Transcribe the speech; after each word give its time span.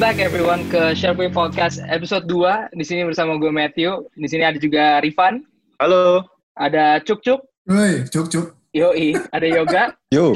back 0.00 0.16
everyone 0.16 0.64
ke 0.72 0.96
Sharpway 0.96 1.28
Podcast 1.28 1.84
episode 1.84 2.24
2. 2.24 2.72
Di 2.72 2.84
sini 2.88 3.04
bersama 3.04 3.36
gue 3.36 3.52
Matthew. 3.52 4.08
Di 4.16 4.32
sini 4.32 4.48
ada 4.48 4.56
juga 4.56 4.96
Rifan. 5.04 5.44
Halo. 5.76 6.24
Ada 6.56 7.04
Cuk 7.04 7.20
Cuk. 7.20 7.44
Woi, 7.68 8.08
cuk 8.08 8.32
cuk. 8.32 8.56
Yoi. 8.72 9.12
Ada 9.28 9.46
Yoga. 9.52 9.82
Yo. 10.08 10.32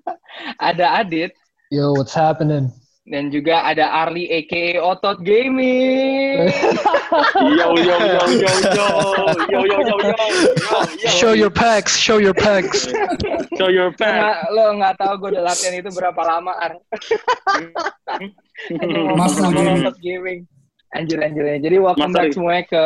ada 0.72 1.04
Adit. 1.04 1.36
Yo, 1.68 1.92
what's 1.92 2.16
happening? 2.16 2.72
Dan 3.04 3.28
juga 3.28 3.60
ada 3.60 3.84
Arli 4.00 4.24
aka 4.32 4.80
Otot 4.80 5.20
Gaming. 5.20 6.48
Yo 7.52 7.76
yo 7.76 7.96
yo 8.00 8.16
yo 8.16 8.22
yo 8.32 8.48
yo 8.72 8.88
yo 9.44 9.60
yo 9.60 9.78
yo 9.84 9.96
yo. 10.08 11.08
Show 11.12 11.36
your 11.36 11.52
pecs, 11.52 12.00
show 12.00 12.16
your 12.16 12.32
pecs. 12.32 12.88
Show 13.60 13.68
your 13.68 13.92
Lo 13.92 14.00
pack. 14.00 14.16
nggak- 14.16 14.42
Lo 14.56 14.64
nggak 14.80 14.94
tahu 14.96 15.12
gue 15.20 15.28
udah 15.36 15.44
latihan 15.44 15.84
itu 15.84 15.92
berapa 15.92 16.16
lama, 16.24 16.56
Ar. 16.56 16.72
Gaming. 18.72 19.76
Otot 19.84 19.96
Gaming. 20.00 20.48
Anjir, 20.96 21.20
anjir, 21.20 21.44
anjir. 21.44 21.60
Jadi 21.60 21.76
welcome 21.76 22.08
Muscle. 22.08 22.24
back 22.24 22.32
semuanya 22.32 22.64
ke 22.64 22.84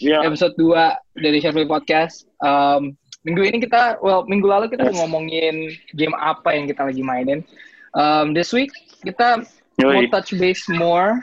Ya. 0.00 0.24
episode 0.24 0.56
2 0.56 0.96
dari 1.20 1.44
Sharpway 1.44 1.68
Podcast. 1.68 2.24
Um, 2.40 2.96
minggu 3.20 3.44
ini 3.44 3.60
kita, 3.60 4.00
well, 4.00 4.24
minggu 4.24 4.48
lalu 4.48 4.72
kita 4.72 4.88
ngomongin 4.96 5.68
game 5.92 6.16
apa 6.16 6.56
yang 6.56 6.64
kita 6.64 6.88
lagi 6.88 7.04
mainin. 7.04 7.44
Um, 7.92 8.32
this 8.32 8.48
week 8.54 8.72
kita 9.02 9.42
mau 9.78 9.94
Yoi. 9.94 10.10
touch 10.10 10.34
base 10.34 10.64
more 10.72 11.18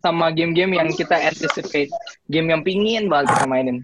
sama 0.00 0.32
game-game 0.32 0.74
yang 0.74 0.88
kita 0.90 1.14
anticipate. 1.14 1.92
Game 2.26 2.48
yang 2.48 2.64
pingin 2.64 3.06
banget 3.06 3.36
kita 3.36 3.46
mainin. 3.46 3.78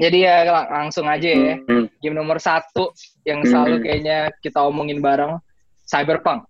Jadi 0.00 0.24
ya 0.24 0.46
lang- 0.48 0.70
langsung 0.70 1.04
aja 1.04 1.28
ya. 1.28 1.54
Hmm. 1.68 1.84
Game 2.00 2.16
nomor 2.16 2.40
satu 2.40 2.94
yang 3.28 3.44
selalu 3.44 3.76
Hmm. 3.78 3.84
kayaknya 3.84 4.18
kita 4.40 4.58
omongin 4.62 5.04
bareng, 5.04 5.36
Cyberpunk. 5.84 6.48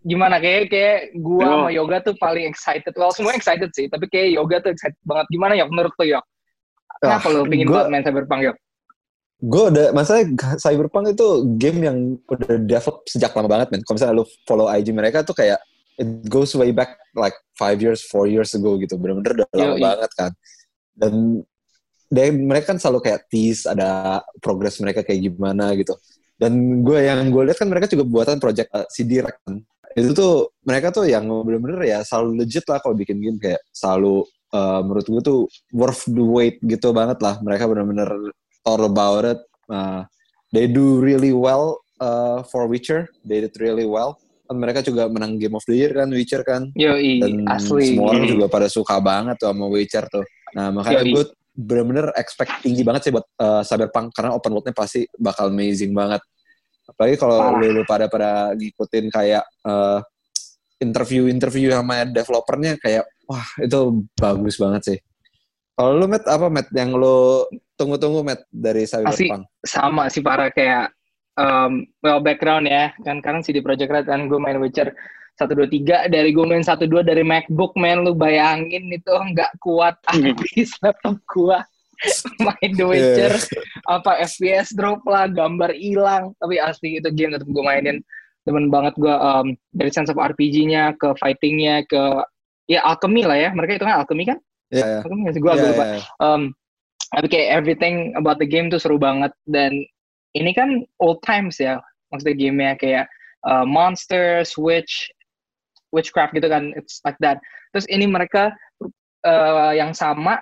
Gimana 0.00 0.38
kayak 0.40 0.70
kayak 0.72 0.98
gua 1.20 1.42
Yo. 1.42 1.50
sama 1.52 1.68
Yoga 1.74 1.96
tuh 2.00 2.14
paling 2.16 2.46
excited. 2.48 2.94
Well, 2.96 3.12
semua 3.12 3.34
excited 3.34 3.68
sih, 3.74 3.90
tapi 3.90 4.08
kayak 4.08 4.38
Yoga 4.40 4.62
tuh 4.64 4.70
excited 4.72 4.96
banget. 5.04 5.26
Gimana 5.28 5.52
ya 5.52 5.66
menurut 5.68 5.92
lo 5.92 6.04
Yok? 6.06 6.24
Kenapa 7.02 7.26
lo 7.28 7.44
pingin 7.44 7.66
gua- 7.68 7.84
banget 7.84 7.90
main 7.92 8.04
Cyberpunk 8.06 8.40
Yok? 8.46 8.56
Gue 9.38 9.62
udah 9.70 9.94
masalah 9.94 10.26
Cyberpunk 10.58 11.14
itu 11.14 11.46
game 11.54 11.78
yang 11.86 11.98
udah 12.26 12.58
develop 12.58 13.06
sejak 13.06 13.30
lama 13.38 13.46
banget 13.46 13.70
men. 13.70 13.82
Kalau 13.86 13.94
misalnya 13.94 14.14
lu 14.18 14.26
follow 14.42 14.66
IG 14.66 14.90
mereka 14.90 15.22
tuh 15.22 15.38
kayak 15.38 15.62
it 15.98 16.26
goes 16.26 16.54
way 16.58 16.74
back 16.74 16.98
like 17.14 17.34
five 17.54 17.78
years, 17.78 18.02
four 18.02 18.26
years 18.26 18.50
ago 18.58 18.74
gitu. 18.82 18.98
Bener-bener 18.98 19.38
udah 19.38 19.48
lama 19.54 19.74
Yoi. 19.78 19.82
banget 19.82 20.10
kan. 20.18 20.32
Dan 20.98 21.46
they, 22.10 22.34
mereka 22.34 22.74
kan 22.74 22.78
selalu 22.82 23.06
kayak 23.06 23.30
tease 23.30 23.62
ada 23.70 24.22
progress 24.42 24.82
mereka 24.82 25.06
kayak 25.06 25.30
gimana 25.30 25.70
gitu. 25.78 25.94
Dan 26.34 26.82
gue 26.82 26.98
yang 26.98 27.30
gue 27.30 27.42
lihat 27.50 27.58
kan 27.62 27.70
mereka 27.70 27.86
juga 27.86 28.06
buatan 28.06 28.42
project 28.42 28.70
uh, 28.74 28.86
CD 28.90 29.22
kan. 29.22 29.62
Itu 29.94 30.14
tuh 30.18 30.34
mereka 30.66 30.90
tuh 30.90 31.06
yang 31.06 31.26
bener-bener 31.46 31.78
ya 31.86 31.98
selalu 32.02 32.42
legit 32.42 32.66
lah 32.66 32.82
kalau 32.82 32.94
bikin 32.98 33.22
game 33.22 33.38
kayak 33.38 33.62
selalu 33.70 34.26
uh, 34.50 34.82
menurut 34.82 35.06
gue 35.06 35.22
tuh 35.22 35.40
worth 35.70 36.06
the 36.10 36.22
wait 36.22 36.58
gitu 36.62 36.90
banget 36.90 37.22
lah. 37.22 37.38
Mereka 37.38 37.70
bener-bener 37.70 38.34
all 38.64 38.82
about 38.82 39.24
it. 39.24 39.40
Uh, 39.68 40.02
they 40.50 40.66
do 40.66 40.98
really 40.98 41.30
well 41.30 41.78
uh, 41.98 42.42
for 42.46 42.66
Witcher. 42.66 43.06
They 43.22 43.44
did 43.44 43.54
really 43.60 43.84
well. 43.84 44.16
Kan 44.48 44.56
mereka 44.56 44.80
juga 44.80 45.12
menang 45.12 45.36
Game 45.36 45.52
of 45.52 45.64
the 45.68 45.76
Year 45.76 45.92
kan, 45.92 46.08
Witcher 46.08 46.40
kan. 46.40 46.72
Yoi, 46.72 47.20
Dan 47.20 47.44
asli. 47.46 47.92
semua 47.92 48.16
orang 48.16 48.24
Hmm. 48.24 48.32
juga 48.32 48.46
pada 48.48 48.68
suka 48.72 48.96
banget 48.96 49.36
tuh 49.36 49.52
sama 49.52 49.68
Witcher 49.68 50.08
tuh. 50.08 50.24
Nah 50.56 50.72
makanya 50.72 51.04
Yoi. 51.04 51.12
gue 51.12 51.24
bener-bener 51.58 52.06
expect 52.14 52.62
tinggi 52.62 52.86
banget 52.86 53.10
sih 53.10 53.12
buat 53.12 53.26
uh, 53.36 53.60
Cyberpunk 53.60 54.14
karena 54.14 54.30
open 54.32 54.54
world-nya 54.54 54.72
pasti 54.72 55.04
bakal 55.18 55.50
amazing 55.52 55.92
banget. 55.92 56.22
Apalagi 56.88 57.20
kalau 57.20 57.60
lu, 57.60 57.76
lu 57.76 57.82
pada 57.84 58.08
pada 58.08 58.56
ngikutin 58.56 59.12
kayak 59.12 59.44
uh, 59.68 60.00
interview-interview 60.78 61.74
sama 61.74 62.06
developernya 62.06 62.78
kayak 62.78 63.04
wah 63.26 63.44
itu 63.60 64.06
bagus 64.14 64.56
banget 64.56 64.82
sih. 64.86 64.98
Kalau 65.74 65.98
lu 65.98 66.06
Matt 66.08 66.24
apa 66.24 66.46
Matt 66.48 66.70
yang 66.72 66.94
lu 66.94 67.44
tunggu-tunggu 67.78 68.26
Matt 68.26 68.42
dari 68.50 68.82
Cyberpunk? 68.84 69.46
sama 69.62 70.10
sih 70.10 70.20
para 70.20 70.50
kayak 70.50 70.90
um, 71.38 71.86
well 72.02 72.18
background 72.18 72.66
ya. 72.66 72.90
Kan 73.06 73.22
karena 73.22 73.40
CD 73.40 73.62
Projekt 73.62 73.94
Red 73.94 74.10
kan 74.10 74.26
gue 74.26 74.36
main 74.42 74.58
Witcher 74.58 74.90
1 75.38 75.46
2 75.54 75.70
3 75.86 76.10
dari 76.10 76.34
gue 76.34 76.42
main 76.42 76.66
1 76.66 76.74
2 76.82 76.90
dari 77.06 77.22
MacBook 77.22 77.78
man 77.78 78.02
lu 78.02 78.12
bayangin 78.18 78.90
itu 78.90 79.14
nggak 79.14 79.54
kuat. 79.62 79.94
Habis 80.10 80.74
laptop 80.82 81.16
gua 81.30 81.62
main 82.42 82.70
The 82.74 82.86
Witcher. 82.86 83.32
Apa 83.86 84.18
FPS 84.26 84.74
drop 84.74 85.06
lah 85.06 85.30
gambar 85.30 85.70
hilang. 85.78 86.34
Tapi 86.42 86.58
asli 86.58 86.98
itu 86.98 87.08
game 87.14 87.38
tetap 87.38 87.46
gue 87.46 87.64
mainin. 87.64 88.02
Temen 88.42 88.72
banget 88.72 88.98
gue 88.98 89.12
um, 89.12 89.54
dari 89.70 89.90
sense 89.94 90.10
of 90.10 90.18
RPG-nya 90.18 90.96
ke 90.98 91.14
fighting-nya 91.20 91.86
ke 91.86 92.02
ya 92.66 92.82
alchemy 92.82 93.22
lah 93.22 93.38
ya. 93.38 93.50
Mereka 93.54 93.78
itu 93.78 93.86
kan 93.86 94.02
alchemy 94.02 94.24
kan? 94.26 94.38
Iya, 94.68 94.84
iya. 94.84 94.98
alchemy 95.06 95.22
gue 95.30 95.52
Iya, 95.54 95.64
lupa. 95.70 95.84
iya. 95.84 95.98
um, 96.22 96.42
tapi 97.16 97.26
kayak 97.30 97.48
everything 97.54 98.12
about 98.18 98.36
the 98.36 98.48
game 98.48 98.68
tuh 98.68 98.80
seru 98.80 99.00
banget 99.00 99.32
dan 99.48 99.72
ini 100.36 100.52
kan 100.52 100.84
old 101.00 101.20
times 101.24 101.56
ya 101.56 101.80
maksudnya 102.12 102.36
gamenya 102.36 102.74
kayak 102.76 103.04
uh, 103.44 103.64
monsters, 103.64 104.56
witch, 104.58 105.12
witchcraft 105.92 106.34
gitu 106.34 106.48
kan, 106.48 106.72
it's 106.74 107.00
like 107.04 107.18
that. 107.20 107.38
Terus 107.72 107.86
ini 107.92 108.08
mereka 108.08 108.52
uh, 109.24 109.72
yang 109.76 109.92
sama 109.92 110.40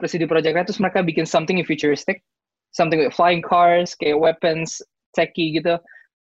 Project 0.00 0.56
Red 0.56 0.64
terus 0.64 0.80
mereka 0.80 1.04
bikin 1.04 1.28
something 1.28 1.60
futuristic, 1.60 2.24
something 2.72 2.96
with 2.96 3.12
flying 3.12 3.44
cars, 3.44 3.92
kayak 3.92 4.16
weapons, 4.16 4.80
techy 5.12 5.52
gitu. 5.60 5.76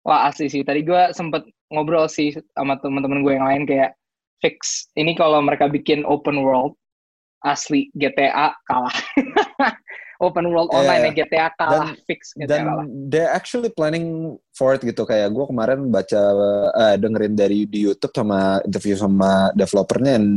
Wah 0.08 0.32
asli 0.32 0.48
sih. 0.48 0.64
Tadi 0.64 0.80
gue 0.80 1.12
sempet 1.12 1.44
ngobrol 1.68 2.08
sih 2.08 2.32
sama 2.56 2.80
teman-teman 2.80 3.20
gue 3.20 3.36
yang 3.36 3.44
lain 3.44 3.62
kayak 3.68 3.92
fix. 4.40 4.88
Ini 4.96 5.12
kalau 5.18 5.44
mereka 5.44 5.68
bikin 5.68 6.08
open 6.08 6.40
world, 6.40 6.72
asli 7.46 7.88
GTA 7.94 8.50
kalah. 8.66 8.96
Open 10.16 10.48
world 10.48 10.72
Iya, 10.72 10.80
online 10.80 11.02
ya 11.02 11.12
GTA 11.12 11.48
kalah 11.54 11.92
Dan- 11.92 12.00
fix 12.08 12.32
GTA 12.32 12.48
dan 12.48 12.62
kalah. 12.64 12.84
they're 13.06 13.28
actually 13.28 13.68
planning 13.68 14.32
for 14.50 14.72
it 14.72 14.80
gitu 14.80 15.04
kayak 15.04 15.28
gue 15.28 15.44
kemarin 15.44 15.92
baca 15.92 16.20
eh, 16.72 16.96
dengerin 16.96 17.36
dari 17.36 17.68
di 17.68 17.84
YouTube 17.84 18.16
sama 18.16 18.56
interview 18.64 18.96
sama 18.96 19.52
developernya 19.52 20.16
and 20.16 20.28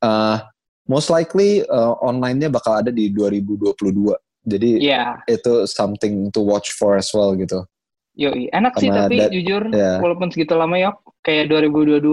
uh, 0.00 0.40
most 0.88 1.12
likely 1.12 1.60
uh, 1.68 1.92
online-nya 2.00 2.48
bakal 2.48 2.80
ada 2.80 2.88
di 2.88 3.12
2022 3.12 3.76
jadi 4.48 4.70
Iya, 4.80 5.04
itu 5.28 5.68
something 5.68 6.32
to 6.32 6.40
watch 6.40 6.72
for 6.72 6.96
as 6.96 7.12
well 7.12 7.36
gitu 7.36 7.60
yoi. 8.16 8.48
Enak 8.56 8.80
sih 8.80 8.88
Sama 8.88 9.04
tapi 9.04 9.20
that- 9.20 9.32
jujur 9.36 9.68
iya. 9.68 10.00
walaupun 10.00 10.32
segitu 10.32 10.56
lama 10.56 10.80
yok 10.80 10.96
kayak 11.20 11.52
2022 11.52 12.08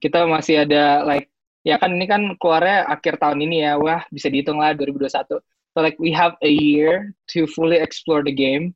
kita 0.00 0.24
masih 0.24 0.64
ada 0.64 1.04
like 1.04 1.28
ya 1.62 1.76
kan 1.76 1.92
ini 1.92 2.06
kan 2.06 2.22
keluarnya 2.36 2.86
akhir 2.86 3.16
tahun 3.16 3.38
ini 3.42 3.56
ya. 3.62 3.72
Wah, 3.76 4.02
bisa 4.08 4.28
dihitung 4.28 4.58
lah 4.58 4.72
2021. 4.72 5.40
So 5.70 5.78
like 5.78 5.96
we 5.98 6.10
have 6.10 6.34
a 6.42 6.50
year 6.50 7.14
to 7.30 7.46
fully 7.46 7.78
explore 7.78 8.20
the 8.20 8.34
game. 8.34 8.74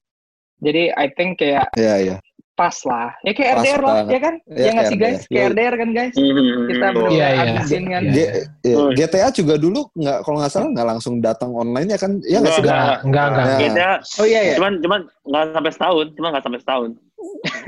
Jadi 0.63 0.95
I 0.95 1.11
think 1.11 1.43
kayak 1.43 1.69
ya 1.75 1.99
ya 1.99 2.17
pas 2.55 2.87
lah. 2.87 3.11
Ya 3.27 3.35
kayak 3.35 3.55
Pas 3.59 3.67
RDR 3.67 3.83
lah, 3.83 3.99
ya 4.07 4.21
kan? 4.23 4.35
Ya, 4.47 4.63
Ya 4.63 4.71
nggak 4.71 4.87
sih 4.87 4.95
guys? 4.97 5.21
Kayak. 5.27 5.47
RDR 5.51 5.75
kan 5.75 5.89
guys? 5.91 6.15
Hmm. 6.15 6.31
Kita 6.71 6.87
Hmm. 6.87 6.95
bener 6.95 7.11
Iya, 7.11 7.27
iya. 7.27 7.43
abisin 7.51 7.85
kan. 7.91 8.01
Iya. 8.01 8.13
G- 8.15 8.33
ya, 8.63 8.75
Oh. 8.79 8.91
GTA 8.95 9.29
juga 9.35 9.55
dulu 9.59 9.81
nggak 9.91 10.19
kalau 10.23 10.37
nggak 10.39 10.53
salah 10.55 10.69
nggak 10.71 10.87
langsung 10.87 11.15
datang 11.19 11.51
online 11.51 11.89
ya 11.91 11.99
kan 11.99 12.13
ya 12.23 12.39
nggak 12.39 12.55
sih 12.55 12.63
Nggak. 12.63 12.79
Enggak, 12.79 12.97
enggak, 13.03 13.27
enggak. 13.27 13.59
Kita 13.59 13.89
Oh 14.23 14.27
iya 14.31 14.41
ya. 14.47 14.55
cuman 14.55 14.73
cuman 14.79 15.01
nggak 15.27 15.43
sampai 15.51 15.73
setahun, 15.75 16.07
cuma 16.15 16.27
nggak 16.31 16.45
sampai 16.47 16.61
setahun. 16.63 16.91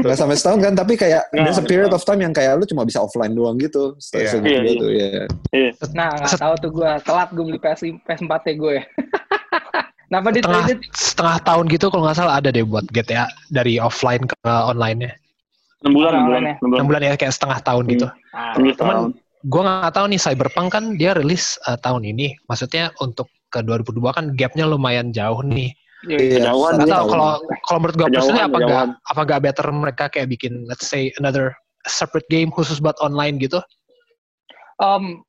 Nggak 0.00 0.16
sampai 0.16 0.36
setahun 0.36 0.60
kan 0.60 0.72
tapi 0.72 0.96
kayak 0.96 1.28
Nggak, 1.28 1.42
there's 1.44 1.56
a 1.56 1.60
nggak 1.60 1.70
period 1.70 1.92
of 1.92 2.02
time 2.04 2.20
yang 2.20 2.32
kayak 2.32 2.56
lu 2.56 2.64
cuma 2.64 2.82
bisa 2.84 3.00
offline 3.00 3.32
doang 3.32 3.56
gitu 3.56 3.92
Iya. 4.12 4.40
Iya, 4.40 4.40
gua 4.40 4.48
iya. 4.48 4.72
tuh 4.76 4.90
ya 4.90 5.08
Nah, 5.92 6.08
nggak 6.16 6.40
tahu 6.40 6.54
tuh 6.60 6.70
gue 6.72 6.90
telat 7.04 7.28
gue 7.32 7.44
beli 7.44 7.60
PS 7.60 7.80
PS4 8.04 8.32
ya 8.48 8.54
gue. 8.56 8.76
Kenapa 10.06 10.28
di 10.30 10.38
Setengah, 10.38 10.62
Reddit? 10.70 10.78
setengah 10.94 11.36
tahun 11.42 11.64
gitu 11.66 11.86
kalau 11.90 12.02
nggak 12.06 12.16
salah 12.16 12.34
ada 12.38 12.48
deh 12.54 12.62
buat 12.62 12.86
GTA 12.94 13.26
dari 13.50 13.82
offline 13.82 14.22
ke 14.22 14.36
online-nya. 14.46 15.10
Enam 15.82 15.92
bulan, 15.92 16.12
enam 16.14 16.24
bulan, 16.30 16.42
Orang-orangnya. 16.46 16.54
enam 16.56 16.68
bulan. 16.70 16.80
6 16.80 16.88
bulan 16.88 17.00
ya 17.02 17.14
kayak 17.18 17.34
setengah 17.34 17.58
tahun 17.66 17.84
gitu. 17.90 18.06
Ah, 18.30 18.54
Cuman 18.54 18.74
tahun. 18.78 19.10
gue 19.44 19.62
nggak 19.66 19.92
tahu 19.92 20.06
nih 20.08 20.20
Cyberpunk 20.22 20.68
kan 20.70 20.84
dia 20.94 21.10
rilis 21.12 21.58
uh, 21.66 21.74
tahun 21.76 22.02
ini. 22.06 22.38
Maksudnya 22.46 22.94
untuk 23.02 23.26
ke 23.50 23.60
2002 23.62 23.98
kan 24.14 24.24
gapnya 24.38 24.64
lumayan 24.70 25.10
jauh 25.10 25.42
nih. 25.42 25.74
Yoi. 26.04 26.20
Iya, 26.20 26.44
Kejauhan, 26.44 26.72
tahun. 26.84 27.08
kalau 27.08 27.30
kalau 27.64 27.78
menurut 27.80 27.96
gue 27.96 28.06
personally 28.10 28.42
apa 28.42 28.48
nggak 28.52 28.68
kejauhan. 28.68 28.90
apa 29.00 29.20
nggak 29.24 29.40
better 29.42 29.66
mereka 29.70 30.04
kayak 30.08 30.28
bikin 30.28 30.52
let's 30.66 30.84
say 30.84 31.08
another 31.16 31.56
separate 31.84 32.28
game 32.28 32.50
khusus 32.50 32.76
buat 32.76 32.94
online 33.00 33.40
gitu. 33.40 33.58
Um, 34.76 35.24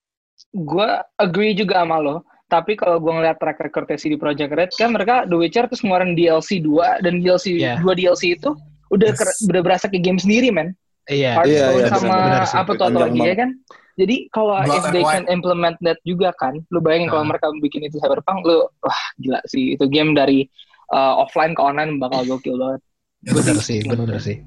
gue 0.51 0.89
agree 1.17 1.53
juga 1.53 1.83
sama 1.85 1.97
lo. 1.97 2.15
Tapi 2.47 2.79
kalau 2.79 2.95
gue 2.97 3.11
ngeliat 3.11 3.35
track 3.37 3.59
record 3.59 3.87
CD 3.95 4.15
Projekt 4.15 4.55
Red 4.55 4.71
kan 4.73 4.91
mereka 4.91 5.27
The 5.27 5.35
Witcher 5.35 5.67
terus 5.67 5.83
ngeluarin 5.83 6.15
DLC 6.15 6.63
2 6.63 7.03
dan 7.03 7.19
DLC 7.19 7.59
Iya. 7.59 7.75
dua 7.79 7.91
DLC 7.91 8.39
itu 8.39 8.55
udah 8.87 9.09
Yes. 9.11 9.19
ker- 9.19 9.37
udah 9.51 9.61
berasa 9.61 9.85
kayak 9.87 10.03
game 10.03 10.15
sendiri 10.15 10.47
men. 10.47 10.71
Iya. 11.07 11.35
Hearthstone 11.35 11.75
Iya, 11.75 11.83
iya, 11.83 11.87
sama 11.91 12.15
benar 12.23 12.43
sih. 12.47 12.55
apa 12.55 12.71
tuh 12.71 12.87
Panjang 12.87 13.03
lagi 13.03 13.19
ya 13.19 13.35
kan. 13.35 13.49
Jadi 13.97 14.29
kalau 14.29 14.61
if 14.61 14.85
they 14.93 15.01
white. 15.01 15.25
can 15.25 15.25
implement 15.27 15.73
that 15.81 15.97
juga 16.05 16.29
kan, 16.37 16.61
lu 16.69 16.77
bayangin 16.77 17.09
kalau 17.09 17.25
Ah. 17.25 17.29
mereka 17.33 17.49
bikin 17.57 17.81
itu 17.81 17.97
Cyberpunk, 17.97 18.45
lu 18.45 18.69
wah 18.79 19.01
gila 19.17 19.41
sih 19.49 19.73
itu 19.73 19.89
game 19.89 20.13
dari 20.13 20.45
uh, 20.93 21.17
offline 21.17 21.57
ke 21.57 21.61
online 21.61 21.97
bakal 21.97 22.21
gokil 22.23 22.55
banget. 22.61 22.81
Bener 23.25 23.57
sih, 23.57 23.81
bener 23.81 24.21
sih. 24.21 24.37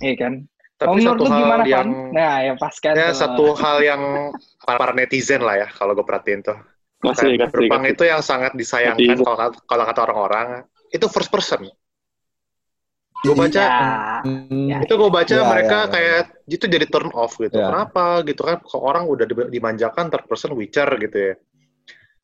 Iya 0.00 0.16
kan. 0.16 0.32
Tapi 0.74 0.90
menurut 0.96 1.20
satu 1.22 1.24
hal 1.30 1.38
gimana 1.38 1.64
yang 1.68 1.86
kan? 1.86 2.16
Nah, 2.16 2.34
ya 2.42 2.52
pas 2.58 2.74
kan. 2.82 2.94
ya 2.96 3.08
satu 3.14 3.46
hal 3.54 3.76
yang 3.78 4.02
para, 4.64 4.90
netizen 4.90 5.44
lah 5.44 5.54
ya 5.60 5.68
kalau 5.70 5.92
gue 5.92 6.02
perhatiin 6.02 6.40
tuh. 6.42 6.58
Kasih, 7.04 7.36
Cyberpunk 7.36 7.84
kasih. 7.84 7.94
itu 7.94 8.04
yang 8.08 8.20
sangat 8.24 8.56
disayangkan 8.56 9.20
kalau 9.68 9.84
kata 9.84 10.00
orang-orang 10.08 10.64
itu 10.88 11.04
first 11.12 11.28
person. 11.28 11.68
Gue 13.24 13.34
baca 13.34 13.56
Ya. 13.56 14.20
Hmm, 14.20 14.68
Ya. 14.68 14.78
itu 14.84 14.92
gue 14.92 15.10
baca 15.10 15.34
Ya, 15.34 15.44
mereka 15.48 15.76
ya, 15.76 15.84
ya. 15.84 15.90
kayak 15.90 16.18
itu 16.46 16.64
jadi 16.68 16.86
turn 16.86 17.08
off 17.16 17.40
gitu. 17.40 17.56
Ya. 17.56 17.72
Kenapa 17.72 18.20
gitu 18.22 18.44
kan? 18.44 18.60
Kok 18.60 18.82
orang 18.84 19.04
udah 19.08 19.24
di- 19.24 19.50
dimanjakan 19.50 20.12
third 20.12 20.28
person 20.28 20.52
Witcher 20.52 20.88
gitu 21.00 21.16
ya. 21.16 21.34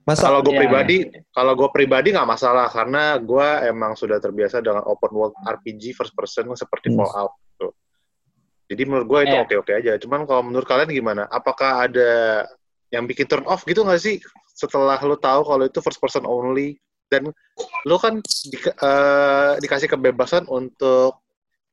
Masa 0.05 0.29
Kalau 0.29 0.41
gue 0.41 0.53
Iya, 0.57 0.61
pribadi, 0.65 0.97
kalau 1.31 1.53
gue 1.55 1.69
pribadi 1.71 2.09
nggak 2.13 2.25
masalah 2.27 2.67
karena 2.69 3.17
gue 3.17 3.49
emang 3.69 3.93
sudah 3.95 4.17
terbiasa 4.17 4.61
dengan 4.61 4.85
open 4.85 5.13
world 5.13 5.37
RPG 5.41 5.93
first 5.93 6.13
person 6.13 6.49
seperti 6.53 6.89
Hmm. 6.89 7.05
Fallout. 7.05 7.33
Gitu. 7.37 7.69
Jadi 8.71 8.83
menurut 8.85 9.07
gue 9.07 9.21
itu 9.25 9.35
Iya. 9.37 9.43
oke-oke 9.45 9.73
aja. 9.73 9.93
Cuman 9.97 10.25
kalau 10.25 10.43
menurut 10.43 10.65
kalian 10.65 10.89
gimana? 10.89 11.25
Apakah 11.27 11.85
ada 11.85 12.11
yang 12.89 13.05
bikin 13.05 13.25
turn 13.25 13.45
off 13.45 13.63
gitu 13.63 13.81
nggak 13.81 13.99
sih 13.99 14.19
setelah 14.51 14.99
lo 15.01 15.15
tahu 15.15 15.47
kalau 15.47 15.65
itu 15.65 15.79
first 15.79 15.97
person 15.97 16.27
only 16.27 16.75
dan 17.11 17.29
lo 17.85 17.97
kan 17.99 18.23
di- 18.23 18.63
eh, 18.63 19.53
dikasih 19.59 19.91
kebebasan 19.91 20.47
untuk 20.47 21.21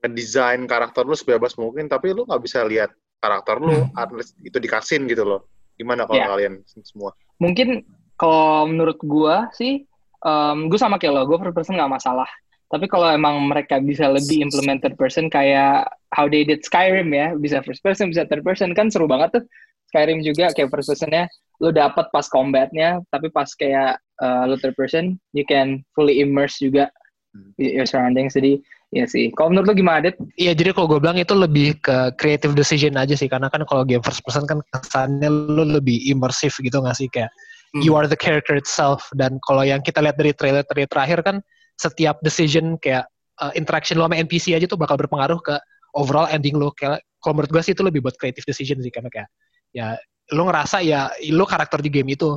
ngedesain 0.01 0.65
karakter 0.65 1.05
lu 1.05 1.13
sebebas 1.13 1.55
mungkin, 1.55 1.85
tapi 1.85 2.11
lu 2.11 2.25
nggak 2.25 2.41
bisa 2.43 2.65
lihat 2.65 2.91
karakter 3.21 3.61
lu 3.61 3.85
Hmm. 3.85 4.09
unless 4.09 4.33
itu 4.41 4.57
dikasin 4.57 5.05
gitu 5.05 5.25
loh. 5.25 5.45
Gimana 5.77 6.09
kalau 6.09 6.21
Iya. 6.21 6.29
kalian 6.33 6.53
semua? 6.65 7.13
Mungkin 7.37 7.85
kalau 8.17 8.65
menurut 8.65 8.97
gua 9.05 9.53
sih, 9.53 9.85
um, 10.25 10.69
gue 10.69 10.79
sama 10.81 10.97
kayak 10.97 11.13
lo, 11.13 11.21
gue 11.29 11.37
first 11.37 11.53
person 11.53 11.77
nggak 11.77 11.93
masalah. 12.01 12.29
Tapi 12.67 12.89
kalau 12.91 13.07
emang 13.13 13.39
mereka 13.47 13.79
bisa 13.79 14.11
lebih 14.11 14.43
implemented 14.43 14.99
person 14.99 15.31
kayak 15.31 15.87
how 16.11 16.27
they 16.27 16.43
did 16.43 16.59
Skyrim 16.65 17.13
ya, 17.15 17.31
bisa 17.37 17.63
first 17.63 17.79
person, 17.79 18.11
bisa 18.11 18.27
third 18.27 18.43
person, 18.43 18.75
kan 18.75 18.91
seru 18.91 19.07
banget 19.07 19.39
tuh. 19.39 19.43
Skyrim 19.91 20.19
juga 20.23 20.51
kayak 20.51 20.69
first 20.71 20.91
personnya, 20.91 21.31
lu 21.63 21.71
dapat 21.71 22.11
pas 22.11 22.27
combatnya, 22.27 22.99
tapi 23.09 23.31
pas 23.31 23.47
kayak 23.55 23.97
uh, 24.21 24.43
lu 24.45 24.59
third 24.59 24.75
person, 24.75 25.15
you 25.31 25.47
can 25.47 25.83
fully 25.95 26.19
immerse 26.19 26.59
juga 26.59 26.91
Hmm. 27.35 27.53
your 27.59 27.85
surroundings. 27.85 28.33
Jadi, 28.33 28.57
ya 28.89 29.05
sih. 29.05 29.29
Kalau 29.35 29.53
menurut 29.53 29.69
lu 29.69 29.83
gimana, 29.83 30.09
Dit? 30.09 30.17
Iya, 30.41 30.57
jadi 30.57 30.73
kalau 30.73 30.89
gue 30.89 30.99
bilang 31.03 31.19
itu 31.21 31.37
lebih 31.37 31.77
ke 31.83 32.15
creative 32.17 32.57
decision 32.57 32.97
aja 32.97 33.13
sih, 33.13 33.29
karena 33.29 33.51
kan 33.51 33.61
kalau 33.67 33.85
game 33.85 34.01
first 34.01 34.25
person 34.25 34.47
kan 34.49 34.63
kesannya 34.73 35.29
lu 35.29 35.61
lebih 35.61 36.01
immersive 36.09 36.55
gitu 36.57 36.81
nggak 36.81 36.97
sih 36.97 37.05
kayak 37.11 37.29
Hmm. 37.75 37.83
you 37.83 37.99
are 37.99 38.07
the 38.07 38.15
character 38.15 38.55
itself. 38.55 39.11
Dan 39.13 39.43
kalau 39.43 39.61
yang 39.67 39.83
kita 39.83 39.99
lihat 39.99 40.15
dari 40.15 40.31
trailer 40.31 40.63
trailer 40.71 40.87
terakhir 40.87 41.19
kan 41.19 41.43
setiap 41.75 42.15
decision 42.23 42.79
kayak 42.79 43.05
uh, 43.43 43.51
interaction 43.59 43.99
lo 43.99 44.07
sama 44.07 44.15
NPC 44.23 44.55
aja 44.55 44.65
tuh 44.71 44.79
bakal 44.79 44.95
berpengaruh 44.95 45.37
ke 45.43 45.59
overall 45.91 46.31
ending 46.31 46.55
lo. 46.55 46.71
Kayak 46.71 47.03
kalau 47.19 47.37
menurut 47.37 47.51
gue 47.51 47.61
sih 47.67 47.75
itu 47.75 47.83
lebih 47.83 47.99
buat 47.99 48.15
creative 48.15 48.47
decision 48.47 48.79
sih 48.79 48.87
karena 48.89 49.11
kayak 49.11 49.27
ya 49.71 49.97
lo 50.35 50.43
ngerasa 50.47 50.83
ya 50.83 51.11
lo 51.31 51.45
karakter 51.47 51.79
di 51.83 51.89
game 51.91 52.15
itu. 52.15 52.35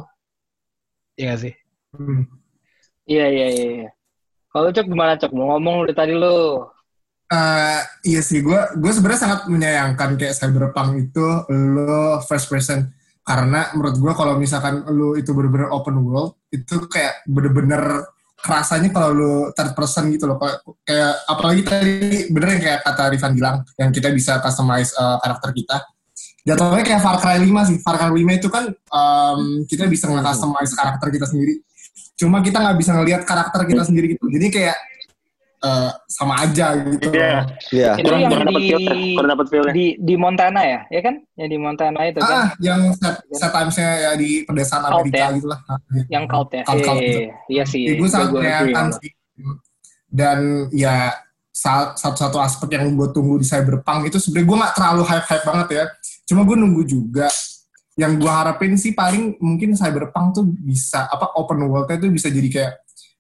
Iya 1.19 1.35
gak 1.35 1.41
sih? 1.43 1.55
Hmm. 1.95 2.23
Iya, 3.11 3.27
iya, 3.27 3.47
iya. 3.51 3.69
iya. 3.83 3.91
Kalau 4.51 4.71
Cok 4.71 4.87
gimana, 4.87 5.15
Cok? 5.19 5.33
Mau 5.35 5.55
ngomong 5.55 5.87
dari 5.87 5.95
tadi 5.95 6.13
lu. 6.15 6.63
Eh, 7.31 7.81
iya 8.11 8.21
sih, 8.27 8.43
gue 8.43 8.59
gue 8.75 8.91
sebenarnya 8.91 9.23
sangat 9.23 9.41
menyayangkan 9.47 10.19
kayak 10.19 10.35
cyberpunk 10.35 10.99
itu 10.99 11.27
lo 11.47 12.19
first 12.27 12.51
person 12.51 12.91
karena 13.23 13.71
menurut 13.79 13.95
gue 14.03 14.13
kalau 14.19 14.35
misalkan 14.35 14.83
lo 14.91 15.15
itu 15.15 15.31
bener-bener 15.31 15.71
open 15.71 16.03
world 16.03 16.35
itu 16.51 16.91
kayak 16.91 17.23
bener-bener 17.31 18.03
kerasanya 18.35 18.91
kalau 18.91 19.11
lo 19.15 19.35
third 19.55 19.79
person 19.79 20.11
gitu 20.11 20.27
loh 20.27 20.43
kayak, 20.83 21.23
apalagi 21.31 21.63
tadi 21.63 22.27
bener 22.35 22.59
yang 22.59 22.63
kayak 22.67 22.81
kata 22.83 23.03
Rifan 23.15 23.33
bilang 23.39 23.63
yang 23.79 23.95
kita 23.95 24.11
bisa 24.11 24.43
customize 24.43 24.91
eh, 24.99 25.17
karakter 25.23 25.51
kita 25.55 25.77
jatuhnya 26.51 26.83
kayak 26.83 27.01
Far 27.01 27.17
Cry 27.17 27.37
5 27.39 27.47
sih 27.65 27.77
Far 27.79 27.97
Cry 27.97 28.11
5 28.13 28.21
itu 28.35 28.49
kan 28.49 28.65
em, 28.69 29.41
kita 29.65 29.87
bisa 29.87 30.05
nge-customize 30.07 30.73
karakter 30.73 31.09
kita 31.09 31.27
sendiri 31.27 31.55
cuma 32.15 32.39
kita 32.39 32.59
nggak 32.59 32.77
bisa 32.77 32.91
ngelihat 32.93 33.23
karakter 33.23 33.65
kita 33.65 33.83
sendiri 33.83 34.07
gitu 34.11 34.25
jadi 34.29 34.47
kayak 34.49 34.79
eh, 35.61 35.91
sama 36.07 36.35
aja 36.39 36.73
gitu 36.75 37.09
Iya. 37.11 37.45
Iya. 37.71 37.91
Itu 37.95 38.05
Kurang 38.07 38.21
yang 38.23 38.33
kurang 38.33 38.47
dapat 38.47 38.57
di- 38.57 38.69
feel 38.71 38.81
kurang 39.13 39.31
dapat 39.31 39.47
feelnya. 39.47 39.73
di 39.75 39.87
di 39.99 40.15
Montana 40.17 40.61
ya, 40.63 40.81
ya 40.89 41.01
kan? 41.01 41.15
Yang 41.35 41.49
di 41.51 41.59
Montana 41.59 42.01
itu 42.03 42.19
kan, 42.19 42.33
Ah, 42.35 42.49
yang 42.59 42.81
set, 42.95 43.15
set 43.31 43.51
timesnya 43.51 43.89
ya 43.99 44.13
di 44.15 44.31
pedesaan 44.43 44.81
Cult 44.83 44.95
Amerika 45.05 45.19
ya? 45.19 45.29
gitu 45.37 45.49
lah. 45.49 45.61
yang 46.09 46.25
cult 46.27 46.49
ya. 46.51 46.63
Cult, 46.63 46.81
cult 46.83 46.97
Iya, 46.97 47.05
gitu. 47.07 47.21
iya, 47.51 47.65
sih. 47.67 47.83
Gue 47.95 48.09
sangat 48.09 48.29
menyayangkan 48.33 48.73
banget. 48.89 48.99
sih. 48.99 49.11
Dan 50.09 50.39
ya 50.71 51.13
sa- 51.51 51.93
satu-satu 51.95 52.39
aspek 52.41 52.69
yang 52.73 52.89
gue 52.91 53.09
tunggu 53.11 53.37
di 53.37 53.45
Cyberpunk 53.45 54.09
itu 54.09 54.17
sebenarnya 54.17 54.47
gue 54.47 54.57
nggak 54.59 54.75
terlalu 54.75 55.03
hype-hype 55.05 55.45
banget 55.45 55.69
ya. 55.71 55.85
Cuma 56.31 56.47
gue 56.47 56.55
nunggu 56.55 56.87
juga. 56.87 57.27
Yang 57.99 58.13
gue 58.17 58.31
harapin 58.31 58.73
sih 58.75 58.95
paling 58.95 59.35
mungkin 59.37 59.75
Cyberpunk 59.75 60.33
tuh 60.33 60.47
bisa 60.47 61.05
apa 61.05 61.35
open 61.35 61.67
world-nya 61.67 61.99
tuh 61.99 62.09
bisa 62.09 62.31
jadi 62.31 62.47
kayak 62.47 62.73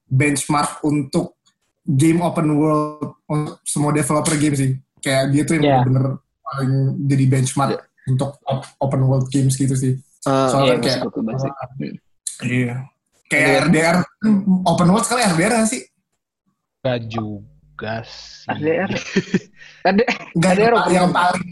benchmark 0.06 0.78
untuk 0.80 1.36
game 1.82 2.22
open 2.22 2.54
world 2.54 3.18
untuk 3.26 3.58
semua 3.62 3.90
developer 3.90 4.38
game 4.38 4.54
sih. 4.54 4.70
Kayak 5.00 5.24
dia 5.28 5.42
tuh 5.42 5.54
yang 5.56 5.64
Yeah. 5.64 5.76
bener-bener 5.82 6.06
paling 6.40 6.72
jadi 7.04 7.24
benchmark 7.26 7.70
untuk 8.06 8.30
op- 8.42 8.70
open 8.78 9.02
world 9.04 9.26
games 9.28 9.54
gitu 9.54 9.74
sih. 9.74 9.98
Eh, 9.98 10.48
Soalnya 10.48 10.76
Iya, 10.76 10.80
kayak 10.80 10.98
masuk 10.98 11.10
ke 11.10 11.20
basic. 11.22 11.52
Hmm. 11.52 11.94
Iya. 12.40 12.74
Kayak 13.26 13.48
RDR 13.66 13.96
open 14.64 14.88
world 14.88 15.04
sekali 15.04 15.22
RDR 15.24 15.52
nggak 15.56 15.68
sih? 15.68 15.82
Gak 16.80 17.00
juga 17.06 17.94
sih. 18.02 18.48
RDR. 18.48 18.90
Ada 19.82 20.02
Enggak 20.34 20.52
RDR 20.52 20.72
yang, 20.90 21.08
paling 21.10 21.44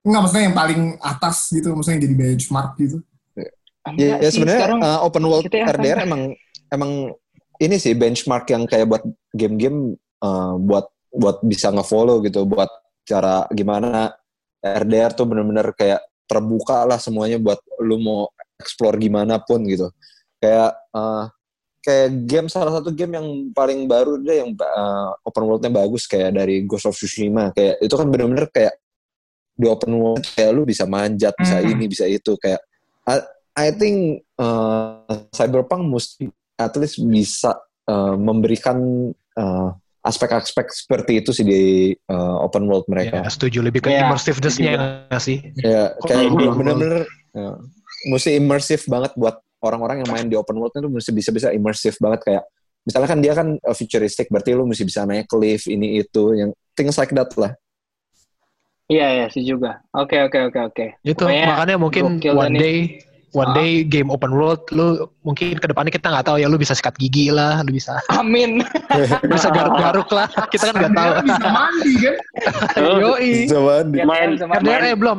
Enggak 0.00 0.20
maksudnya 0.24 0.44
yang 0.48 0.56
paling 0.56 0.80
atas 1.00 1.36
gitu, 1.52 1.68
maksudnya 1.76 2.00
jadi 2.00 2.14
benchmark 2.16 2.70
gitu. 2.80 2.98
Ya, 3.96 4.20
ya 4.20 4.28
sebenarnya 4.28 4.60
sekarang 4.60 4.80
uh, 4.84 5.00
open 5.08 5.24
world 5.24 5.44
yang 5.48 5.72
RDR 5.72 5.96
sampai- 5.96 6.06
emang 6.08 6.22
emang 6.68 6.90
ini 7.60 7.76
sih 7.80 7.92
benchmark 7.96 8.44
yang 8.52 8.68
kayak 8.68 8.86
buat 8.88 9.04
game-game 9.32 9.96
uh, 10.20 10.56
buat 10.60 10.88
buat 11.12 11.40
bisa 11.44 11.72
ngefollow 11.72 12.20
gitu, 12.24 12.44
buat 12.44 12.68
cara 13.08 13.48
gimana 13.52 14.12
RDR 14.60 15.16
tuh 15.16 15.24
bener-bener 15.24 15.72
kayak 15.72 16.04
terbuka 16.28 16.84
lah 16.84 17.00
semuanya 17.00 17.40
buat 17.40 17.58
lu 17.80 17.98
mau 17.98 18.28
explore 18.60 19.00
gimana 19.00 19.40
pun 19.40 19.64
gitu. 19.64 19.88
Kayak 20.40 20.76
uh, 20.92 21.28
kayak 21.80 22.08
game 22.28 22.48
salah 22.52 22.80
satu 22.80 22.92
game 22.92 23.16
yang 23.16 23.28
paling 23.56 23.88
baru 23.88 24.20
deh 24.20 24.44
yang 24.44 24.52
uh, 24.56 25.16
open 25.24 25.44
world-nya 25.48 25.72
bagus 25.72 26.04
kayak 26.04 26.36
dari 26.36 26.64
Ghost 26.68 26.88
of 26.88 26.96
Tsushima 26.96 27.52
kayak 27.56 27.80
itu 27.80 27.94
kan 27.96 28.08
bener-bener 28.08 28.48
kayak 28.52 28.76
di 29.60 29.68
open 29.68 29.92
world 29.92 30.24
kayak 30.24 30.56
lu 30.56 30.64
bisa 30.64 30.88
manjat, 30.88 31.36
bisa 31.36 31.60
Hmm. 31.60 31.68
ini, 31.68 31.84
bisa 31.84 32.08
itu 32.08 32.32
kayak 32.34 32.60
I, 33.04 33.16
I 33.52 33.68
think 33.70 34.24
uh, 34.40 35.04
Cyberpunk 35.30 35.84
mesti 35.84 36.32
at 36.56 36.72
least 36.76 36.96
bisa 37.02 37.52
uh, 37.84 38.16
memberikan 38.16 38.80
uh, 39.36 39.68
aspek-aspek 40.00 40.72
seperti 40.72 41.20
itu 41.20 41.30
sih 41.30 41.44
di 41.44 41.62
uh, 42.08 42.36
open 42.40 42.64
world 42.64 42.88
Ya, 42.88 42.92
mereka. 43.12 43.18
setuju 43.28 43.60
lebih 43.60 43.84
ke 43.84 43.92
Iya, 43.92 44.08
immersiveness-nya 44.08 44.72
nggak 45.12 45.20
sih? 45.20 45.44
Ya, 45.60 45.92
kayak 46.00 46.24
Kalau 46.24 46.32
gua- 46.32 46.56
bener-bener 46.56 47.04
ya, 47.30 47.48
mesti 48.08 48.30
immersive 48.34 48.84
banget 48.88 49.12
buat 49.12 49.36
orang-orang 49.60 50.00
yang 50.00 50.08
main 50.08 50.24
di 50.24 50.40
open 50.40 50.56
world 50.56 50.72
itu 50.72 50.88
mesti 50.88 51.12
bisa-bisa 51.12 51.52
immersive 51.52 52.00
banget 52.00 52.20
kayak 52.24 52.44
misalnya 52.80 53.08
kan 53.12 53.20
dia 53.20 53.32
kan 53.36 53.48
uh, 53.60 53.76
futuristic 53.76 54.32
berarti 54.32 54.56
lu 54.56 54.64
mesti 54.64 54.88
bisa 54.88 55.04
naik 55.04 55.28
cliff 55.28 55.68
ini 55.68 56.00
itu 56.00 56.32
yang 56.32 56.48
things 56.72 56.96
like 56.96 57.12
that 57.12 57.28
lah. 57.36 57.52
Iya, 58.90 59.06
iya 59.08 59.26
sih 59.30 59.42
juga. 59.42 59.78
Oke, 59.92 60.18
oke, 60.20 60.50
oke, 60.50 60.58
oke. 60.66 60.86
Itu 61.00 61.22
Pokoknya 61.22 61.46
makanya 61.48 61.76
mungkin 61.78 62.02
one 62.26 62.52
day 62.52 62.98
one 63.30 63.46
Ah. 63.46 63.54
day 63.54 63.86
game 63.86 64.10
open 64.10 64.34
world 64.34 64.66
lu 64.74 64.86
mungkin 65.22 65.54
ke 65.54 65.70
depannya 65.70 65.88
kita 65.88 66.10
nggak 66.10 66.26
tahu 66.26 66.36
ya 66.36 66.50
lu 66.50 66.58
bisa 66.58 66.74
sikat 66.74 66.98
gigi 66.98 67.30
lah, 67.30 67.62
lu 67.62 67.70
bisa 67.70 67.94
Amin. 68.18 68.58
bisa 69.32 69.46
garuk-garuk 69.48 70.10
lah. 70.10 70.26
Kita 70.50 70.68
kan 70.68 70.74
nggak 70.76 70.92
tahu. 70.92 71.12
Bisa 71.22 71.48
mandi 71.48 71.92
kan? 71.96 72.14
Yoi. 73.06 73.32
Zaman 73.46 73.84
Biar 73.88 74.04
Main- 74.04 74.34
bisa 74.34 74.44
main. 74.44 74.58
RDR 74.58 74.82
eh 74.84 74.96
belum. 74.98 75.18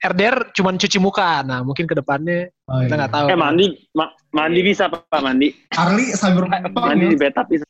RDR 0.00 0.36
cuman 0.54 0.74
cuci 0.78 0.96
muka. 0.96 1.42
Nah, 1.42 1.60
mungkin 1.60 1.84
ke 1.84 1.92
depannya 1.92 2.48
kita 2.64 2.94
nggak 2.94 3.12
tahu. 3.12 3.26
Eh 3.26 3.36
mandi, 3.36 3.66
ma- 3.92 4.08
mandi 4.30 4.60
bisa 4.62 4.86
pak 4.86 5.04
mandi. 5.12 5.50
Harley 5.74 6.14
Cyberpunk 6.14 6.70
Mandi 6.72 7.04
di 7.04 7.18
betap 7.18 7.50
bisa. 7.50 7.66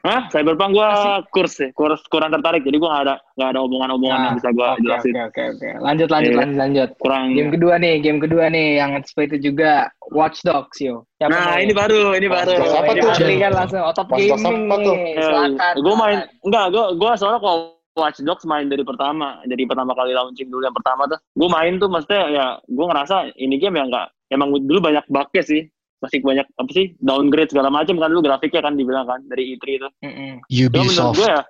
Hah? 0.00 0.32
Cyberpunk 0.32 0.72
gua 0.72 0.88
kurs 1.28 1.60
sih, 1.60 1.68
kurs 1.70 2.00
kurang 2.08 2.32
tertarik. 2.32 2.64
Jadi 2.64 2.80
gua 2.80 2.88
nggak 2.90 3.04
ada 3.04 3.14
nggak 3.36 3.48
ada 3.52 3.60
omongan-omongan 3.60 4.16
Nah, 4.16 4.26
yang 4.26 4.36
bisa 4.36 4.50
gua 4.50 4.66
Oke, 4.72 4.80
jelasin. 4.80 5.12
oke, 5.12 5.22
oke, 5.28 5.42
oke. 5.52 5.68
Lanjut, 5.78 6.08
lanjut, 6.08 6.32
Iya. 6.32 6.38
lanjut, 6.40 6.56
lanjut. 6.56 6.88
Kurang. 6.96 7.24
Game 7.32 7.50
kedua 7.52 7.74
nih, 7.76 7.94
game 8.00 8.18
kedua 8.18 8.44
nih 8.48 8.66
yang 8.80 8.90
seperti 9.00 9.26
itu 9.30 9.52
juga 9.52 9.70
Watch 10.08 10.40
Dogs 10.40 10.78
yo. 10.78 11.04
Siapa 11.16 11.28
Nah 11.28 11.44
nih? 11.54 11.68
ini 11.68 11.72
baru, 11.72 12.02
ini 12.16 12.26
baru. 12.26 12.48
Dogs 12.56 12.72
apa 12.74 12.90
Ini 12.90 13.00
tuh? 13.00 13.10
Adli 13.12 13.34
kan 13.36 13.52
langsung 13.52 13.80
otot 13.80 14.06
Watch 14.08 14.24
Dogs 14.24 14.40
gaming 14.40 14.64
apa 14.64 14.76
tuh? 14.80 14.96
nih. 14.96 15.14
Silakan. 15.20 15.74
gue 15.76 15.94
main 15.94 16.18
enggak 16.40 16.64
gue 16.72 16.84
gue 16.96 17.10
soalnya 17.14 17.40
kalau 17.40 17.58
Watch 17.90 18.18
Dogs 18.22 18.44
main 18.46 18.66
dari 18.66 18.84
pertama 18.86 19.26
jadi 19.44 19.62
pertama 19.66 19.92
kali 19.92 20.16
launching 20.16 20.48
dulu 20.48 20.62
yang 20.62 20.72
pertama 20.72 21.04
tuh 21.06 21.18
gue 21.20 21.48
main 21.50 21.76
tuh 21.76 21.88
maksudnya 21.90 22.22
ya 22.30 22.46
gue 22.64 22.86
ngerasa 22.86 23.16
ini 23.36 23.58
game 23.58 23.76
yang 23.76 23.92
enggak 23.92 24.08
emang 24.30 24.48
dulu 24.56 24.78
banyak 24.80 25.04
bugnya 25.10 25.42
sih 25.42 25.66
masih 26.00 26.18
banyak 26.20 26.46
apa 26.48 26.70
sih 26.72 26.96
downgrade 26.96 27.52
segala 27.52 27.68
macam 27.68 27.94
kan 27.94 28.08
dulu 28.08 28.24
grafiknya 28.24 28.60
kan 28.60 28.72
dibilang 28.72 29.04
kan 29.04 29.20
dari 29.28 29.52
E3 29.52 29.64
itu 29.68 29.88
menurut 30.00 30.80
Ubisoft. 30.80 31.16
gue 31.16 31.28
ya 31.28 31.42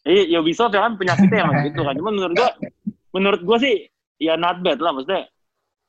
Iya, 0.00 0.40
Ubisoft 0.40 0.72
ya 0.72 0.80
kan 0.80 0.96
penyakitnya 0.96 1.38
emang 1.44 1.60
gitu 1.68 1.84
kan. 1.84 1.92
Cuma 1.92 2.08
menurut 2.08 2.32
gua, 2.32 2.50
menurut 3.12 3.40
gua 3.44 3.56
sih 3.60 3.84
ya 4.16 4.32
not 4.32 4.64
bad 4.64 4.80
lah 4.80 4.96
maksudnya. 4.96 5.28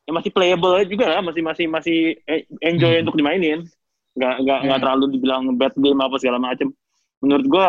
Ya 0.03 0.12
masih 0.12 0.36
playable 0.36 0.75
aja 0.75 0.84
juga 0.84 1.06
lah, 1.08 1.24
masih 1.24 1.39
masih 1.39 1.65
masih 1.72 1.98
eh, 2.27 2.44
enjoy 2.60 2.91
Hmm. 2.91 3.08
untuk 3.08 3.15
dimainin. 3.15 3.63
Nggak 4.12 4.36
nggak 4.44 4.60
nggak 4.68 4.77
Hmm. 4.77 4.84
terlalu 4.84 5.06
dibilang 5.15 5.41
bad 5.56 5.72
game 5.80 6.03
apa 6.03 6.15
segala 6.20 6.44
macem. 6.44 6.75
Menurut 7.24 7.48
gua 7.48 7.68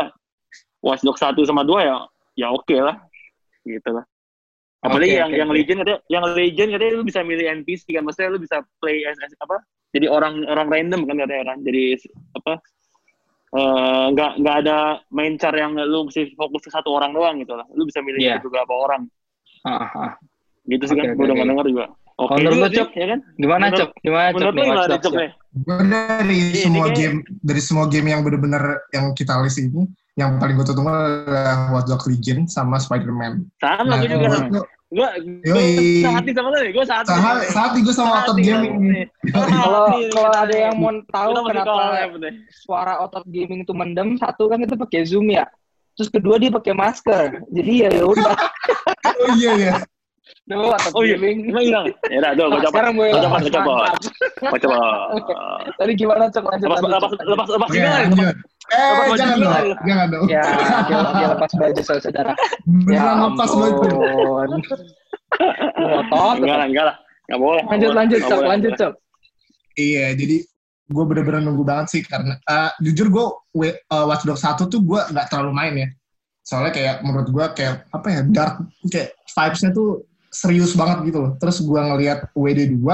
Watch 0.83 1.07
Dogs 1.07 1.23
1 1.23 1.39
sama 1.47 1.63
2 1.63 1.79
ya 1.79 1.95
ya 2.35 2.51
oke 2.51 2.75
lah. 2.75 2.99
Gitu 3.63 3.91
lah. 3.95 4.03
Apalagi 4.83 5.15
Oke, 5.15 5.21
yang 5.23 5.31
oke, 5.31 5.39
yang. 5.39 5.51
Legend 5.55 5.79
katanya, 5.79 6.01
yang 6.11 6.25
Legend 6.27 6.69
katanya 6.75 6.93
lu 6.93 7.05
bisa 7.07 7.21
milih 7.23 7.47
NPC 7.55 7.83
kan, 7.87 8.03
maksudnya 8.03 8.35
lu 8.35 8.43
bisa 8.43 8.57
play 8.83 9.07
as, 9.07 9.15
as- 9.23 9.39
apa? 9.39 9.63
Jadi 9.93 10.07
orang 10.09 10.43
orang 10.49 10.69
random 10.69 11.01
kan 11.05 11.17
katanya 11.21 11.45
kan. 11.53 11.59
Jadi 11.63 11.83
apa? 12.35 12.55
eh, 13.53 14.05
nggak 14.17 14.33
nggak 14.41 14.57
ada 14.65 14.77
main 15.13 15.37
char 15.37 15.53
yang 15.53 15.77
lu 15.77 16.09
mesti 16.09 16.33
fokus 16.33 16.65
ke 16.65 16.73
satu 16.73 16.89
orang 16.89 17.13
doang 17.13 17.37
gitu 17.37 17.53
lah. 17.53 17.69
Lu 17.77 17.85
bisa 17.85 18.01
milih 18.01 18.17
Iya. 18.17 18.41
beberapa 18.41 18.73
orang. 18.73 19.05
Ah, 19.63 19.85
ah. 19.93 20.13
Gitu 20.65 20.89
sih 20.89 20.97
Oke, 20.97 21.05
kan. 21.05 21.15
Gue 21.21 21.25
udah 21.29 21.35
nggak 21.37 21.49
denger 21.53 21.67
juga. 21.69 21.87
Oke 22.13 22.33
menurut 22.39 22.53
juga 22.55 22.65
lu, 22.65 22.73
sih, 22.73 22.79
Cok? 22.81 22.91
ya 22.93 23.07
kan? 23.09 23.21
Gimana 23.37 23.63
Menurut- 23.69 23.81
cok? 23.81 23.91
Gimana 24.01 24.27
cok 24.29 24.37
Menurut 24.37 25.01
Cok 25.03 25.15
ya? 25.17 25.31
Gue 25.53 25.77
dari 25.85 26.39
Ini- 26.41 26.61
semua 26.61 26.87
ini- 26.89 26.97
game 26.97 27.17
dari 27.43 27.61
semua 27.61 27.85
game 27.89 28.07
yang 28.09 28.21
bener-bener 28.25 28.65
yang 28.89 29.05
kita 29.13 29.33
list 29.41 29.59
ini 29.61 29.83
yang 30.15 30.37
paling 30.37 30.55
gue 30.57 30.65
tunggu 30.65 30.89
adalah 30.89 31.73
Watch 31.73 31.89
Dogs 31.89 32.07
Legion 32.09 32.45
sama 32.45 32.77
Spider-Man. 32.77 33.49
Sama 33.61 33.85
Nah, 33.85 33.97
gue 34.01 34.09
juga. 34.09 34.61
Gue 34.93 35.09
Yoi. 35.43 36.05
gue 36.05 36.11
hati 36.11 36.31
sama 36.31 36.53
lu 36.53 36.59
nih. 36.61 36.71
Gue 36.71 36.85
saat 36.85 37.09
saat 37.09 37.49
saat 37.49 37.73
gue 37.75 37.89
sama 37.91 38.23
otot 38.23 38.37
gaming. 38.37 39.09
Kalau 39.33 39.89
kalau 40.13 40.31
ada 40.31 40.53
yang 40.55 40.77
mau 40.77 40.93
tahu 41.03 41.33
Kita 41.33 41.49
kenapa 41.49 41.67
collab 41.67 42.11
nih. 42.21 42.33
suara 42.53 42.95
otot 43.01 43.25
gaming 43.27 43.65
itu 43.65 43.73
mendem, 43.73 44.09
satu 44.15 44.47
kan 44.47 44.61
itu 44.61 44.77
pakai 44.77 45.01
zoom 45.03 45.33
ya. 45.33 45.49
Terus 45.93 46.09
kedua 46.09 46.37
dia 46.37 46.49
pakai 46.49 46.73
masker. 46.73 47.41
Jadi 47.49 47.73
ya 47.79 47.91
ya 47.91 48.05
udah. 48.05 48.37
Oh 49.19 49.29
iya 49.35 49.53
ya. 49.57 49.75
Duh, 50.43 50.71
otot 50.71 50.93
Oh 50.93 51.03
iya, 51.03 51.17
gaming. 51.17 51.51
hilang. 51.51 51.87
Ya 52.07 52.19
udah, 52.21 52.31
gue 52.33 52.45
Nah, 52.45 52.61
coba. 52.61 52.69
sekarang 52.71 52.93
gue 52.93 53.07
Gue 53.07 53.17
coba, 53.17 53.27
lepas 53.33 53.43
gue 53.43 53.53
coba. 53.53 53.75
coba. 54.61 54.79
Tadi 55.73 55.93
gimana 55.95 56.25
cok? 56.29 56.45
Lanjut, 56.45 56.69
Lepas, 56.69 56.81
lepas, 56.83 57.01
Cok. 57.11 57.21
lepas, 57.25 57.47
lepas 57.49 57.69
gimana? 57.71 57.97
lanjut. 58.03 58.37
Eh, 58.71 58.93
baju 58.95 59.19
jangan 59.19 59.37
dong. 59.43 59.67
Jangan 59.83 60.07
dong. 60.15 60.27
Ya, 60.31 60.43
dia, 60.87 60.99
dia 61.19 61.29
lepas 61.35 61.51
baju 61.59 61.81
saudara. 61.83 62.33
Beneran 62.63 63.17
lepas 63.35 63.51
baju. 63.51 63.89
Ya. 63.91 64.13
Ngotot. 65.83 66.37
Enggak 66.39 66.57
lah, 66.57 66.67
enggak 66.71 66.85
lah. 66.87 66.97
Enggak 67.27 67.41
boleh. 67.41 67.63
Lanjut, 67.67 67.91
lanjut, 67.97 68.21
cok. 68.29 68.41
Lanjut, 68.47 68.73
cok. 68.79 68.93
Iya, 69.73 70.07
jadi 70.15 70.37
gue 70.93 71.05
bener-bener 71.09 71.41
nunggu 71.41 71.65
banget 71.65 71.87
sih 71.89 72.03
karena 72.05 72.37
eh, 72.45 72.71
jujur 72.85 73.09
gue 73.09 73.27
we- 73.57 73.79
eh, 73.81 74.05
Watch 74.05 74.29
Dogs 74.29 74.45
1 74.45 74.69
tuh 74.69 74.81
gue 74.85 75.01
nggak 75.01 75.27
terlalu 75.33 75.53
main 75.57 75.75
ya. 75.75 75.89
Soalnya 76.45 76.73
kayak 76.75 76.97
menurut 77.07 77.29
gue 77.33 77.45
kayak 77.57 77.89
apa 77.89 78.07
ya 78.13 78.21
dark 78.29 78.55
kayak 78.91 79.17
vibes-nya 79.33 79.71
tuh 79.73 80.05
serius 80.29 80.77
banget 80.77 81.09
gitu 81.09 81.19
loh. 81.25 81.33
Terus 81.41 81.65
gue 81.65 81.81
ngelihat 81.81 82.29
WD 82.37 82.77
2 82.77 82.85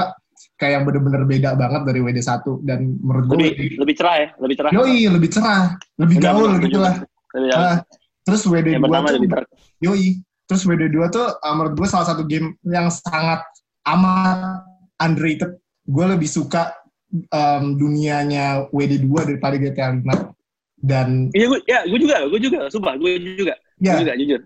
kayak 0.59 0.73
yang 0.75 0.83
bener-bener 0.83 1.23
beda 1.23 1.55
banget 1.55 1.81
dari 1.87 1.99
WD 2.03 2.19
1 2.19 2.67
dan 2.67 2.79
menurut 2.99 3.25
gue 3.31 3.37
Lebih, 3.39 3.79
lebih 3.79 3.95
cerah 3.95 4.15
ya, 4.19 4.27
lebih 4.43 4.55
cerah. 4.59 4.71
yoi 4.75 4.99
lebih 5.07 5.29
cerah, 5.31 5.63
lebih 5.95 6.15
Benar, 6.19 6.27
gaul 6.35 6.51
gitu 6.59 6.79
lah. 6.83 6.95
Ah, 7.55 7.77
terus 8.27 8.43
WD 8.43 8.75
Yang 8.75 8.83
2 8.83 8.85
pertama 8.85 9.07
tuh 9.07 9.15
lebih. 9.23 9.29
Yoi. 9.79 10.07
Terus 10.49 10.65
WD2 10.65 10.97
tuh 11.13 11.29
uh, 11.29 11.53
menurut 11.53 11.77
gue 11.77 11.85
salah 11.85 12.09
satu 12.09 12.25
game 12.25 12.57
yang 12.65 12.89
sangat 12.89 13.45
amat 13.85 14.65
underrated. 14.97 15.61
Gue 15.85 16.09
lebih 16.09 16.25
suka 16.25 16.73
um, 17.29 17.77
dunianya 17.77 18.65
WD2 18.73 19.13
daripada 19.29 19.55
GTA 19.61 19.93
5. 19.93 20.01
Dan 20.81 21.29
Iya, 21.37 21.45
gue, 21.53 21.59
ya, 21.69 21.79
gue 21.85 21.99
juga, 22.01 22.15
gue 22.25 22.39
juga, 22.41 22.59
sumpah, 22.73 22.97
gue 22.97 23.21
juga, 23.37 23.53
gue 23.77 23.85
ya 23.93 24.01
juga, 24.01 24.13
jujur. 24.17 24.41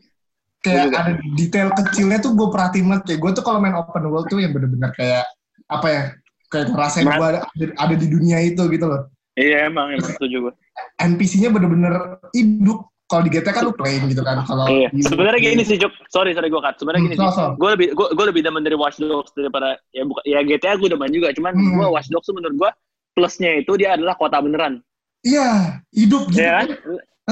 kayak 0.60 0.92
juga. 0.92 0.98
ada 1.00 1.12
detail 1.40 1.68
kecilnya 1.72 2.18
tuh 2.20 2.36
gue 2.36 2.48
perhatiin 2.52 2.86
banget. 2.92 3.04
Kayak 3.08 3.20
gue 3.24 3.32
tuh 3.40 3.44
kalau 3.48 3.60
main 3.64 3.76
open 3.80 4.04
world 4.12 4.28
tuh 4.28 4.44
yang 4.44 4.52
bener-bener 4.52 4.92
kayak 5.00 5.24
apa 5.68 5.88
ya? 5.90 6.04
Kayak 6.48 6.66
ngerasain 6.70 7.06
gue 7.06 7.28
ada, 7.28 7.40
ada 7.58 7.96
di 7.98 8.08
dunia 8.08 8.38
itu 8.40 8.62
gitu 8.70 8.86
loh. 8.86 9.10
Iya, 9.34 9.74
emang, 9.74 9.98
emang 9.98 10.14
setuju 10.14 10.50
gue. 10.50 10.54
NPC-nya 11.02 11.50
bener-bener 11.50 12.22
hidup. 12.32 12.86
Kalau 13.04 13.26
di 13.26 13.34
GTA 13.34 13.54
kan 13.54 13.66
lu 13.66 13.74
plain 13.74 14.06
gitu 14.06 14.22
kan. 14.22 14.42
Kalau 14.46 14.66
Iya. 14.70 14.90
Sebenarnya 15.02 15.42
gini 15.42 15.62
sih, 15.66 15.78
Cuk. 15.78 15.92
Sorry, 16.10 16.34
sorry 16.34 16.50
gue 16.50 16.62
cut. 16.62 16.78
Sebenarnya 16.78 17.04
gini 17.10 17.16
Hmm, 17.18 17.30
sih. 17.30 17.34
so, 17.34 17.54
so. 17.54 17.58
Gue 17.58 17.70
lebih, 17.74 17.88
gue, 17.94 18.08
gue 18.14 18.26
lebih 18.30 18.42
demen 18.42 18.62
dari 18.62 18.78
Watch 18.78 18.98
Dogs 18.98 19.34
daripada 19.34 19.78
ya 19.92 20.06
bukan 20.06 20.24
ya 20.26 20.40
GTA 20.42 20.78
gue 20.78 20.90
demen 20.90 21.10
juga. 21.10 21.34
Cuman 21.34 21.54
Hmm. 21.54 21.78
gue 21.78 21.88
Watch 21.90 22.10
Dogs 22.10 22.26
tuh 22.26 22.38
menurut 22.38 22.56
gue 22.58 22.70
plusnya 23.14 23.62
itu 23.62 23.74
dia 23.78 23.94
adalah 23.98 24.14
kota 24.18 24.42
beneran. 24.42 24.82
Iya, 25.22 25.82
hidup 25.94 26.30
gitu. 26.30 26.42
Iya 26.42 26.52
kan? 26.58 26.68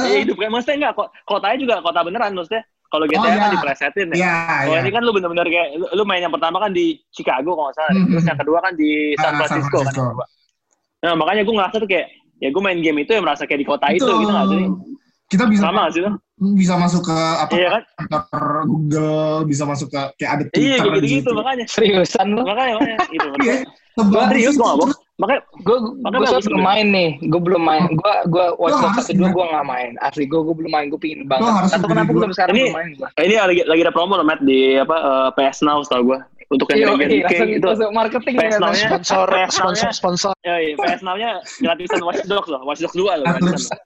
Iya 0.05 0.17
hidup 0.23 0.35
kayak 0.39 0.51
maksudnya 0.53 0.77
enggak 0.85 0.93
kok 0.95 1.09
kotanya 1.27 1.57
juga 1.57 1.75
kota 1.81 1.99
beneran 2.01 2.31
maksudnya. 2.33 2.63
Kalau 2.91 3.05
GTA 3.07 3.17
Oh, 3.17 3.23
kan 3.23 3.39
iya. 3.39 3.53
dipresetin 3.55 4.07
ya. 4.11 4.15
Iya, 4.19 4.35
Kalau 4.67 4.75
iya. 4.75 4.81
ini 4.83 4.91
kan 4.91 5.01
lu 5.01 5.11
bener-bener 5.15 5.47
kayak 5.47 5.67
lu, 5.79 5.85
lu 5.95 6.03
main 6.03 6.19
yang 6.19 6.33
pertama 6.35 6.59
kan 6.59 6.71
di 6.71 6.99
Chicago 7.09 7.55
kalau 7.55 7.71
nggak 7.71 7.77
salah. 7.79 7.91
Hmm. 7.95 8.07
Terus 8.11 8.25
yang 8.27 8.39
kedua 8.43 8.59
kan 8.59 8.73
di 8.75 8.91
San 9.15 9.23
Ah, 9.23 9.23
San 9.23 9.35
Francisco, 9.39 9.77
kan. 9.79 9.85
Francisco. 9.87 10.03
yang. 10.11 10.27
Nah 11.01 11.13
makanya 11.15 11.41
gue 11.41 11.55
ngerasa 11.55 11.75
tuh 11.79 11.87
kayak 11.87 12.07
ya 12.37 12.49
gue 12.51 12.61
main 12.61 12.79
game 12.79 12.99
itu 12.99 13.11
ya 13.11 13.21
merasa 13.23 13.43
kayak 13.45 13.59
di 13.59 13.67
kota 13.67 13.85
itu, 13.89 14.03
Itu. 14.03 14.13
gitu 14.19 14.31
nggak 14.31 14.47
sih? 14.47 14.61
Kita 15.31 15.43
bisa 15.47 15.63
Sama 15.63 15.87
sih 15.87 16.01
lo? 16.03 16.11
bisa 16.41 16.73
masuk 16.75 17.01
ke 17.05 17.15
apa 17.15 17.53
Iya 17.53 17.69
kan? 17.69 17.83
kantor 17.95 18.43
Google, 18.65 19.21
bisa 19.45 19.63
masuk 19.63 19.87
ke 19.87 20.01
kayak 20.17 20.31
ada 20.35 20.43
Iya 20.43 20.49
Twitter 20.51 20.75
kayak 20.75 20.93
gitu-gitu 20.99 21.21
gitu. 21.23 21.31
makanya. 21.31 21.65
Seriusan 21.69 22.27
lu? 22.35 22.41
Makanya 22.43 22.73
makanya 22.75 22.97
gitu. 23.07 23.27
Iya. 23.39 23.53
Serius 24.27 24.55
itu. 24.55 24.59
gue. 24.59 24.91
Makanya 25.21 25.41
Gue 25.61 25.77
Makanya 26.01 26.27
gue 26.33 26.41
belum 26.49 26.63
main 26.65 26.87
nih. 26.89 27.09
Gue 27.29 27.41
belum 27.41 27.61
main. 27.61 27.83
Gue 27.93 28.13
gue 28.27 28.45
Watch 28.57 28.73
Lo 28.73 28.89
satu 28.97 29.13
dua 29.13 29.29
gue 29.29 29.45
nggak 29.45 29.65
main. 29.69 29.91
Asli 30.01 30.25
gue 30.25 30.41
gue 30.41 30.55
belum 30.57 30.71
main. 30.73 30.89
Gue 30.89 30.97
pingin 30.97 31.29
banget. 31.29 31.77
Atau 31.77 31.85
kenapa 31.85 32.09
dua. 32.09 32.17
belum 32.25 32.31
sekarang 32.33 32.53
Ini- 32.57 32.63
belum 32.65 32.77
main 32.81 32.89
gue? 32.97 33.07
ini 33.21 33.35
lagi 33.37 33.61
lagi 33.69 33.81
ada 33.85 33.93
promo 33.93 34.17
loh 34.17 34.25
Matt 34.25 34.41
di 34.41 34.75
apa 34.75 34.95
eh, 34.97 35.29
PS 35.37 35.61
Now 35.61 35.79
setahu 35.85 36.09
gue. 36.09 36.19
Untuk 36.51 36.67
yang 36.67 36.83
Iya, 36.83 36.87
Dragon 36.91 36.99
iya, 36.99 37.07
King 37.07 37.21
langsung 37.63 37.87
itu. 37.87 37.95
marketing 37.95 38.35
PS 38.35 38.43
ya. 38.43 38.59
Now-nya 38.59 38.87
Sponsor, 38.91 39.25
PS 39.31 39.31
Now-nya 39.31 39.51
sponsor, 39.55 39.89
sponsor. 39.95 40.31
Ya, 40.43 40.55
iya, 40.59 40.73
PS 40.75 40.99
Now-nya 40.99 41.29
gratisan 41.63 42.01
Watch 42.03 42.21
Dogs 42.27 42.49
loh. 42.51 42.61
Watch 42.67 42.81
Dogs 42.83 42.91
2 42.91 43.07
loh. 43.07 43.23
Gratisan. 43.23 43.79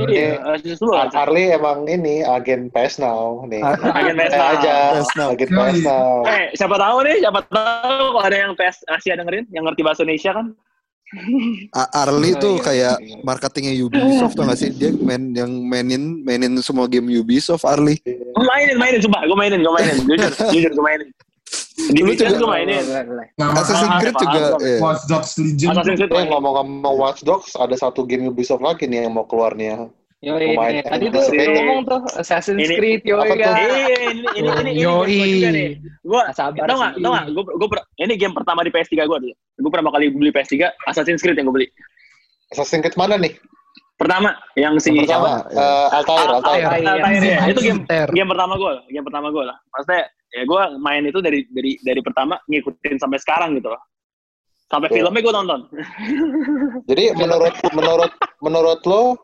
Iya, 0.00 0.40
Watch 0.40 0.64
Dogs 0.64 0.80
2. 0.80 0.88
Ar- 0.96 1.16
Arli 1.20 1.52
emang 1.52 1.84
ini 1.84 2.24
agen 2.24 2.72
PS 2.72 2.96
Now 2.96 3.44
nih. 3.44 3.60
Agen 3.60 4.16
PS 4.16 4.32
Now. 4.32 4.48
aja 4.56 4.74
PS 4.94 5.10
Now. 5.12 5.28
agen. 5.30 5.48
PS 5.50 5.78
Now. 5.84 6.08
Eh, 6.24 6.44
siapa 6.56 6.76
tahu 6.76 6.96
nih, 7.04 7.16
siapa 7.20 7.40
tahu 7.44 8.04
kalau 8.10 8.24
ada 8.24 8.36
yang 8.38 8.52
PS 8.54 8.76
Asia 8.88 9.14
dengerin, 9.14 9.44
yang 9.52 9.68
ngerti 9.68 9.84
bahasa 9.84 10.00
Indonesia 10.00 10.32
kan. 10.32 10.46
A- 11.76 12.06
Arli 12.06 12.32
Oh, 12.32 12.38
tuh 12.38 12.54
iya, 12.56 12.64
kayak 12.64 12.94
iya. 13.02 13.16
marketingnya 13.20 13.74
Ubisoft 13.82 14.32
tau 14.32 14.46
gak 14.46 14.56
sih? 14.56 14.70
Dia 14.70 14.94
main 14.94 15.34
yang 15.34 15.50
mainin 15.66 16.22
mainin 16.22 16.54
semua 16.62 16.86
game 16.86 17.10
Ubisoft 17.12 17.66
Arli. 17.66 17.98
Gue 18.06 18.44
mainin, 18.46 18.78
mainin, 18.78 19.00
sumpah. 19.02 19.26
Gue 19.26 19.34
mainin, 19.34 19.60
gue 19.60 19.72
mainin. 19.74 19.96
Jujur, 20.08 20.30
jujur 20.48 20.70
gue 20.72 20.84
mainin. 20.86 21.08
Di 21.88 22.00
Lu 22.00 22.12
Division 22.12 22.28
juga- 22.30 22.38
gue 22.38 22.48
mainin. 22.50 22.82
Nah, 23.34 23.48
Assassin's 23.54 23.94
Creed 23.98 24.16
juga. 24.16 24.40
Watch 24.78 25.02
Dogs 25.06 25.30
Legion 25.36 25.70
Assassin's 25.72 25.98
Creed 25.98 26.10
Eh 26.10 26.14
mainin. 26.14 26.30
ngomong-ngomong 26.30 26.94
Watch 26.94 27.20
Dogs, 27.22 27.50
ada 27.54 27.74
satu 27.74 28.04
game 28.04 28.26
Ubisoft 28.26 28.60
lagi 28.60 28.84
nih 28.84 29.04
yang 29.04 29.14
mau 29.14 29.24
keluar 29.24 29.52
nih 29.52 29.72
ya. 29.72 29.78
Lumayan. 30.52 30.72
nih. 30.76 30.84
tadi 30.84 31.04
tuh 31.08 31.22
Ini- 31.32 31.48
ngomong 31.56 31.78
tuh 31.82 32.00
Assassin's 32.14 32.60
ini- 32.60 32.76
Creed, 32.76 33.00
kan. 33.40 33.56
Iya, 33.56 33.64
ini, 33.64 33.80
ini, 33.80 34.28
ini, 34.36 34.50
ini, 34.52 34.70
ini 34.70 34.70
Yoi. 34.76 34.92
game 34.92 35.16
gua 35.16 35.26
juga 35.32 35.48
nih. 35.48 35.68
Gue, 36.00 36.20
Nggak 36.20 36.36
sabar 36.36 36.64
tau 36.68 36.76
gak, 36.76 36.92
sih. 36.92 37.00
tau 37.00 37.10
gak, 37.10 37.24
gue, 37.26 37.44
gue, 37.56 37.68
ini 37.98 38.14
game 38.20 38.34
pertama 38.36 38.60
di 38.60 38.70
PS3 38.70 38.92
gue 39.00 39.18
dulu. 39.18 39.34
Gue 39.34 39.70
pertama 39.72 39.90
kali 39.90 40.04
beli 40.12 40.28
PS3, 40.30 40.54
Assassin's 40.84 41.20
Creed 41.20 41.34
yang 41.34 41.48
gue 41.48 41.56
beli. 41.56 41.68
Assassin's 42.52 42.84
Creed 42.84 42.96
mana 42.96 43.16
nih? 43.16 43.32
Pertama, 43.96 44.32
yang 44.56 44.76
si 44.76 44.92
pertama, 44.92 45.44
siapa? 45.44 45.56
eh, 45.56 45.88
Altair, 45.92 46.20
Al- 46.20 46.34
Altair. 46.36 46.64
Al- 46.64 46.72
Altair. 46.72 47.00
Altair, 47.00 47.20
ya. 47.20 47.40
Itu 47.48 47.60
game 47.60 47.80
game 47.88 48.28
pertama 48.28 48.52
gue 48.56 48.72
game 48.88 49.04
pertama 49.04 49.26
gue 49.28 49.44
lah. 49.44 49.56
Maksudnya 49.72 50.02
ya 50.30 50.42
gue 50.46 50.62
main 50.78 51.02
itu 51.06 51.18
dari 51.18 51.46
dari 51.50 51.78
dari 51.82 52.00
pertama 52.00 52.38
ngikutin 52.46 52.96
sampai 53.02 53.18
sekarang 53.18 53.58
gitu 53.58 53.70
loh. 53.70 53.82
Sampai 54.70 54.86
filmnya 54.94 55.18
gue 55.18 55.34
tonton. 55.34 55.60
Jadi 56.90 57.04
menurut 57.18 57.54
menurut 57.74 58.12
menurut 58.38 58.80
lo 58.86 59.18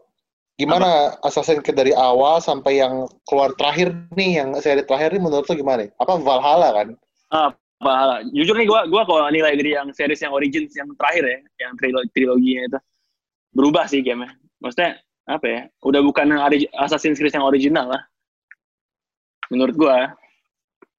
gimana 0.59 1.15
Assassin's 1.23 1.63
Creed 1.63 1.79
dari 1.79 1.93
awal 1.95 2.43
sampai 2.43 2.83
yang 2.83 3.07
keluar 3.31 3.55
terakhir 3.55 3.95
nih, 4.19 4.43
yang 4.43 4.49
seri 4.59 4.83
terakhir 4.83 5.15
nih 5.15 5.23
menurut 5.23 5.47
lo 5.47 5.55
gimana? 5.55 5.87
Apa 6.03 6.19
Valhalla 6.19 6.69
kan? 6.75 6.89
Ah, 7.31 7.51
Valhalla. 7.79 8.27
Jujur 8.35 8.59
nih 8.59 8.67
gue 8.67 8.81
gua 8.91 9.07
kalau 9.07 9.31
nilai 9.31 9.55
dari 9.55 9.79
yang 9.79 9.87
series 9.95 10.19
yang 10.19 10.35
Origins 10.35 10.75
yang 10.75 10.91
terakhir 10.99 11.25
ya, 11.29 11.39
yang 11.63 11.73
trilogi 11.79 12.11
triloginya 12.11 12.63
itu 12.67 12.79
berubah 13.55 13.85
sih 13.87 14.03
gamenya. 14.03 14.35
Maksudnya 14.59 14.99
apa 15.31 15.47
ya? 15.47 15.61
Udah 15.87 16.01
bukan 16.03 16.27
yang 16.27 16.43
Assassin's 16.83 17.23
Creed 17.23 17.31
yang 17.31 17.47
original 17.47 17.87
lah. 17.87 18.03
Menurut 19.55 19.79
gue. 19.79 19.99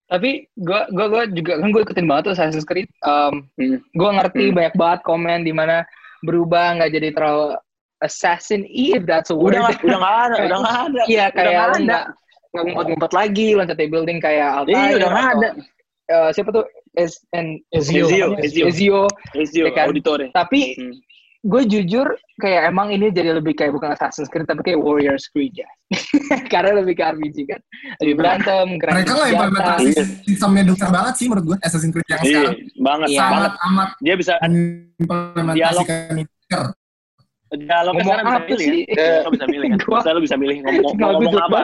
Tapi 0.08 0.48
gue 0.56 0.82
gue 0.90 1.06
gue 1.12 1.24
juga 1.36 1.60
kan 1.60 1.68
gue 1.68 1.82
ikutin 1.84 2.08
banget 2.08 2.24
tuh 2.28 2.34
Assassin's 2.34 2.64
Creed. 2.64 2.88
Um, 3.04 3.44
Hmm. 3.60 3.84
gue 3.84 4.10
ngerti 4.16 4.44
Hmm. 4.50 4.56
banyak 4.56 4.76
banget 4.76 5.00
komen 5.04 5.40
di 5.44 5.52
mana 5.52 5.84
berubah 6.24 6.80
nggak 6.80 6.92
jadi 6.92 7.10
terlalu 7.12 7.60
assassin 8.00 8.64
if 8.68 9.04
that's 9.04 9.28
a 9.30 9.36
word. 9.36 9.54
Udah 9.54 9.68
nggak 9.68 9.84
udah 9.84 9.98
nggak 10.00 10.16
ada, 10.24 10.36
udah 10.48 10.58
nggak 10.64 10.78
ada. 10.80 11.02
Iya 11.06 11.26
Udah 11.28 11.36
kayak 11.36 11.52
nggak 11.52 11.68
nggak 11.84 12.04
nggak 12.48 12.64
ngumpet-ngumpet 12.64 13.12
lagi 13.12 13.48
loncat 13.54 13.76
dari 13.76 13.90
building 13.92 14.20
kayak 14.24 14.50
Altair. 14.64 14.74
Iya, 14.74 14.96
udah 14.96 15.10
nggak 15.12 15.26
atau, 15.28 15.40
ada. 15.44 15.50
eh, 16.08 16.30
siapa 16.32 16.50
tuh? 16.56 16.66
Es, 16.98 17.22
en, 17.30 17.62
Ezio. 17.70 18.10
Ezio? 18.10 18.28
Ezio. 18.42 18.66
Ezio. 18.66 19.00
Ezio 19.38 19.66
Ya 19.70 19.72
kan? 19.76 19.86
Auditore. 19.92 20.32
Tapi 20.34 20.74
Hmm. 20.74 20.96
Gue 21.40 21.62
jujur 21.64 22.08
kayak 22.36 22.68
emang 22.68 22.90
ini 22.90 23.08
jadi 23.08 23.34
lebih 23.34 23.54
kayak 23.54 23.72
bukan 23.72 23.92
Assassin's 23.92 24.26
Creed 24.26 24.44
tapi 24.44 24.62
kayak 24.64 24.78
Warriors 24.78 25.26
Creed 25.28 25.54
ya. 25.54 25.70
Karena 26.52 26.78
lebih 26.78 26.94
ke 26.94 27.04
RPG 27.06 27.38
kan. 27.46 27.62
Lebih 28.00 28.16
berantem, 28.16 28.66
gerak 28.78 28.94
Mereka 28.96 29.12
senjata. 29.12 29.30
implementasi 29.30 29.84
Iya. 29.88 30.04
sistemnya 30.24 30.64
besar 30.66 30.90
banget 30.90 31.14
sih 31.16 31.26
menurut 31.26 31.46
gue 31.46 31.58
Assassin's 31.62 31.94
Creed 31.94 32.08
yang 32.08 32.20
Iya, 32.20 32.28
sekarang 32.28 32.56
banget, 32.78 33.08
Iya. 33.08 33.20
banget. 33.20 33.32
sangat 33.32 33.54
amat 33.64 33.90
Dia 34.00 34.16
bisa 34.16 34.34
implementasikan 34.42 36.16
dialognya 37.48 38.04
Ngomong 38.04 38.04
sekarang 38.04 38.26
bisa 38.28 38.44
milih 38.44 38.60
sih? 38.60 38.84
kan. 38.92 39.24
Lo 39.24 39.30
bisa 39.32 39.46
milih 39.48 39.68
kan. 39.70 39.80
Bisa 39.98 40.10
lo 40.12 40.20
bisa 40.20 40.36
milih 40.36 40.56
ngomong, 40.60 40.94
ngomong 41.00 41.36
apa. 41.40 41.62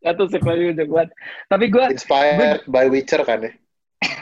Atau 0.00 0.30
sequel 0.30 0.70
udah 0.70 0.86
kuat. 0.86 1.08
Tapi 1.50 1.64
gue 1.66 1.84
Inspired 1.90 2.62
by 2.70 2.86
Witcher 2.86 3.26
kan 3.26 3.42
ya? 3.42 3.50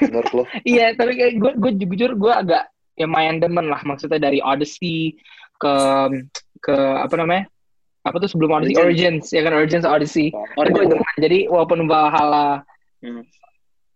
Menurut 0.01 0.33
lo? 0.33 0.43
Iya, 0.65 0.97
tapi 0.97 1.13
kayak 1.13 1.33
gue 1.37 1.53
gue 1.61 1.71
jujur 1.77 2.17
gue 2.17 2.33
agak 2.33 2.65
ya 2.95 3.07
main 3.11 3.43
demen 3.43 3.67
lah 3.71 3.83
maksudnya 3.83 4.19
dari 4.19 4.39
Odyssey 4.43 5.19
ke 5.59 5.75
ke 6.63 6.75
apa 6.75 7.15
namanya? 7.19 7.45
Apa 8.05 8.21
tuh 8.21 8.29
sebelum 8.29 8.53
Odyssey 8.53 8.77
Origins, 8.77 9.33
ya 9.33 9.41
kan 9.41 9.57
Origins 9.57 9.89
Odyssey. 9.89 10.29
Gue 10.59 10.85
demen. 10.85 11.17
Jadi 11.17 11.49
walaupun 11.49 11.89
Valhalla 11.89 12.61
Hmm. 13.05 13.21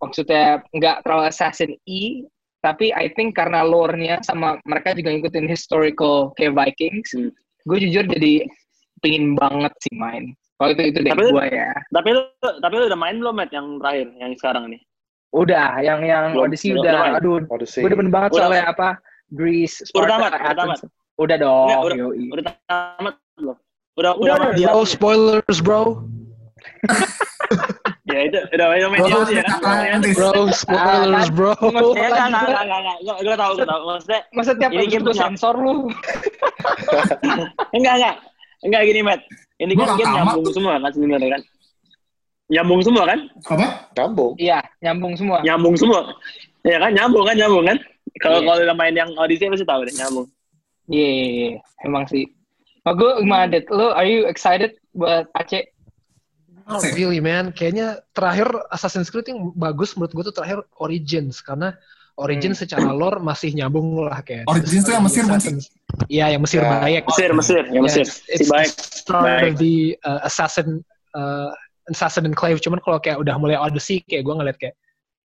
maksudnya 0.04 0.60
nggak 0.68 1.00
terlalu 1.00 1.32
assassin 1.32 1.72
E, 1.88 2.28
tapi 2.60 2.92
I 2.92 3.08
think 3.16 3.32
karena 3.32 3.64
lore-nya 3.64 4.20
sama 4.20 4.60
mereka 4.68 4.92
juga 4.92 5.16
ngikutin 5.16 5.48
historical 5.48 6.36
kayak 6.36 6.52
Vikings, 6.52 7.16
Hmm. 7.16 7.32
gue 7.64 7.78
jujur 7.88 8.04
jadi 8.04 8.44
pingin 9.00 9.32
banget 9.32 9.72
sih 9.80 9.96
main. 9.96 10.36
Kalau 10.60 10.76
itu 10.76 10.92
itu 10.92 10.98
deh 11.06 11.12
gue 11.14 11.44
ya. 11.54 11.72
Tapi 11.94 12.08
lo 12.12 12.20
tapi 12.60 12.74
lo 12.76 12.84
udah 12.90 13.00
main 13.00 13.16
belum 13.16 13.32
Matt 13.32 13.54
yang 13.54 13.80
terakhir 13.80 14.06
yang 14.20 14.32
sekarang 14.36 14.64
nih? 14.76 14.80
Udah, 15.28 15.76
yang 15.78 16.00
yang 16.00 16.32
Belum- 16.32 16.48
Odyssey 16.48 16.72
belum- 16.72 16.82
udah, 16.82 16.92
belum 16.94 17.16
aduh, 17.16 17.36
Odyssey. 17.52 17.80
gue 17.84 17.90
demen 17.92 18.08
banget 18.08 18.30
Udah. 18.32 18.40
soalnya 18.42 18.64
apa 18.66 18.88
Greece, 19.28 19.84
Udah 19.92 20.08
Sparta, 20.08 20.08
tamat, 20.08 20.30
udah 20.32 20.54
tamat. 20.56 20.78
Udah 21.18 21.36
dong, 21.36 21.66
Enggak, 21.68 21.80
udah- 21.84 21.98
yoi. 21.98 22.24
Udah 22.32 22.44
tamat 22.64 23.14
belum? 23.36 23.56
Udah 23.98 24.12
Udah, 24.14 24.34
udah, 24.38 24.48
udah. 24.54 24.72
Yo, 24.72 24.80
spoilers, 24.84 25.58
bro. 25.60 25.80
Ya 28.08 28.24
itu 28.24 28.40
udah 28.40 28.66
udah 28.72 28.88
main 28.88 29.04
Bro, 29.04 29.20
ya 29.28 29.44
kan? 29.52 30.00
Bro, 30.16 30.48
spoilers, 30.48 31.28
bro. 31.28 31.52
Nggak 31.60 31.76
Ya 31.76 32.08
usah 32.08 32.24
enggak 32.24 32.24
lagi, 32.24 32.24
enggak 32.24 32.40
gua- 32.40 32.64
enggak 32.64 32.80
enggak. 32.80 33.16
Gue 33.20 33.36
tahu 33.36 33.52
gue 33.52 33.66
tahu. 33.68 33.80
Maksudnya 33.84 34.20
Masa 34.32 34.50
tiap 34.56 34.70
Ini 34.72 34.84
game 34.88 35.04
punya- 35.04 35.20
sensor 35.20 35.54
lu? 35.60 35.74
enggak 37.76 37.94
enggak. 38.00 38.14
Enggak 38.58 38.82
gini, 38.84 39.00
Matt. 39.04 39.20
Ini 39.58 39.72
kan 39.74 39.84
nggak 39.84 39.96
game 39.98 40.12
nyambung 40.14 40.40
tuh. 40.42 40.52
semua 40.56 40.74
kan 40.78 40.90
sebenarnya 40.90 41.28
kan? 41.36 41.42
Nyambung 42.48 42.80
semua 42.80 43.04
kan? 43.04 43.20
Apa? 43.44 43.66
Nyambung. 43.92 44.32
Iya, 44.40 44.58
nyambung 44.80 45.12
semua. 45.14 45.38
Nyambung 45.44 45.76
semua. 45.76 46.00
Ya 46.64 46.76
kan 46.80 46.90
nyambung 46.96 47.24
kan 47.28 47.36
nyambung 47.36 47.64
kan? 47.68 47.78
Kalau 48.24 48.40
Iya. 48.40 48.46
kalau 48.48 48.60
udah 48.64 48.76
main 48.76 48.94
yang 48.96 49.10
Odyssey 49.20 49.46
pasti 49.46 49.68
tahu 49.68 49.84
deh 49.84 49.94
nyambung. 49.94 50.26
Iya, 50.88 51.08
iya, 51.08 51.26
iya. 51.28 51.48
emang 51.84 52.08
sih. 52.08 52.24
Oh, 52.88 52.96
gue 52.96 53.20
gimana, 53.20 53.52
Dit? 53.52 53.68
Lu, 53.68 53.92
are 53.92 54.08
you 54.08 54.24
excited 54.24 54.72
buat 54.96 55.28
Aceh? 55.36 55.68
Not 56.64 56.80
really, 56.96 57.20
man. 57.20 57.52
Kayaknya 57.52 58.00
terakhir 58.12 58.48
Assassin's 58.72 59.12
Creed 59.12 59.28
yang 59.28 59.52
bagus 59.52 59.92
menurut 59.92 60.12
gue 60.16 60.24
tuh 60.32 60.36
terakhir 60.40 60.64
Origins. 60.80 61.44
Karena 61.44 61.76
Origins 62.16 62.58
secara 62.58 62.88
lore 62.90 63.20
masih 63.20 63.52
nyambung 63.52 63.92
lah 64.00 64.24
kayak. 64.24 64.48
Origins 64.48 64.88
tuh 64.88 64.96
yang 64.96 65.04
Mesir, 65.04 65.24
bukan 65.28 65.60
Iya, 66.08 66.26
yang 66.32 66.42
Mesir 66.42 66.60
Ya. 66.64 66.68
Bayek. 66.80 67.02
Mesir, 67.04 67.30
Mesir, 67.36 67.62
ya 67.68 67.80
Mesir. 67.84 68.04
Yeah, 68.08 68.16
Si 68.16 68.32
it's 68.40 68.48
baik. 68.48 68.68
the 68.72 68.84
start 68.88 69.24
Baik. 69.28 69.44
of 69.44 69.52
the 69.60 69.76
uh, 70.02 70.20
assassin 70.24 70.68
uh, 71.12 71.52
assassin 71.90 72.28
enclave 72.28 72.60
cuman 72.60 72.80
kalau 72.84 72.98
kayak 73.00 73.18
udah 73.18 73.34
mulai 73.40 73.56
Odyssey 73.56 74.04
kayak 74.06 74.24
gue 74.28 74.34
ngeliat 74.34 74.56
kayak 74.60 74.74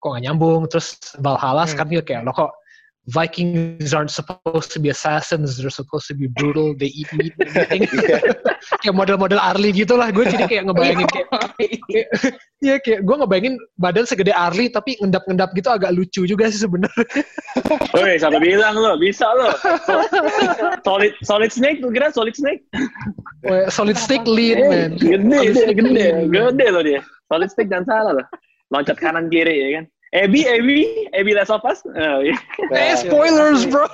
kok 0.02 0.08
gak 0.18 0.22
nyambung 0.24 0.66
terus 0.66 0.98
Valhalla 1.22 1.64
Hmm. 1.64 1.70
sekarang 1.72 1.90
juga 1.98 2.04
kayak 2.10 2.22
lo 2.26 2.32
kok 2.34 2.52
Vikings 3.10 3.90
aren't 3.90 4.14
supposed 4.14 4.70
to 4.70 4.78
be 4.78 4.86
assassins 4.86 5.58
they're 5.58 5.74
supposed 5.74 6.06
to 6.06 6.14
be 6.14 6.30
brutal 6.38 6.70
they 6.78 6.86
eat 6.94 7.10
meat 7.18 7.34
and 7.42 7.50
everything 7.50 7.82
kayak 8.86 8.94
model-model 8.94 9.42
Arlie 9.42 9.74
gitu 9.74 9.98
lah 9.98 10.14
gue 10.14 10.22
jadi 10.22 10.46
kayak 10.46 10.70
ngebayangin 10.70 11.08
kayak 11.10 11.26
Iya 12.62 12.78
kayak 12.78 13.02
gue 13.02 13.16
ngebayangin 13.18 13.54
badan 13.74 14.06
segede 14.06 14.30
Arlie 14.30 14.70
tapi 14.70 14.94
ngendap-ngendap 15.02 15.50
gitu 15.50 15.66
agak 15.66 15.90
lucu 15.98 16.22
juga 16.30 16.46
sih 16.46 16.62
sebenarnya 16.62 17.26
Woi, 17.90 18.22
siapa 18.22 18.38
bilang 18.38 18.78
lo? 18.78 18.94
Bisa 18.96 19.26
lo. 19.34 19.50
Solid 20.86 21.12
solid 21.26 21.50
snake 21.50 21.82
tuh 21.82 21.90
kira 21.90 22.14
solid 22.14 22.32
snake. 22.32 22.62
Wah, 23.42 23.66
solid 23.68 23.98
stick 23.98 24.22
lean 24.22 24.58
man 24.70 24.90
Gede, 24.94 25.74
gede, 25.74 26.06
gede 26.30 26.66
loh 26.70 26.82
dia. 26.86 27.00
Solid 27.26 27.48
stick 27.50 27.66
jangan 27.66 27.86
salah 27.90 28.12
loh. 28.22 28.26
Loncat 28.70 28.96
kanan 28.98 29.26
kiri 29.28 29.54
ya 29.58 29.68
kan. 29.82 29.84
Ebi, 30.12 30.44
Ebi, 30.44 31.08
Ebi 31.16 31.32
Last 31.32 31.48
of 31.48 31.64
Us. 31.64 31.80
Oh, 31.88 32.20
iya. 32.20 32.36
Eh 32.68 32.92
spoilers 33.00 33.64
bro 33.64 33.88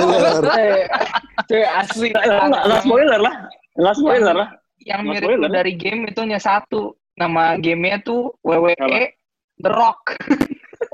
Eh, 0.56 0.88
cuy, 1.44 1.60
asli. 1.60 2.08
Nggak 2.16 2.82
spoiler 2.88 3.20
lah. 3.20 3.34
Nggak 3.76 3.94
spoiler 4.00 4.34
lah. 4.34 4.48
Yang 4.80 5.00
mirip 5.04 5.28
spoiler. 5.28 5.50
dari 5.52 5.72
game 5.76 6.08
itu 6.08 6.18
hanya 6.24 6.40
satu. 6.40 6.96
Nama 7.20 7.58
gamenya 7.60 8.00
tuh 8.00 8.32
WWE 8.46 8.72
Apa? 8.80 9.10
The 9.60 9.70
Rock. 9.74 10.02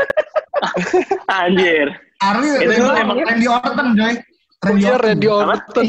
Anjir. 1.39 1.95
Arli 2.25 2.49
Itu 2.65 2.73
itu 2.75 2.91
emang- 2.97 3.21
Randy 3.21 3.47
Orton, 3.47 3.87
Joy. 3.95 4.15
Randy 4.65 4.83
Iya 4.83 4.93
Orton. 4.93 5.05
Randy 5.05 5.29
Orton 5.29 5.89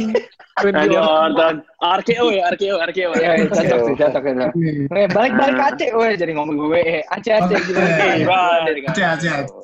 Randy 0.56 0.98
Orton. 0.98 1.56
RKO 1.80 2.26
ya, 2.32 2.44
RKO, 2.56 2.76
RKO. 2.80 3.12
Ya, 3.20 3.32
ya, 3.36 3.46
cocok 3.48 3.80
sih, 3.84 3.96
cocok 3.96 4.24
ya. 4.24 4.48
Eh, 4.96 5.08
balik-balik 5.12 5.56
ke. 5.56 5.64
Aceh, 5.68 5.90
weh, 5.92 6.14
jadi 6.16 6.32
ngomong 6.32 6.56
WWE. 6.56 7.04
Aceh, 7.12 7.32
Aceh, 7.34 7.60
Hey, 7.76 8.24
balik. 8.24 8.84
Aceh, 8.92 9.06
Aceh, 9.06 9.30
Aceh. 9.32 9.56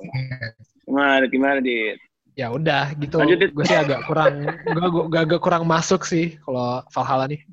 Gimana, 0.84 1.26
gimana, 1.28 1.60
Dit? 1.60 2.00
ya 2.32 2.47
udah 2.47 2.95
gitu 2.95 3.19
Lanjut, 3.19 3.52
gue 3.52 3.65
sih 3.67 3.76
agak 3.76 4.08
kurang 4.08 4.56
gue 4.56 4.88
gue 5.12 5.19
agak 5.19 5.43
kurang 5.43 5.67
masuk 5.67 6.08
sih 6.08 6.39
kalau 6.39 6.80
Valhalla 6.88 7.28
nih 7.28 7.43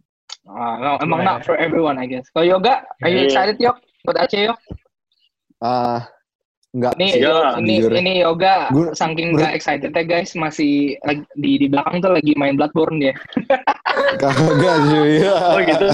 Ah, 0.48 0.78
no, 0.80 0.90
emang 1.02 1.26
not 1.26 1.42
for 1.44 1.58
everyone, 1.60 2.00
I 2.00 2.08
guess. 2.08 2.24
Kalau 2.32 2.46
Yoga, 2.46 2.80
are 3.04 3.10
you 3.12 3.20
Iya. 3.20 3.28
excited, 3.28 3.56
Yok? 3.60 3.76
Buat 4.06 4.16
Aceh, 4.24 4.48
Yok? 4.48 4.56
Ah, 5.60 6.08
enggak 6.68 6.92
Ini, 6.96 7.07
sih. 7.09 7.20
Iya, 7.20 7.38
ini, 7.59 7.74
ini 7.81 8.12
Yoga, 8.20 8.68
Gua- 8.68 8.92
saking 8.92 9.33
nggak 9.33 9.52
excited 9.54 9.90
ya, 9.90 10.04
guys, 10.04 10.31
masih 10.33 10.96
lagi, 11.00 11.24
di, 11.33 11.50
di 11.57 11.66
belakang 11.66 11.96
tuh 11.98 12.12
lagi 12.12 12.33
main 12.37 12.54
Bloodborne 12.54 13.00
dia. 13.00 13.14
Kagak 14.22 14.76
cuy. 14.87 15.14
Oh 15.24 15.61
gitu. 15.61 15.87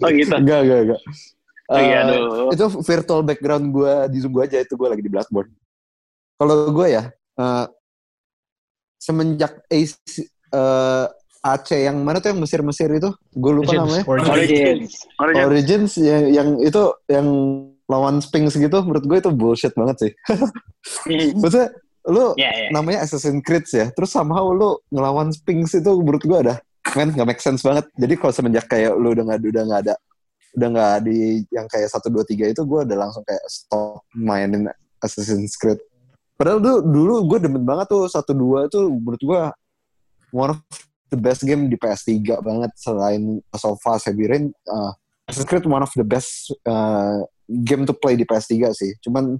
Oh 0.00 0.10
gitu. 0.10 0.34
Enggak, 0.34 0.60
enggak, 0.64 0.80
enggak. 0.84 1.00
Oh 1.70 1.78
iya, 1.78 1.98
Eh, 2.02 2.02
aduh. 2.02 2.50
itu 2.50 2.66
virtual 2.82 3.22
background 3.22 3.70
gue 3.70 3.92
di 4.10 4.18
Zoom 4.18 4.34
gue 4.34 4.42
aja 4.42 4.58
itu 4.58 4.74
gue 4.74 4.88
lagi 4.90 5.02
di 5.02 5.10
Bloodborne. 5.10 5.54
Kalau 6.34 6.74
gue 6.74 6.86
ya 6.90 7.02
eh, 7.14 7.66
semenjak 8.96 9.62
AC, 9.66 9.94
eh, 10.50 11.06
Aceh 11.40 11.80
yang 11.80 11.96
mana 12.04 12.20
tuh 12.20 12.36
yang 12.36 12.40
Mesir-Mesir 12.42 12.92
itu, 12.92 13.08
gue 13.32 13.52
lupa 13.54 13.72
Origins, 13.72 13.80
namanya. 13.80 14.04
Origins. 14.04 14.28
Origins. 14.28 14.92
Origins. 15.16 15.46
Origins 15.48 15.92
yang, 15.96 16.22
yang 16.28 16.48
itu 16.60 16.82
yang 17.08 17.26
lawan 17.90 18.22
Sphinx 18.22 18.54
gitu, 18.54 18.78
menurut 18.86 19.02
gue 19.02 19.18
itu 19.18 19.30
bullshit 19.34 19.74
banget 19.74 19.96
sih. 19.98 20.12
Maksudnya 21.42 21.68
lu 22.08 22.32
Ya, 22.38 22.48
ya. 22.54 22.68
namanya 22.72 23.02
Assassin's 23.04 23.42
Creed 23.44 23.66
ya, 23.68 23.90
terus 23.92 24.14
somehow 24.14 24.48
lu 24.54 24.78
ngelawan 24.88 25.34
Sphinx 25.34 25.74
itu 25.74 25.90
menurut 26.00 26.22
gue 26.22 26.38
ada, 26.38 26.54
men 26.96 27.12
nggak 27.12 27.28
make 27.28 27.42
sense 27.42 27.60
banget. 27.60 27.84
Jadi 27.98 28.14
kalau 28.16 28.32
semenjak 28.32 28.70
kayak 28.70 28.94
lu 28.96 29.12
udah 29.12 29.24
nggak 29.26 29.40
udah 29.42 29.64
nggak 29.66 29.82
ada 29.90 29.94
udah 30.50 30.68
nggak 30.74 30.94
di 31.06 31.46
yang 31.54 31.66
kayak 31.70 31.86
satu 31.86 32.10
dua 32.10 32.26
tiga 32.26 32.50
itu 32.50 32.66
gue 32.66 32.80
udah 32.82 32.98
langsung 32.98 33.22
kayak 33.22 33.42
stop 33.46 34.02
mainin 34.16 34.66
Assassin's 34.98 35.54
Creed. 35.54 35.78
Padahal 36.34 36.58
dulu 36.58 36.78
dulu 36.82 37.14
gue 37.36 37.38
demen 37.46 37.62
banget 37.62 37.86
tuh 37.92 38.08
satu 38.08 38.32
dua 38.32 38.66
tuh 38.66 38.88
menurut 38.90 39.20
gue 39.20 39.40
one 40.32 40.50
of 40.56 40.58
the 41.10 41.18
best 41.18 41.42
game 41.42 41.66
di 41.66 41.76
PS3 41.76 42.16
banget 42.40 42.70
selain 42.78 43.42
Last 43.50 43.66
of 43.66 43.82
Us, 43.82 44.06
Heavy 44.08 44.26
Rain. 44.26 44.50
uh, 44.66 44.90
Assassin's 45.28 45.46
Creed 45.46 45.66
one 45.68 45.84
of 45.84 45.92
the 45.94 46.02
best 46.02 46.50
uh, 46.66 47.22
game 47.66 47.82
to 47.82 47.94
play 47.94 48.14
di 48.14 48.22
PS3 48.22 48.70
sih. 48.70 48.92
Cuman 49.02 49.34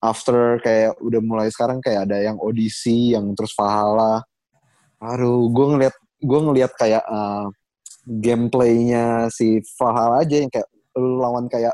after 0.00 0.60
kayak 0.60 0.96
udah 1.00 1.20
mulai 1.24 1.48
sekarang 1.48 1.80
kayak 1.80 2.08
ada 2.08 2.20
yang 2.20 2.36
Odyssey, 2.40 3.16
yang 3.16 3.32
terus 3.32 3.52
Valhalla. 3.56 4.20
Aduh, 5.00 5.48
gue 5.48 5.66
ngeliat 5.76 5.94
gue 6.20 6.40
ngeliat 6.44 6.72
kayak 6.76 7.04
uh, 7.08 7.48
gameplaynya 8.04 9.28
si 9.32 9.60
Valhalla 9.80 10.20
aja 10.20 10.36
yang 10.40 10.52
kayak 10.52 10.68
lawan 10.96 11.48
kayak 11.48 11.72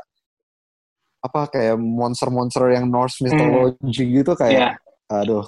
apa 1.17 1.49
kayak 1.51 1.75
monster-monster 1.75 2.71
yang 2.71 2.87
Norse 2.87 3.19
mythology 3.25 4.21
gitu 4.21 4.31
kayak 4.37 4.53
Iya. 4.53 4.69
aduh 5.09 5.43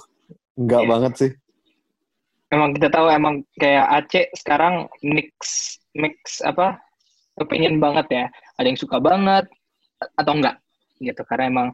enggak 0.58 0.82
Iya. 0.84 0.90
banget 0.90 1.12
sih 1.16 1.32
Emang 2.50 2.74
kita 2.74 2.90
tahu 2.90 3.06
emang 3.06 3.46
kayak 3.62 3.86
Aceh 3.86 4.26
sekarang 4.34 4.90
mix 5.06 5.30
mix 5.94 6.42
apa 6.42 6.82
opinion 7.38 7.78
banget 7.78 8.06
ya. 8.10 8.24
Ada 8.58 8.66
yang 8.74 8.80
suka 8.82 8.98
banget 8.98 9.46
atau 10.16 10.32
enggak 10.34 10.56
gitu 11.00 11.20
karena 11.24 11.48
emang 11.48 11.68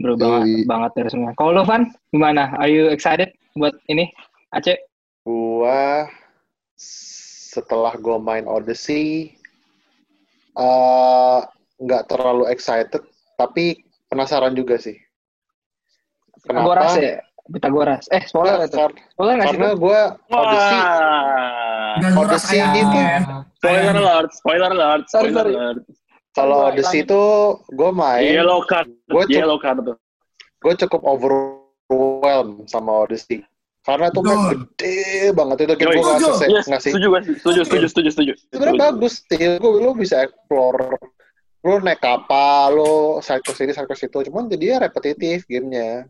berubah 0.00 0.40
Yoi. 0.44 0.64
banget 0.64 0.90
dari 0.96 1.08
semua. 1.12 1.36
Kalau 1.36 1.52
lo 1.52 1.64
Van, 1.64 1.84
gimana? 2.08 2.56
Are 2.56 2.68
you 2.68 2.88
excited 2.88 3.32
buat 3.52 3.76
ini 3.86 4.08
Aceh? 4.50 4.76
Gua 5.22 6.08
setelah 6.80 7.92
gua 8.00 8.16
main 8.16 8.48
Odyssey 8.48 9.36
eh, 10.56 11.40
nggak 11.80 12.02
terlalu 12.08 12.48
excited, 12.48 13.00
tapi 13.36 13.84
penasaran 14.08 14.52
juga 14.52 14.76
sih. 14.76 14.96
Gue 16.40 16.72
rasa 16.72 16.98
ya, 16.98 17.16
Pythagoras. 17.46 18.08
Eh, 18.08 18.24
spoiler 18.24 18.64
itu. 18.64 18.76
Kar- 18.76 18.96
Spoiler 19.12 19.34
nggak 19.36 19.48
sih? 19.48 19.58
karena 19.60 19.68
gue 19.76 20.00
Odyssey 20.32 20.80
Wah. 20.80 22.16
Odyssey 22.16 22.60
itu-. 22.80 23.04
Spoiler 23.60 23.92
alert, 23.94 24.30
spoiler 24.32 24.70
alert, 24.72 25.04
Sorry, 25.12 25.28
spoiler 25.28 25.44
sorry. 25.44 25.52
alert. 25.52 25.78
Kalau 26.32 26.56
Gua 26.60 26.68
Odyssey 26.70 27.02
hilangin. 27.02 27.10
itu 27.10 27.22
gue 27.70 27.90
main 27.92 28.22
Yellow 28.24 28.60
card, 28.62 28.86
gue 28.86 29.22
cukup 29.24 29.34
yellow 29.34 29.58
card 29.58 29.78
tuh. 29.82 29.96
gue 30.60 30.72
cukup 30.78 31.00
overwhelmed 31.04 32.66
sama 32.66 33.04
Odyssey 33.04 33.42
karena 33.80 34.06
itu 34.06 34.20
map 34.20 34.30
Betul. 34.30 34.50
gede 34.52 34.98
banget 35.32 35.56
itu 35.58 35.74
game 35.74 35.88
gue 35.88 35.96
nggak 35.96 36.04
Setuju. 36.12 36.28
selesai 36.28 36.48
Yes, 36.52 36.66
ngasih 36.68 36.90
setuju 36.92 37.06
gue, 37.08 37.20
setuju, 37.34 37.60
setuju, 37.64 37.86
setuju, 37.88 38.08
setuju. 38.10 38.32
sebenarnya 38.46 38.76
bagus 38.78 39.14
sih 39.24 39.44
lu, 39.56 39.68
lu 39.78 39.90
bisa 39.94 40.16
explore 40.20 41.00
lu 41.60 41.74
naik 41.78 41.98
kapal 41.98 42.66
lu 42.70 42.92
side 43.18 43.40
quest 43.40 43.60
ini 43.60 43.72
side 43.72 43.84
quest 43.84 44.04
itu 44.04 44.18
cuman 44.28 44.46
jadinya 44.46 44.84
repetitif 44.84 45.44
gamenya 45.44 46.04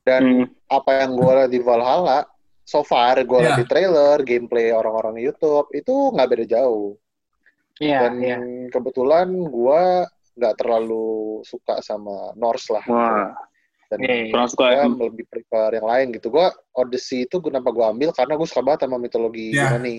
dan 0.00 0.22
Hmm. 0.22 0.46
apa 0.66 0.90
yang 0.96 1.10
gue 1.12 1.30
lihat 1.36 1.50
di 1.50 1.60
Valhalla 1.60 2.24
so 2.62 2.80
far 2.80 3.18
gue 3.18 3.38
lihat 3.38 3.54
Iya. 3.54 3.60
di 3.60 3.66
trailer 3.66 4.16
gameplay 4.22 4.70
orang-orang 4.70 5.18
di 5.18 5.26
YouTube 5.26 5.66
itu 5.72 5.92
nggak 6.10 6.28
beda 6.28 6.44
jauh 6.48 6.94
Iya, 7.80 7.98
dan 8.04 8.12
iya. 8.20 8.36
kebetulan 8.68 9.28
gue 9.32 9.82
nggak 10.36 10.54
terlalu 10.54 11.08
suka 11.42 11.80
sama 11.80 12.32
Norse 12.34 12.68
lah 12.70 12.84
Wah, 12.86 13.32
dan 13.88 13.98
Iya, 13.98 14.14
iya. 14.14 14.30
kurang 14.30 14.48
suka 14.48 14.66
ya. 14.68 14.84
gue 14.84 15.06
lebih 15.06 15.26
prefer 15.26 15.70
yang 15.74 15.86
lain 15.86 16.06
gitu 16.12 16.28
gue 16.28 16.46
Odyssey 16.72 17.24
itu 17.24 17.40
kenapa 17.40 17.68
gue 17.68 17.82
ambil 17.82 18.08
karena 18.10 18.36
gue 18.36 18.44
suka 18.44 18.62
banget 18.62 18.84
sama 18.84 18.96
mitologi 18.96 19.50
Iya. 19.50 19.74
Yunani 19.74 19.98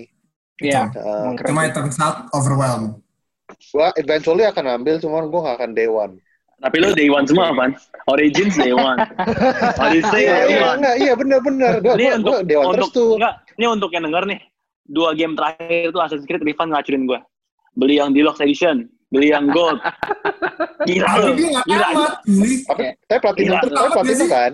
Iya. 0.58 0.82
Gitu. 0.86 0.98
Uh, 0.98 1.10
Emang 1.20 1.36
keren 1.36 1.48
Cuma 1.48 1.60
it 1.62 1.72
turns 1.72 1.98
out 1.98 2.16
overwhelmed. 2.30 3.02
gue 3.52 3.88
eventually 3.96 4.44
akan 4.44 4.64
ambil 4.72 4.96
cuman 4.96 5.26
gue 5.26 5.40
nggak 5.40 5.56
akan 5.58 5.70
day 5.72 5.86
one 5.86 6.14
Tapi 6.56 6.76
lo 6.78 6.94
day 6.94 7.10
one 7.10 7.26
semua 7.26 7.50
kan? 7.52 7.74
Origins 8.06 8.54
day 8.54 8.70
one. 8.70 8.94
Odyssey 9.82 10.22
iya 10.22 10.34
day 10.40 10.54
iya 10.54 10.62
one. 10.64 10.76
enggak 10.78 10.96
iya 10.96 11.12
bener 11.12 11.38
bener 11.40 11.72
gue 11.78 11.92
Ini 11.92 11.98
gue 11.98 12.14
untuk, 12.16 12.34
day 12.44 12.54
one 12.54 12.66
untuk 12.68 12.76
terus 12.78 12.90
tuh 12.94 13.10
enggak, 13.18 13.34
ini 13.52 13.66
untuk 13.66 13.90
yang 13.90 14.04
denger 14.04 14.22
nih. 14.24 14.40
Dua 14.84 15.10
game 15.12 15.34
terakhir 15.34 15.90
itu 15.90 15.98
Assassin's 15.98 16.24
Creed 16.24 16.40
Rifan 16.40 16.70
ngacurin 16.70 17.04
gue. 17.04 17.18
Beli 17.72 17.96
yang 17.96 18.12
Deluxe 18.12 18.40
Edition, 18.40 18.84
beli 19.08 19.32
yang 19.32 19.48
Gold. 19.48 19.80
Gila 20.84 21.10
lu. 21.22 21.32
Gila. 21.64 21.88
tapi 22.66 22.84
tapi 23.02 23.18
platinum 23.18 23.48
Gila. 23.48 23.60
terus 23.62 23.72
tapi 23.72 23.92
platinum 23.94 24.28
kan 24.28 24.52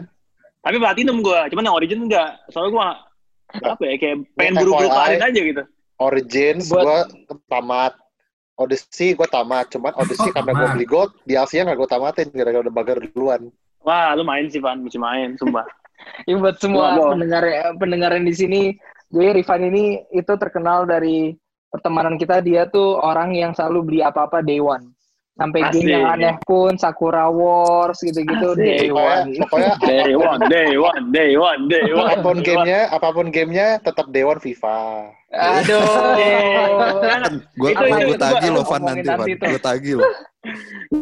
Tapi 0.59 0.77
platinum 0.77 1.17
gue, 1.19 1.41
cuman 1.51 1.63
yang 1.65 1.77
Origin 1.77 2.01
enggak. 2.05 2.31
Soalnya 2.49 2.71
gue 2.71 2.87
apa 3.65 3.83
ya 3.83 3.95
kayak 3.97 4.17
pengen 4.35 4.55
buru-buru 4.59 4.89
kelarin 4.89 5.23
aja 5.25 5.41
gitu. 5.41 5.63
Origins 5.99 6.65
Buat- 6.69 6.85
gue 7.11 7.37
tamat 7.49 7.95
Odyssey 8.55 9.15
gue 9.15 9.25
tamat 9.25 9.71
cuman 9.71 9.95
Odyssey 9.95 10.29
Oh, 10.29 10.35
karena 10.35 10.51
gue 10.53 10.67
beli 10.75 10.87
gold 10.87 11.15
DLC-nya 11.25 11.63
nggak 11.65 11.79
gue 11.79 11.89
tamatin 11.89 12.27
gara-gara 12.29 12.63
udah 12.63 12.75
bagar 12.75 12.97
duluan 13.01 13.51
Wah, 13.81 14.13
lu 14.13 14.21
main 14.21 14.45
sih, 14.47 14.59
Van. 14.59 14.79
Mesti 14.79 14.99
main, 14.99 15.39
sumpah. 15.39 15.63
Ini 16.27 16.37
buat 16.37 16.59
semua 16.59 16.93
mau. 16.93 17.15
pendengar 17.15 17.47
pendengar 17.79 18.11
yang 18.13 18.27
di 18.27 18.35
sini. 18.35 18.63
Jadi 19.09 19.41
Rifan 19.41 19.63
ini 19.65 19.85
itu 20.11 20.33
terkenal 20.37 20.85
dari 20.85 21.33
pertemanan 21.69 22.17
kita 22.17 22.41
dia 22.41 22.65
tuh 22.67 22.97
orang 22.99 23.33
yang 23.33 23.53
selalu 23.53 23.79
beli 23.85 24.01
apa-apa 24.01 24.41
day 24.41 24.59
one. 24.59 24.93
Sampai 25.39 25.63
Asik. 25.63 25.87
game 25.87 25.95
yang 25.95 26.07
aneh 26.11 26.35
pun 26.43 26.75
Sakura 26.75 27.31
Wars 27.31 28.03
gitu-gitu 28.03 28.59
day 28.59 28.91
one. 28.91 29.39
pokoknya 29.39 29.71
Day 29.87 30.11
one, 30.11 30.41
day 30.51 30.71
one, 30.75 31.03
day 31.15 31.33
one, 31.39 31.61
day 31.71 31.87
one. 31.95 32.11
apa 32.11 32.19
pun 32.19 32.37
gamenya 32.43 32.91
apa 32.91 33.09
pun 33.15 33.31
gamenya 33.31 33.79
tetap 33.79 34.11
day 34.11 34.27
one 34.27 34.43
FIFA 34.43 35.07
Aduh. 35.31 35.85
Gue 37.55 37.71
Itu- 37.71 37.85
itu- 37.87 38.17
gue 38.17 38.17
gua 38.19 38.51
lo 38.51 38.63
Van 38.67 38.81
nanti, 38.83 39.07
Van. 39.07 39.29
Gue 39.29 39.61
tagih 39.61 39.95
lo. 40.01 40.05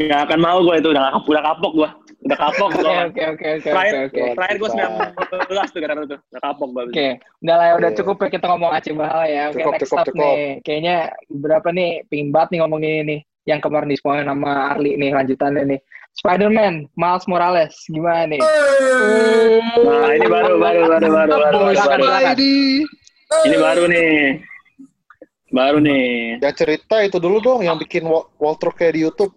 Gak 0.04 0.20
akan 0.28 0.38
mau 0.42 0.58
gue 0.60 0.74
itu, 0.82 0.88
udah, 0.90 1.14
udah 1.16 1.42
kapok 1.46 1.72
gue. 1.72 1.88
Udah 2.26 2.38
kapok 2.42 2.68
Oke 2.68 2.76
gue. 2.76 2.90
oke 3.06 3.22
oke 3.22 3.46
oke 3.46 3.46
Terakhir, 3.62 3.94
oke 3.94 4.18
oke. 4.18 4.34
terakhir 4.34 4.56
gue 4.58 4.70
19 4.74 5.70
tuh 5.70 5.80
karena 5.80 6.00
itu. 6.02 6.16
Udah 6.18 6.40
kapok 6.42 6.68
gue. 6.68 6.82
Oke, 6.90 7.08
udah 7.40 7.54
lah 7.54 7.66
ya, 7.66 7.74
udah 7.78 7.90
Iya. 7.90 7.96
cukup 7.96 8.16
ya 8.18 8.28
kita 8.28 8.46
ngomong 8.50 8.70
Aceh 8.74 8.92
Bahala 8.92 9.24
ya. 9.26 9.42
Oke, 9.48 9.54
Cukup, 9.56 9.72
next 9.72 9.82
cukup, 9.86 9.96
up 9.96 10.06
cukup. 10.10 10.18
nih. 10.18 10.46
Kayaknya 10.60 10.96
berapa 11.30 11.68
nih, 11.70 11.90
pingin 12.06 12.28
banget 12.28 12.48
nih 12.50 12.58
ngomongin 12.60 12.94
ini. 13.06 13.16
Yang 13.46 13.60
kemarin 13.62 13.88
di 13.88 13.96
spoiler 13.96 14.26
nama 14.26 14.50
Arli 14.74 14.98
nih, 14.98 15.10
lanjutannya 15.14 15.62
nih. 15.64 15.80
Spider-Man, 16.16 16.74
Miles 16.96 17.24
Morales, 17.28 17.74
gimana 17.86 18.24
nih? 18.26 18.40
Nah, 18.40 20.10
ini 20.10 20.26
baru, 20.26 20.54
baru, 20.56 20.80
baru, 20.88 21.06
baru, 21.06 21.34
baru, 21.38 21.58
baru, 21.78 22.04
baru. 22.08 22.42
Ini 23.44 23.56
baru 23.56 23.84
nih. 23.86 24.16
Baru 25.46 25.78
nih. 25.78 26.42
yang 26.42 26.56
cerita 26.58 27.00
itu 27.00 27.22
dulu 27.22 27.38
dong 27.38 27.60
yang 27.62 27.78
bikin 27.78 28.02
walkthrough 28.36 28.74
kayak 28.74 28.98
di 28.98 29.06
YouTube 29.06 29.30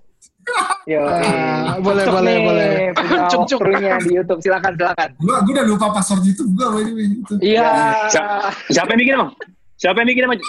Yo, 0.90 1.02
eh. 1.06 1.78
boleh, 1.86 2.04
boleh, 2.10 2.34
nih, 2.34 2.38
boleh. 2.42 2.70
Punya 2.98 3.18
Cuk, 3.32 3.62
di 4.02 4.10
YouTube, 4.18 4.42
silakan, 4.42 4.74
silakan. 4.74 5.10
Gua, 5.22 5.38
gua 5.46 5.54
udah 5.54 5.66
lupa 5.70 5.86
password 5.94 6.26
YouTube 6.26 6.50
gua 6.58 6.74
by 6.74 6.82
the. 6.82 6.94
Itu. 7.06 7.34
Iya. 7.46 7.70
Siapa, 8.70 8.90
yang 8.94 9.00
bikin 9.00 9.14
emang? 9.14 9.30
Siapa 9.78 9.98
yang 10.02 10.10
bikin 10.10 10.24
emang? 10.26 10.40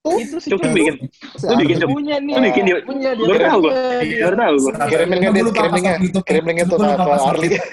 Itu 0.00 0.36
sih. 0.38 0.48
Cuk 0.54 0.58
tuh 0.62 0.70
bikin. 0.70 0.94
Lu 1.42 1.54
bikin 1.58 1.76
Cuk. 1.82 1.88
Punya 1.90 2.16
nih. 2.22 2.32
Lu 2.32 2.40
bikin 2.46 2.62
dia. 2.64 2.76
Punya 2.86 3.10
dia. 3.12 3.26
Baru 3.26 3.38
tahu 3.42 3.58
gue. 3.60 3.72
Punya 3.74 4.16
Baru 4.24 4.36
tahu 4.38 4.54
gue. 4.54 4.72
Kirim 4.86 5.08
linknya, 5.10 5.30
Gua 5.30 5.42
lupa 5.42 5.56
Kirim 5.56 5.72
linknya. 5.74 5.94
Kirim 6.22 6.44
linknya 6.46 6.64
tuh 6.64 6.76
Gua 6.76 6.80
ke- 6.80 6.90
lupa 6.90 7.02
ke 7.02 7.10
password 7.10 7.34
Arli. 7.34 7.46
YouTube. 7.50 7.66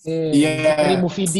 Iya. 0.00 0.50
Iya. 0.50 0.72
Dari 0.74 0.96
movie 0.98 1.28
D. 1.28 1.36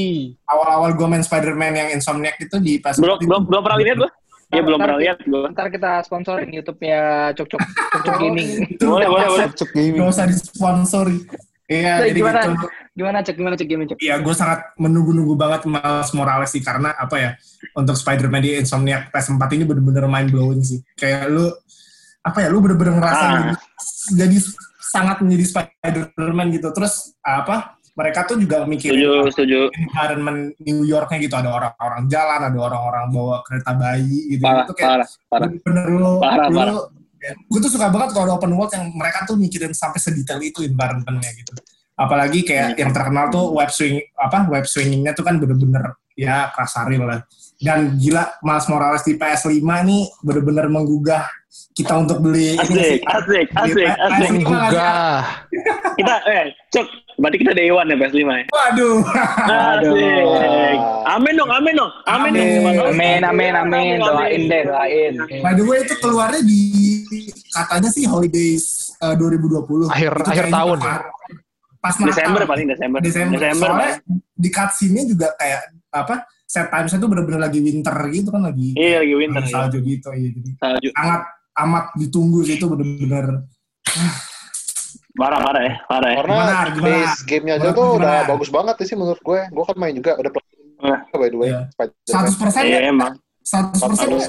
Awal-awal 0.46 0.90
gua 0.94 1.08
main 1.10 1.24
Spider-Man 1.24 1.72
yang 1.74 1.88
Insomniac 1.90 2.38
itu 2.38 2.56
di 2.60 2.78
pas 2.78 2.94
Belum, 2.94 3.18
belum, 3.18 3.42
belum 3.50 3.62
pernah 3.66 3.78
lihat 3.80 3.98
gue. 3.98 4.10
Iya, 4.50 4.60
belum 4.60 4.78
pernah 4.78 4.98
lihat 4.98 5.18
gue. 5.22 5.42
Ntar 5.54 5.66
kita 5.70 6.02
sponsorin 6.02 6.50
YouTube-nya 6.50 7.30
Cuk 7.38 7.46
Cuk 7.48 7.60
Cuk 7.62 8.00
Cuk 8.02 8.14
Gaming. 8.18 8.48
Boleh, 8.82 9.06
boleh, 9.06 9.26
boleh. 9.30 9.46
Cuk 9.54 9.70
gaming. 9.70 10.00
Gak 10.02 10.10
usah 10.10 10.26
disponsori. 10.26 11.18
Iya, 11.70 12.02
Nah, 12.02 12.02
jadi 12.02 12.18
gimana? 12.18 12.40
gitu. 12.42 12.66
Gimana 12.90 13.18
Cuk? 13.22 13.34
Gimana 13.38 13.54
Cuk 13.54 13.68
Gaming 13.70 13.88
Cuk? 13.88 13.98
Iya, 14.02 14.14
gue 14.18 14.34
sangat 14.34 14.74
menunggu-nunggu 14.74 15.38
banget 15.38 15.70
Miles 15.70 16.10
Morales 16.12 16.50
sih 16.50 16.58
karena 16.58 16.90
apa 16.92 17.14
ya 17.14 17.30
untuk 17.78 17.94
Spider-Man 17.94 18.42
di 18.42 18.50
Insomniac 18.58 19.14
PS4 19.14 19.42
ini 19.54 19.62
bener-bener 19.62 20.10
mind 20.10 20.34
blowing 20.34 20.66
sih. 20.66 20.82
Kayak 20.98 21.30
lu 21.30 21.46
apa 22.20 22.38
ya, 22.42 22.48
lu 22.50 22.58
bener-bener 22.58 22.98
ngerasa 22.98 23.22
Ah. 23.22 23.30
jadi, 23.30 23.54
jadi 24.26 24.36
sangat 24.82 25.22
menjadi 25.22 25.44
Spider-Man 25.46 26.50
gitu. 26.50 26.68
Terus 26.74 27.14
apa? 27.22 27.78
Mereka 27.92 28.20
tuh 28.24 28.36
juga 28.36 28.62
mikirin 28.64 28.96
Setuju, 28.96 29.12
setuju. 29.30 29.60
environment 29.74 30.40
New 30.58 30.80
Yorknya 30.82 31.18
gitu. 31.18 31.34
Ada 31.34 31.50
orang-orang 31.50 32.02
jalan, 32.06 32.40
ada 32.44 32.58
orang-orang 32.58 33.04
bawa 33.08 33.36
kereta 33.42 33.72
bayi 33.72 34.18
gitu. 34.30 34.42
Parah, 34.42 34.62
itu 34.62 34.72
kayak 34.72 34.88
parah, 34.90 35.08
parah. 35.28 35.48
bener 35.60 35.86
lu, 35.88 36.12
Parah, 36.18 36.46
lu 36.46 36.56
parah. 36.56 36.74
gue 37.20 37.60
tuh 37.60 37.68
suka 37.68 37.86
banget 37.86 38.08
kalau 38.10 38.24
ada 38.24 38.34
open 38.34 38.52
world 38.52 38.70
yang 38.70 38.88
mereka 38.90 39.22
tuh 39.22 39.36
mikirin 39.36 39.70
sampai 39.70 39.98
sedetail 39.98 40.40
itu 40.40 40.62
environmentnya 40.62 41.28
gitu 41.34 41.52
apalagi 41.92 42.40
kayak 42.42 42.72
Hmm. 42.72 42.80
yang 42.80 42.90
terkenal 42.90 43.28
tuh 43.28 43.52
web 43.52 43.68
swing 43.68 44.00
apa 44.16 44.48
web 44.48 44.64
swingingnya 44.64 45.12
tuh 45.12 45.20
kan 45.20 45.36
bener-bener 45.36 45.84
ya 46.16 46.48
kasaril 46.50 47.04
lah 47.04 47.20
dan 47.58 47.92
gila 47.94 48.24
Miles 48.40 48.64
Morales 48.66 49.04
di 49.04 49.14
PS5 49.14 49.60
nih 49.60 50.08
bener-bener 50.18 50.64
menggugah 50.66 51.28
kita 51.70 51.92
untuk 51.94 52.20
beli 52.20 52.54
ini 52.54 52.58
Asik, 52.58 52.72
sih. 52.72 52.98
asik, 53.04 53.46
asik, 53.52 53.84
asik. 53.84 53.90
PS5 53.92 54.08
lagi. 54.08 54.32
Menggugah. 54.32 55.20
Kita, 55.92 56.14
eh, 56.24 56.44
Cuk. 56.68 56.86
Berarti 57.20 57.36
kita 57.36 57.52
day 57.52 57.68
one 57.68 57.84
ya 57.84 57.96
PS5 57.98 58.16
ya? 58.24 58.44
waduh 58.48 58.96
Asik. 59.44 60.78
Amin 61.06 61.34
dong, 61.34 61.50
amin 61.50 61.74
dong. 61.74 61.92
Amin 62.06 62.30
dong. 62.32 62.48
Amin. 62.64 63.20
Amin, 63.20 63.20
amin, 63.22 63.52
amin. 63.54 63.96
Doain 64.00 64.42
deh, 64.42 64.62
doain. 64.64 65.12
by 65.38 65.52
the 65.52 65.62
way 65.62 65.80
itu 65.80 65.94
keluarnya 65.98 66.40
di 66.40 66.60
katanya 67.50 67.90
sih 67.90 68.04
holidays 68.04 68.96
eh, 68.96 69.14
2020 69.14 69.88
Akhir- 69.88 70.16
Itu 70.16 70.30
akhir 70.30 70.46
tahun. 70.48 70.78
pas- 70.80 71.04
pas 71.78 71.94
Natal. 71.94 72.08
Desember 72.10 72.42
paling 72.46 72.66
Desember. 72.66 72.98
Desember. 73.00 73.36
Desember 73.38 73.68
Soalnya 73.70 73.92
di 74.34 74.48
cutscene-nya 74.48 75.04
juga 75.06 75.26
kayak 75.34 75.60
apa? 75.90 76.14
Set 76.44 76.66
times 76.66 76.90
tuh 76.90 77.06
bener-bener 77.06 77.40
lagi 77.40 77.58
winter 77.58 77.94
gitu 78.08 78.28
kan 78.28 78.42
lagi 78.42 78.74
Iya, 78.74 79.00
lagi 79.00 79.14
winter. 79.14 79.42
ya. 79.42 79.50
salju 79.50 79.78
gitu 79.80 80.08
ya. 80.10 80.28
Jadi 80.30 80.50
Salju. 80.56 80.88
sangat 80.90 81.22
amat 81.58 81.84
ditunggu 81.94 82.40
sih 82.42 82.56
itu 82.56 82.66
bener-bener 82.66 83.44
Parah, 85.20 85.38
parah 85.38 85.62
ya. 85.62 85.74
Parah 85.84 86.08
ya. 86.08 86.16
karena 86.16 86.34
Gimana, 86.34 86.56
gimana? 86.70 86.96
base 86.96 87.18
gamenya 87.22 87.54
aja 87.54 87.62
Gimana, 87.62 87.76
tuh 87.76 87.86
udah 87.94 88.16
bagus 88.26 88.48
banget 88.48 88.74
sih 88.82 88.96
menurut 88.96 89.20
gue 89.20 89.40
gue 89.46 89.64
kan 89.64 89.76
main 89.76 89.94
juga 89.94 90.12
udah 90.16 90.30
Nah. 90.80 91.00
play 91.04 91.18
by 91.18 91.28
the 91.28 91.36
way 91.36 91.48
Iya. 91.50 91.60
Spider-Man. 91.70 92.08
100 92.08 92.40
persen 92.40 92.62
Iya, 92.64 92.78
emang. 92.88 93.12
100 93.42 93.76
persen 93.82 94.08
seratus 94.08 94.24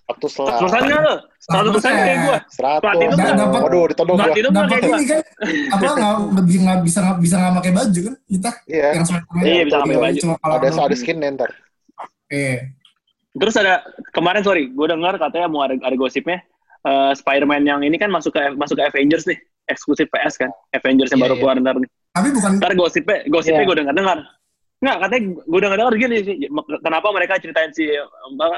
seratus 0.00 0.32
lah 0.34 0.46
Seratus 0.48 0.62
persen 0.64 0.82
nggak 0.82 1.00
lo? 1.00 1.14
Seratus 1.38 1.70
persen 1.70 1.92
kayak 1.92 2.16
gue. 2.18 2.38
seratus 2.50 2.82
Platinum 2.82 3.10
tuh 3.12 3.34
dapat- 3.38 3.62
waduh 3.62 3.84
ditodong 3.86 4.16
gue 4.16 4.42
dapat 4.42 4.66
gue. 4.80 4.88
ini 4.90 5.04
kan 5.06 5.20
apa 5.68 5.84
nggak 5.86 6.14
nggak 6.26 6.44
bisa 6.44 6.58
nggak 6.58 6.80
bisa 6.80 6.98
nggak 6.98 7.18
bisa 7.20 7.34
nggak 7.36 7.54
pakai 7.54 7.72
baju 7.72 8.00
kan 8.00 8.14
kita 8.26 8.50
iya 8.66 8.88
yang 8.88 8.94
Iya, 8.96 8.98
bisa 8.98 9.12
nggak 9.12 9.86
pakai 9.86 10.02
baju. 10.02 10.20
ada 10.42 10.66
ada 10.82 10.96
skin 10.96 11.18
ntar 11.30 11.50
eh 12.28 12.58
Terus 13.30 13.54
ada 13.54 13.74
kemarin 14.10 14.42
sorry, 14.42 14.66
gue 14.66 14.86
dengar 14.88 15.14
katanya 15.14 15.46
mau 15.46 15.62
ada, 15.62 15.78
ada 15.78 15.94
gosipnya 15.94 16.42
eh, 16.84 17.12
Spider-Man 17.14 17.62
yang 17.64 17.80
ini 17.82 17.96
kan 17.96 18.08
masuk 18.08 18.34
ke 18.34 18.42
masuk 18.54 18.76
ke 18.76 18.84
Avengers 18.84 19.24
nih, 19.24 19.38
eksklusif 19.66 20.06
PS 20.08 20.36
kan, 20.36 20.50
Avengers 20.70 21.10
yang 21.10 21.20
Iya, 21.20 21.26
baru 21.26 21.34
iya. 21.34 21.40
keluar 21.40 21.56
ntar 21.58 21.76
nih. 21.76 21.90
tapi 22.08 22.28
bukan 22.34 22.50
Ntar 22.58 22.72
gosipnya, 22.74 23.18
gosipnya 23.26 23.62
Iya. 23.62 23.68
gue 23.68 23.76
dengar 23.78 23.94
dengar. 23.94 24.18
Nggak, 24.78 24.96
katanya 25.02 25.22
gue 25.42 25.60
dengar 25.60 25.76
dengar 25.76 25.94
gini 25.96 26.16
sih, 26.22 26.34
kenapa 26.80 27.06
mereka 27.10 27.34
ceritain 27.36 27.70
si 27.70 27.90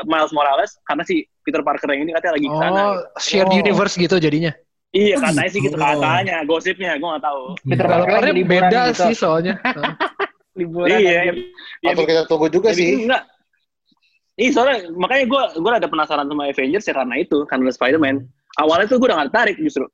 Miles 0.05 0.33
Morales 0.33 0.77
karena 0.85 1.03
si 1.03 1.25
Peter 1.41 1.61
Parker 1.61 1.89
yang 1.91 2.05
ini 2.05 2.13
katanya 2.13 2.35
lagi 2.37 2.47
ke 2.47 2.57
sana. 2.57 2.81
Oh, 2.83 2.97
shared 3.17 3.49
Oh. 3.49 3.57
universe 3.57 3.97
gitu 3.97 4.17
jadinya. 4.17 4.53
Iya 4.91 5.17
Oh, 5.17 5.23
katanya 5.23 5.49
sih 5.49 5.61
gitu 5.61 5.73
gitu. 5.73 5.81
katanya, 5.81 6.37
gosipnya 6.45 6.91
gue 6.95 7.09
nggak 7.09 7.25
tahu. 7.25 7.43
Peter 7.65 7.87
Kalau 7.87 8.05
Parker 8.05 8.33
beda 8.37 8.81
gitu. 8.91 9.03
sih 9.07 9.15
soalnya. 9.15 9.55
liburan 10.59 10.93
Iya, 10.93 11.13
anjir. 11.25 11.35
ya, 11.81 11.89
Patut 11.95 12.05
kita 12.05 12.23
tunggu 12.27 12.47
juga 12.51 12.69
ya, 12.69 12.77
sih. 12.77 12.91
Enggak. 13.07 13.23
Iya 14.41 14.51
soalnya 14.51 14.89
makanya 14.97 15.25
gue 15.29 15.43
gue 15.61 15.71
ada 15.71 15.85
penasaran 15.85 16.25
sama 16.25 16.49
Avengers 16.49 16.89
ya 16.89 16.95
karena 16.97 17.15
itu 17.17 17.45
karena 17.45 17.69
Spider-Man. 17.69 18.17
Awalnya 18.57 18.87
tuh 18.89 18.97
gue 18.97 19.07
udah 19.07 19.21
gak 19.21 19.29
tertarik 19.31 19.57
justru. 19.61 19.85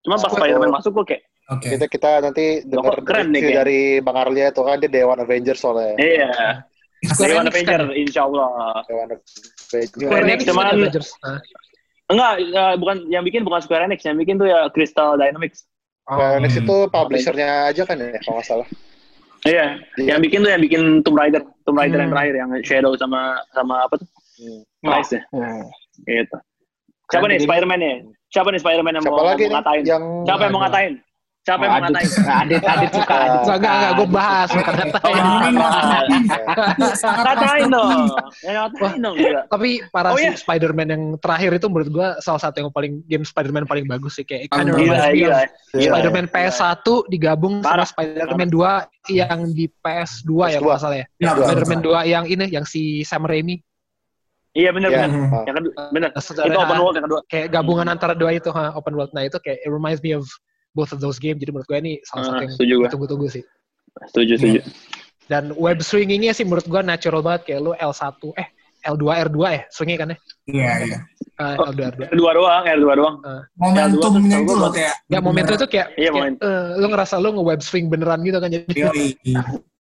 Cuma 0.00 0.14
pas 0.16 0.30
Oh. 0.30 0.38
Spider-Man 0.38 0.70
masuk 0.70 0.94
gue 0.96 1.06
kayak 1.10 1.22
Oke. 1.50 1.66
Kita 1.66 1.86
kita 1.90 2.10
nanti 2.22 2.62
dengar 2.62 2.94
keren 3.02 3.34
nih, 3.34 3.42
kayak. 3.42 3.56
dari 3.58 3.80
Bang 3.98 4.14
Arlia 4.14 4.54
itu 4.54 4.62
kan 4.62 4.78
dia 4.78 4.86
Dewan 4.88 5.18
Avengers 5.18 5.58
soalnya. 5.58 5.98
iya. 5.98 6.30
Dewan 7.18 7.42
Enix 7.42 7.50
Avenger, 7.50 7.80
kan? 7.82 7.96
insya 7.98 8.20
Allah. 8.22 8.48
Dewan 8.86 9.06
Avengers. 9.10 9.34
Square 9.90 10.22
Enix 10.22 10.40
cuman- 10.46 10.70
Avengers. 10.70 11.10
Nah. 11.18 11.40
Enggak, 12.06 12.32
ya, 12.44 12.64
bukan 12.76 12.96
yang 13.08 13.22
bikin 13.22 13.42
bukan 13.42 13.60
Square 13.60 13.82
Enix, 13.84 14.02
yang 14.02 14.14
bikin 14.14 14.38
tuh 14.38 14.46
ya 14.46 14.70
Crystal 14.70 15.14
Dynamics. 15.14 15.66
Square 16.04 16.38
Enix 16.38 16.52
Hmm. 16.54 16.62
itu 16.62 16.76
publishernya 16.86 17.48
aja 17.66 17.82
kan 17.82 17.96
ya 17.98 18.14
kalau 18.20 18.38
nggak 18.38 18.46
salah. 18.46 18.66
Iya, 19.42 19.66
Iya. 19.96 20.06
yang 20.06 20.20
bikin 20.20 20.38
tuh 20.40 20.50
yang 20.52 20.60
bikin 20.60 20.82
Tomb 21.00 21.16
Raider, 21.16 21.42
Tomb 21.70 21.78
Raider 21.78 22.02
yang 22.02 22.10
Hmm. 22.10 22.16
terakhir 22.18 22.34
yang 22.34 22.50
Shadow 22.66 22.92
sama 22.98 23.20
sama 23.54 23.74
apa 23.86 23.94
tuh? 23.94 24.08
Hmm. 24.42 24.60
Rise 24.90 25.14
ya, 25.14 25.22
Hmm. 25.30 25.62
gitu. 26.02 26.36
Siapa 27.10 27.26
nih 27.30 27.38
Jadi- 27.38 27.46
Spider-Man 27.46 27.78
nih? 27.78 27.94
Siapa 28.30 28.48
nih 28.50 28.60
Spider-Man 28.62 28.94
yang 28.98 29.04
Siapa 29.06 29.14
mau, 29.14 29.26
lagi 29.26 29.38
mau 29.38 29.46
nih 29.46 29.54
ngatain? 29.54 29.82
yang 29.86 30.04
Siapa 30.26 30.42
yang 30.42 30.52
mau 30.54 30.62
ngatain? 30.66 30.92
Siapa 31.50 31.62
yang 31.66 31.74
ngatain? 31.82 32.10
Adit, 32.30 32.62
Adit 32.62 32.90
suka, 32.94 33.14
Adit 33.18 33.30
Enggak, 33.30 33.42
suka. 33.42 33.54
enggak, 33.58 33.74
enggak. 33.74 33.92
Gue 33.98 34.08
bahas. 34.08 34.48
Bukan 34.54 34.74
ngatain. 34.78 35.22
Ngatain 36.78 37.66
dong, 37.66 37.90
ngatain 38.46 38.98
dong 39.02 39.14
juga. 39.18 39.40
Tapi 39.50 39.70
para 39.90 40.08
Oh, 40.10 40.18
si 40.18 40.26
iya. 40.26 40.34
Spider-Man 40.34 40.88
yang 40.90 41.02
terakhir 41.18 41.50
itu 41.54 41.66
menurut 41.66 41.90
gue 41.90 42.08
salah 42.18 42.38
satu 42.38 42.62
yang 42.62 42.70
paling 42.70 43.02
game 43.06 43.22
Spider-Man 43.22 43.66
paling 43.66 43.86
bagus 43.86 44.18
sih. 44.18 44.24
Kayak 44.26 44.50
of 44.50 44.78
gila. 44.78 45.10
Iya. 45.10 45.38
Spider-Man 45.74 46.26
PS1 46.30 46.86
digabung 47.10 47.62
sama 47.62 47.86
Spider-Man 47.86 48.50
2 48.50 49.10
yang 49.10 49.40
di 49.50 49.66
PS2 49.82 50.30
ya 50.46 50.58
PS2. 50.58 50.58
kalau 50.58 50.70
nggak 50.70 50.82
salah 50.82 50.98
ya. 50.98 51.06
Spider-Man 51.18 51.80
betul. 51.82 51.94
2 51.98 52.12
yang 52.14 52.24
ini 52.26 52.44
yang 52.46 52.64
si 52.66 53.02
Sam 53.02 53.26
Raimi. 53.26 53.58
Iya 54.50 54.74
benar 54.74 54.90
Iya. 54.90 54.98
benar. 55.06 55.10
Hmm. 55.14 55.46
Yang 55.46 55.56
kedua, 55.62 55.72
benar. 55.94 56.10
Itu 56.18 56.58
open 56.58 56.78
world 56.82 56.96
yang 56.98 57.06
kedua. 57.06 57.20
kayak 57.30 57.46
gabungan 57.54 57.86
antara 57.86 58.18
dua 58.18 58.30
itu 58.34 58.50
ha, 58.50 58.74
open 58.74 58.98
world 58.98 59.14
nah 59.14 59.22
itu 59.22 59.38
kayak 59.38 59.62
it 59.62 59.70
reminds 59.70 60.02
me 60.02 60.10
of 60.10 60.26
both 60.72 60.90
of 60.90 60.98
those 60.98 61.16
game 61.16 61.34
jadi 61.34 61.50
menurut 61.50 61.66
gue 61.66 61.78
ini 61.78 61.92
salah 62.02 62.24
satu 62.24 62.34
Ah, 62.34 62.42
yang 62.42 62.52
setuju 62.52 62.74
gue. 62.76 62.88
tunggu-tunggu 62.88 63.26
sih 63.28 63.42
Setuju, 64.06 64.32
setuju. 64.36 64.60
dan 65.26 65.50
web 65.54 65.78
swingingnya 65.80 66.30
sih 66.30 66.42
menurut 66.42 66.64
gue 66.64 66.80
natural 66.80 67.20
banget 67.20 67.42
kayak 67.46 67.60
lu 67.60 67.72
L1 67.74 68.02
eh 68.34 68.48
L2 68.82 69.04
R2 69.28 69.38
ya 69.46 69.62
swingnya 69.68 69.98
kan 69.98 70.08
ya 70.08 70.18
Iya, 70.46 70.72
iya. 70.84 70.98
Ah, 71.36 71.54
Oh. 71.56 71.68
L2 71.68 71.80
R2 71.90 72.00
Dua 72.12 72.30
doang, 72.32 72.62
ya 72.62 72.74
dua 72.74 72.94
doang. 72.94 73.16
Momentumnya 73.54 73.88
Ya, 74.30 74.38
itu 74.38 74.44
gua- 74.46 74.60
loh 74.60 74.70
kayak. 74.70 74.94
ya 75.06 75.18
momentum 75.20 75.54
itu 75.54 75.66
kayak, 75.66 75.88
Iya, 75.94 76.10
kayak, 76.10 76.32
eh, 76.38 76.66
lu 76.76 76.86
ngerasa 76.86 77.14
lu 77.16 77.28
nge-web 77.32 77.60
swing 77.60 77.86
beneran 77.86 78.20
gitu 78.20 78.36
kan 78.36 78.48
jadi 78.48 78.64
Yoi. 78.66 79.08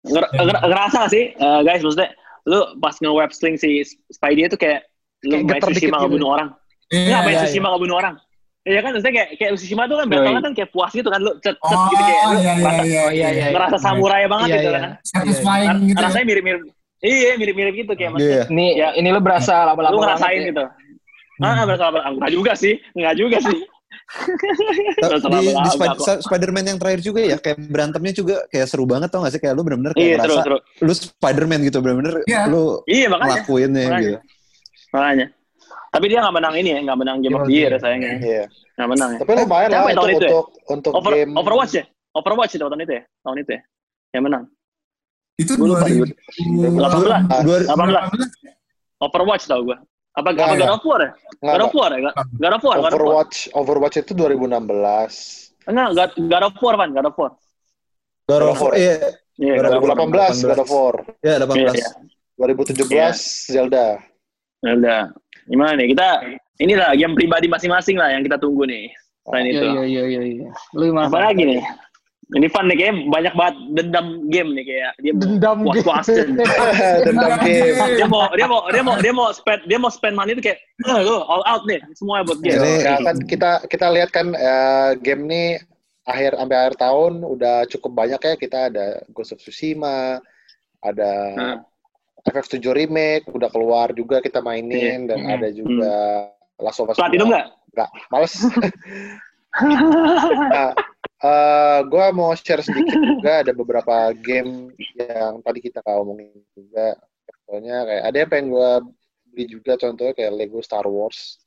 Nger 0.03 0.25
nger- 0.35 0.62
ngerasa 0.64 0.97
gak 0.99 1.11
sih, 1.11 1.25
eh, 1.31 1.61
guys, 1.62 1.81
maksudnya 1.81 2.11
lu 2.45 2.59
pas 2.79 2.95
nge-web 2.97 3.31
sling 3.31 3.55
si 3.55 3.81
Spidey 4.09 4.47
itu 4.47 4.57
kayak 4.57 4.83
lu 5.23 5.31
Kayak 5.31 5.40
main 5.40 5.51
geter 5.53 5.68
Tsushima 5.68 5.77
dikit 5.79 5.90
nggak 5.90 6.03
gitu. 6.03 6.14
bunuh 6.14 6.29
orang. 6.31 6.49
Iya, 6.88 7.01
Enggak, 7.03 7.21
main 7.23 7.33
iya, 7.33 7.40
Tsushima 7.40 7.66
nggak 7.68 7.83
bunuh 7.83 7.97
orang. 7.97 8.14
Iya 8.62 8.79
kan, 8.79 8.94
maksudnya 8.94 9.14
kayak 9.16 9.29
kayak 9.37 9.51
Tsushima 9.53 9.83
tuh 9.85 9.98
kan 9.98 10.07
battle 10.07 10.38
kan 10.38 10.53
kayak 10.55 10.70
puas 10.70 10.92
gitu 10.92 11.09
kan 11.11 11.18
lu 11.18 11.35
cet 11.38 11.59
cet 11.59 11.66
Oh, 11.68 11.83
gitu 11.88 11.98
kayak 11.98 12.22
lu 12.22 12.31
iya, 12.33 12.38
iya, 12.38 12.53
ngerasa, 12.55 12.83
iya, 12.85 13.01
Oh, 13.01 13.11
iya, 13.11 13.29
iya. 13.29 13.46
ngerasa 13.51 13.77
samurai 13.77 14.22
banget 14.25 14.46
Iya, 14.46 14.55
gitu 14.55 14.62
iya. 14.64 14.79
kan. 14.79 14.90
Satisfying 15.03 15.66
Ras- 15.68 15.83
gitu. 15.83 15.98
ya. 15.98 16.05
Rasanya 16.07 16.27
mirip-mirip. 16.29 16.61
Iya, 17.03 17.31
mirip-mirip 17.35 17.75
gitu 17.77 17.92
kayak 17.92 18.11
maksudnya. 18.12 18.38
Iya. 18.38 18.44
Ini, 18.48 18.66
Ya. 18.72 18.88
ini 18.94 19.09
lo 19.09 19.18
berasa 19.18 19.55
laba-laba 19.64 19.90
Lu 19.90 19.98
banget 19.98 20.09
ngerasain 20.14 20.38
ya. 20.38 20.48
gitu. 20.48 20.64
Ah, 21.40 21.62
berasa 21.64 21.85
apa? 21.85 21.98
Enggak 22.07 22.31
juga 22.31 22.53
sih. 22.55 22.75
Enggak 22.92 23.14
juga 23.16 23.38
sih. 23.40 23.59
Di, 23.59 25.03
di 25.03 25.42
laba-laba. 25.42 25.98
Sa- 25.98 26.20
Spider-Man 26.20 26.64
yang 26.64 26.79
terakhir 26.79 27.01
juga 27.03 27.20
ya 27.20 27.37
kayak 27.37 27.59
berantemnya 27.64 28.12
juga 28.14 28.37
kayak 28.46 28.66
seru 28.66 28.85
banget 28.85 29.09
tau 29.09 29.20
gak 29.20 29.33
sih 29.33 29.40
kayak 29.40 29.53
lu 29.53 29.62
bener-bener 29.62 29.90
kayak 29.90 30.07
Iya, 30.07 30.16
seru, 30.18 30.33
ngerasa 30.33 30.44
seru. 30.44 30.59
lu 30.81 30.92
Spider-Man 30.94 31.61
gitu 31.64 31.79
bener-bener 31.81 32.14
Iya. 32.25 32.40
lu 32.46 32.62
Iya, 32.85 33.07
makanya. 33.09 33.27
ngelakuinnya 33.35 33.83
Makanya. 33.83 33.98
gitu. 34.01 34.18
Makanya. 34.92 35.27
Tapi 35.92 36.05
dia 36.09 36.24
nggak 36.24 36.35
menang 36.40 36.55
ini 36.57 36.68
ya, 36.72 36.78
nggak 36.88 36.98
menang 37.05 37.16
Game 37.20 37.37
of 37.37 37.44
the 37.44 37.52
Year 37.52 37.76
sayangnya. 37.76 38.16
Iya. 38.16 38.44
Nggak 38.81 38.88
menang 38.96 39.11
ya. 39.12 39.18
Tapi 39.20 39.33
lumayan 39.37 39.68
lah 39.68 39.83
untuk 39.92 40.09
itu 40.09 40.24
ya? 40.24 40.31
untuk 40.33 40.46
untuk 40.72 40.92
Over, 40.96 41.12
game 41.12 41.33
Overwatch 41.37 41.72
ya? 41.76 41.85
Overwatch 42.16 42.52
itu 42.57 42.64
tahun 42.64 42.81
itu 42.81 42.92
ya? 42.96 43.02
Tahun 43.20 43.37
itu 43.37 43.50
ya? 43.52 43.61
Yang 44.16 44.22
menang. 44.24 44.44
Itu 45.37 45.52
Gua 45.61 45.68
lupa, 45.68 45.87
2018. 45.88 46.09
18. 46.72 47.44
Dua- 47.44 47.61
18. 47.68 49.05
Overwatch 49.05 49.44
tau 49.44 49.61
gue. 49.68 49.76
Apa, 50.12 50.28
Nggak, 50.33 50.44
apa 50.44 50.55
God 50.61 50.72
of 50.76 50.85
War 50.85 51.00
ya? 51.00 51.11
Nggak, 51.40 51.57
God 51.57 51.64
of 51.64 51.72
War 51.72 51.90
ya? 51.92 51.98
God 52.00 52.14
God 52.37 52.52
of 52.52 52.62
War, 52.62 52.76
God 52.76 52.85
of 52.85 52.92
War. 52.92 52.92
Overwatch 52.92 53.37
Overwatch 53.57 53.96
itu 54.00 54.12
2016. 54.12 55.68
Enggak, 55.68 55.88
God, 55.96 56.11
God 56.28 56.44
of 56.48 56.55
War, 56.61 56.74
Van. 56.76 56.90
God 56.92 57.07
of 57.09 57.14
War. 57.16 57.31
God 58.28 58.42
of 58.48 58.61
War. 58.61 58.72
Iya, 58.76 58.94
Iya, 59.40 59.52
War. 59.57 59.81
2018 59.81 60.48
God 60.52 60.61
of 60.61 60.68
War. 60.68 60.94
ya 61.24 61.33
Iya, 61.40 61.46
18. 61.48 61.76
iya. 61.76 61.88
2017 62.37 63.48
Zelda. 63.48 63.87
Ya 64.62 64.70
udah. 64.76 65.02
Gimana 65.46 65.74
nih? 65.74 65.90
Kita, 65.90 66.09
inilah 66.59 66.94
game 66.94 67.14
pribadi 67.14 67.46
masing-masing 67.46 67.96
lah 67.96 68.11
yang 68.11 68.22
kita 68.22 68.37
tunggu 68.37 68.62
nih. 68.64 68.90
Selain 69.22 69.46
itu. 69.46 69.64
Iya, 69.64 69.83
iya, 69.83 70.02
iya, 70.09 70.22
iya. 70.24 70.48
Lu 70.72 70.88
gimana? 70.88 71.07
Apa 71.07 71.18
lagi 71.22 71.42
nih? 71.44 71.62
Ini 72.33 72.48
fun 72.48 72.64
nih, 72.64 72.76
kayaknya 72.76 72.94
banyak 73.12 73.35
banget 73.37 73.55
dendam 73.76 74.07
game 74.26 74.50
nih 74.57 74.64
kayak 74.64 74.92
dia 74.98 75.12
dendam 75.12 75.57
puas-puasin. 75.62 76.33
Dendam 77.05 77.31
game. 77.38 77.76
dia 77.92 78.07
mau 78.09 78.24
dia 78.33 78.46
mau 78.48 78.61
dia 78.66 78.81
mau 78.81 78.96
dia 78.96 79.12
mau 79.12 79.28
spend 79.31 79.61
dia 79.68 79.76
mau 79.76 79.92
spend 79.92 80.16
money 80.16 80.33
itu 80.33 80.40
kayak 80.40 80.57
eh 80.81 81.00
lu 81.05 81.20
all 81.22 81.44
out 81.44 81.68
nih 81.68 81.76
semuanya 81.92 82.24
buat 82.24 82.40
game. 82.40 82.57
Ini- 82.57 82.81
Ya 82.81 82.96
kan 83.05 83.16
kita 83.22 83.50
kita 83.68 83.87
lihat 83.92 84.09
kan 84.11 84.33
eh, 84.33 84.90
game 85.05 85.28
nih 85.28 85.48
akhir 86.02 86.33
sampai 86.35 86.57
akhir 86.57 86.74
tahun 86.81 87.12
udah 87.20 87.57
cukup 87.68 87.90
banyak 87.92 88.20
ya 88.22 88.35
kita 88.35 88.59
ada 88.72 88.87
Ghost 89.12 89.37
of 89.37 89.38
Tsushima, 89.38 90.16
ada 90.81 91.12
Hmm. 91.37 91.59
FF7 92.22 92.62
remake 92.70 93.26
udah 93.28 93.50
keluar 93.50 93.90
juga 93.90 94.18
kita 94.18 94.38
mainin 94.38 95.06
dan 95.06 95.18
Hmm. 95.20 95.35
ada 95.35 95.48
juga 95.50 95.94
Last 96.56 96.78
of 96.78 96.88
Us 96.88 96.98
Platinum 96.98 97.28
2. 97.28 97.32
nggak? 97.35 97.46
Nggak, 97.72 97.90
males. 98.08 98.35
nah, 100.52 100.70
eh 101.22 101.78
gue 101.85 102.06
mau 102.12 102.32
share 102.32 102.62
sedikit 102.62 102.94
juga 102.96 103.42
ada 103.42 103.52
beberapa 103.52 104.11
game 104.16 104.70
yang 104.94 105.40
tadi 105.40 105.58
kita 105.61 105.80
nggak 105.80 105.98
omongin 105.98 106.30
juga. 106.52 106.94
Contohnya 107.42 107.76
kayak 107.85 108.02
ada 108.06 108.16
yang 108.16 108.30
pengen 108.30 108.46
gue 108.50 108.70
beli 109.28 109.44
juga 109.48 109.72
contohnya 109.76 110.12
kayak 110.12 110.32
Lego 110.32 110.61
Star 110.61 110.87
Wars. 110.87 111.40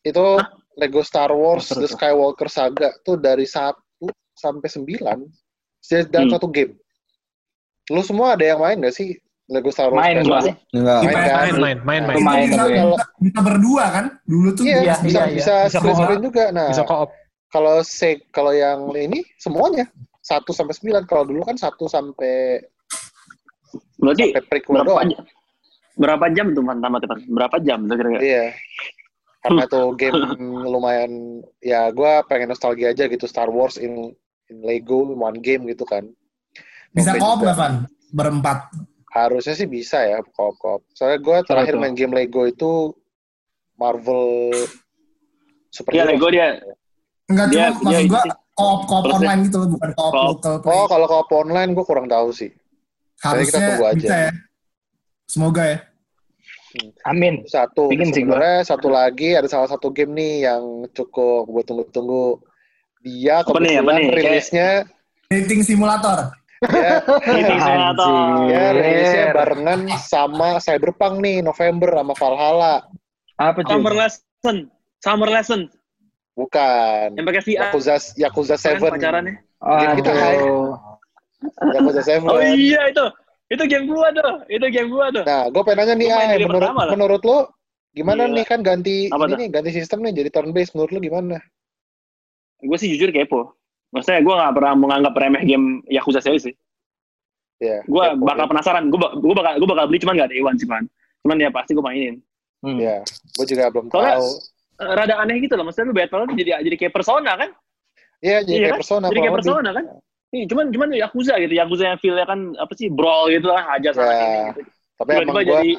Itu 0.00 0.36
Lego 0.74 1.00
Star 1.00 1.30
Wars 1.30 1.70
The. 1.70 1.86
Skywalker 1.86 2.48
Saga 2.48 2.92
tuh 3.00 3.16
dari 3.16 3.46
1 3.46 3.72
sampai 4.34 4.68
9 4.68 5.30
dalam 6.10 6.26
Hmm. 6.26 6.34
satu 6.34 6.48
game. 6.48 6.74
Lu 7.88 8.00
semua 8.00 8.32
ada 8.34 8.42
yang 8.42 8.58
main 8.58 8.80
gak 8.80 8.96
sih 8.96 9.20
Lego 9.44 9.68
Star 9.68 9.92
Wars? 9.92 10.00
Main 10.00 10.24
gua. 10.24 10.40
Enggak. 10.72 10.98
Main 11.04 11.12
kan? 11.12 11.36
main 11.36 11.54
main 11.54 11.78
main 11.78 12.02
main 12.02 12.16
Itu 12.16 12.24
Main 12.24 12.44
bisa, 12.46 12.62
gue. 12.62 12.72
bisa, 12.72 13.04
bisa 13.20 13.40
berdua 13.40 13.84
kan? 13.90 14.04
Dulu 14.24 14.48
tuh 14.52 14.64
Iya, 14.64 14.78
Iya, 14.80 14.94
bisa 14.98 15.20
iya, 15.20 15.24
bisa 15.30 15.54
Bisa 15.64 15.78
split 15.78 15.92
co-op. 15.92 16.00
screen 16.00 16.22
juga. 16.22 16.44
Nah, 16.48 16.68
bisa 16.68 16.82
co-op 16.82 17.10
kalau 17.46 17.76
se 17.80 18.10
kalau 18.28 18.50
yang 18.50 18.80
ini 18.90 19.22
semuanya 19.36 19.84
1 20.20 20.42
sampai 20.48 20.74
9 20.74 21.04
kalau 21.04 21.22
dulu 21.22 21.44
kan 21.44 21.54
1 21.54 21.70
sampai 21.86 22.58
Berarti 23.94 24.32
sampai 24.32 24.42
prequel 24.44 24.74
berapa 24.74 24.88
doang. 24.90 25.08
jam? 25.08 25.24
Berapa 25.94 26.26
jam 26.32 26.46
tuh 26.50 26.62
man 26.62 26.78
tamat 26.80 27.02
Van? 27.04 27.20
Berapa 27.28 27.56
jam 27.60 27.78
tuh 27.84 27.94
kira-kira? 27.94 28.20
Iya. 28.20 28.44
Karena 29.38 29.62
tuh 29.68 29.92
game 29.94 30.18
lumayan 30.64 31.12
ya 31.60 31.92
gua 31.92 32.24
pengen 32.24 32.50
nostalgia 32.50 32.90
aja 32.90 33.04
gitu 33.04 33.28
Star 33.28 33.46
Wars 33.46 33.76
in, 33.76 34.10
in 34.48 34.56
Lego 34.60 35.04
one 35.04 35.38
game 35.38 35.68
gitu 35.68 35.84
kan. 35.84 36.08
Bisa 36.90 37.12
juga. 37.12 37.44
nggak, 37.44 37.54
Van? 37.54 37.74
Berempat. 38.10 38.58
Harusnya 39.14 39.54
sih 39.54 39.70
bisa 39.70 40.02
ya 40.02 40.18
koop-koop. 40.26 40.82
Soalnya 40.90 41.22
gua 41.22 41.38
terakhir 41.40 41.78
main 41.78 41.94
game 41.94 42.10
Lego 42.10 42.42
itu 42.44 42.90
Marvel 43.74 44.50
Iya, 44.50 44.66
superhero. 45.70 46.10
Lego 46.10 46.26
dia. 46.28 46.58
Enggak 47.24 47.46
Dia- 47.48 47.70
cuma 47.70 47.78
maksud 47.80 47.90
dia 47.94 48.00
gua 48.04 48.20
ini 48.20 48.26
sih. 48.26 48.38
koop-koop 48.52 49.04
online 49.08 49.40
gitu 49.46 49.56
loh, 49.56 49.68
bukan 49.70 49.90
koop 49.94 50.12
local. 50.14 50.54
Oh, 50.66 50.86
kalau 50.86 51.06
koop 51.06 51.28
online 51.32 51.70
gua 51.72 51.84
kurang 51.84 52.06
tahu 52.06 52.28
sih. 52.30 52.50
kita 53.14 53.30
Harusnya 53.30 53.66
tunggu 53.70 53.84
aja. 53.86 53.96
bisa 53.96 54.16
ya. 54.20 54.32
Semoga 55.24 55.62
ya. 55.64 55.78
Amin. 57.06 57.46
Satu. 57.46 57.86
Bikin 57.86 58.10
sih 58.10 58.26
gua. 58.26 58.34
Sebenarnya 58.36 58.58
satu 58.66 58.88
lagi 58.90 59.28
ada 59.32 59.46
salah 59.46 59.70
satu 59.70 59.88
game 59.88 60.12
nih 60.12 60.34
yang 60.44 60.62
cukup 60.90 61.46
gue 61.46 61.62
tunggu-tunggu. 61.62 62.42
Dia 63.00 63.46
Apa 63.46 63.62
nih, 63.62 63.78
apa 63.78 63.94
kebetulan 63.94 63.96
nih? 63.96 64.08
Rilisnya 64.10 64.68
Dating 65.30 65.62
simulator. 65.62 66.34
Dia, 66.62 67.02
Ini 67.34 67.56
simulator. 67.58 68.08
dia 68.46 68.64
rilisnya 68.72 69.24
barengan 69.32 69.80
sama 69.98 70.48
Cyberpunk 70.58 71.14
nih 71.18 71.40
November 71.40 71.90
sama 71.92 72.14
Valhalla. 72.14 72.74
Apa 73.36 73.58
cuy? 73.60 73.70
Summer 73.74 73.94
lesson. 73.94 74.56
Summer 75.00 75.28
lesson. 75.28 75.60
Bukan. 76.34 77.14
Yang 77.14 77.26
pakai 77.26 77.42
VR. 77.42 77.60
Yakuza 77.68 77.94
Yakuza 78.16 78.54
Keren 78.56 78.78
7. 78.80 78.94
pacarannya. 78.94 79.34
Game 79.60 79.94
kita 79.98 80.12
high. 80.12 80.40
Yakuza 81.74 82.00
7. 82.02 82.24
Oh 82.24 82.40
iya 82.40 82.80
itu. 82.88 83.06
Itu 83.46 83.62
game 83.66 83.86
gua 83.86 84.08
tuh. 84.10 84.32
Itu 84.48 84.66
game 84.68 84.88
gua 84.88 85.06
tuh. 85.10 85.22
Nah, 85.22 85.46
gue 85.46 85.62
pengen 85.62 85.78
nanya 85.84 85.94
nih, 85.94 86.08
Gua 86.08 86.18
Ay, 86.18 86.38
menurut 86.40 86.70
menurut 86.88 87.22
lo 87.22 87.38
gimana 87.92 88.26
Gila. 88.26 88.34
nih 88.34 88.44
kan 88.48 88.60
ganti 88.60 89.06
Apa 89.06 89.22
ini 89.22 89.30
tuh? 89.30 89.38
nih 89.38 89.48
ganti 89.52 89.70
sistem 89.70 90.02
nih 90.02 90.12
jadi 90.16 90.28
turn 90.32 90.50
based 90.50 90.74
menurut 90.74 90.90
lo 90.90 90.98
gimana? 90.98 91.38
gue 92.58 92.78
sih 92.80 92.88
jujur 92.88 93.12
kepo. 93.12 93.52
Maksudnya 93.94 94.20
gue 94.20 94.34
gak 94.34 94.54
pernah 94.58 94.74
menganggap 94.74 95.12
remeh 95.14 95.42
game 95.46 95.66
Yakuza 95.86 96.18
series 96.18 96.50
sih. 96.50 96.54
Iya. 97.62 97.86
Gue 97.86 98.04
kepo. 98.10 98.26
bakal 98.26 98.46
penasaran. 98.50 98.90
Gue 98.90 98.98
gue 98.98 99.34
bakal 99.34 99.52
gue 99.62 99.68
bakal 99.70 99.84
beli 99.86 99.98
cuman 100.02 100.14
gak 100.18 100.30
day 100.34 100.42
one 100.42 100.58
sih 100.58 100.66
man. 100.66 100.84
Cuman 101.22 101.36
ya 101.38 101.48
pasti 101.54 101.72
gue 101.72 101.84
mainin. 101.84 102.18
Hmm. 102.60 102.76
Iya. 102.76 103.06
Gue 103.38 103.46
juga 103.46 103.70
belum 103.70 103.86
Soalnya- 103.88 104.18
tahu. 104.18 104.28
Rada 104.74 105.14
aneh 105.22 105.38
gitu 105.38 105.54
loh. 105.54 105.62
Maksudnya 105.62 105.86
lu 105.86 105.94
battle 105.94 106.26
tuh 106.26 106.34
jadi 106.34 106.50
jadi 106.66 106.76
kayak 106.76 106.92
persona 106.92 107.32
kan? 107.38 107.50
Iya, 108.18 108.42
jadi 108.42 108.50
Iya 108.50 108.58
kayak 108.58 108.72
kan? 108.74 108.80
persona. 108.82 109.06
jadi 109.06 109.20
kayak 109.22 109.36
persona 109.38 109.70
kan? 109.70 109.84
Iya, 110.34 110.44
cuman 110.50 110.64
cuman 110.74 110.88
Yakuza 110.98 111.34
gitu. 111.38 111.54
Yakuza 111.54 111.84
yang 111.94 111.98
feel 112.02 112.16
kan 112.26 112.40
apa 112.58 112.72
sih 112.74 112.88
brawl 112.90 113.30
gitu 113.30 113.46
lah, 113.46 113.62
hajar 113.70 113.92
sana 113.94 114.10
Ya, 114.10 114.18
sini 114.18 114.38
gitu. 114.50 114.60
Tapi 114.98 115.08
emang 115.14 115.22
Tiba-tiba 115.22 115.38
gue 115.38 115.46
jadi 115.46 115.72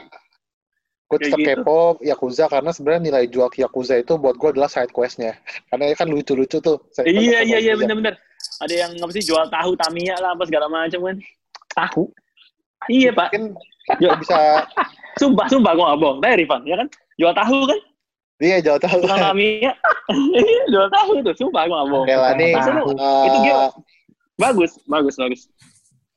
gue 1.15 1.31
tetap 1.31 1.39
gitu. 1.39 1.47
kepo 1.63 1.79
Yakuza 2.03 2.45
karena 2.51 2.75
sebenarnya 2.75 3.01
nilai 3.07 3.25
jual 3.31 3.47
Yakuza 3.47 3.95
itu 4.03 4.19
buat 4.19 4.35
gue 4.35 4.49
adalah 4.51 4.67
side 4.67 4.91
questnya. 4.91 5.39
Karena 5.71 5.95
kan 5.95 6.11
lucu-lucu 6.11 6.59
tuh. 6.59 6.77
Iya 6.99 7.39
iya 7.39 7.39
iya 7.47 7.57
Yakuza. 7.71 7.87
bener-bener. 7.87 8.13
Ada 8.59 8.73
yang 8.75 8.91
apa 8.99 9.11
sih 9.15 9.23
jual 9.23 9.47
tahu 9.47 9.71
Tamiya 9.79 10.15
lah 10.19 10.35
apa 10.35 10.43
segala 10.43 10.67
macam 10.67 10.99
kan. 11.07 11.17
Tahu. 11.73 12.03
Iya 12.91 13.09
pak. 13.15 13.31
Mungkin 13.31 13.55
Jual, 14.01 14.17
bisa 14.17 14.65
sumpah 15.21 15.45
sumpah 15.45 15.71
gue 15.77 15.85
nggak 15.85 15.99
bohong. 16.01 16.17
Tanya 16.17 16.35
Rifan 16.41 16.61
ya 16.65 16.75
kan. 16.75 16.87
Jual 17.15 17.33
tahu 17.37 17.59
kan. 17.69 17.79
dia 18.35 18.59
jauh 18.59 18.81
tahu. 18.83 18.99
Tukang 18.99 19.21
Tamiya. 19.31 19.71
Iya 20.35 20.63
jual 20.67 20.87
tahu 20.91 21.11
tuh. 21.23 21.35
Sumpah 21.39 21.61
gue 21.69 21.75
nggak 21.77 21.89
bohong. 21.93 22.05
Oke 22.09 22.15
lah 22.17 22.33
nih. 22.35 22.51
Eh, 22.51 23.25
itu 23.29 23.39
game 23.45 23.69
Bagus 24.35 24.71
bagus 24.91 25.15
bagus. 25.15 25.47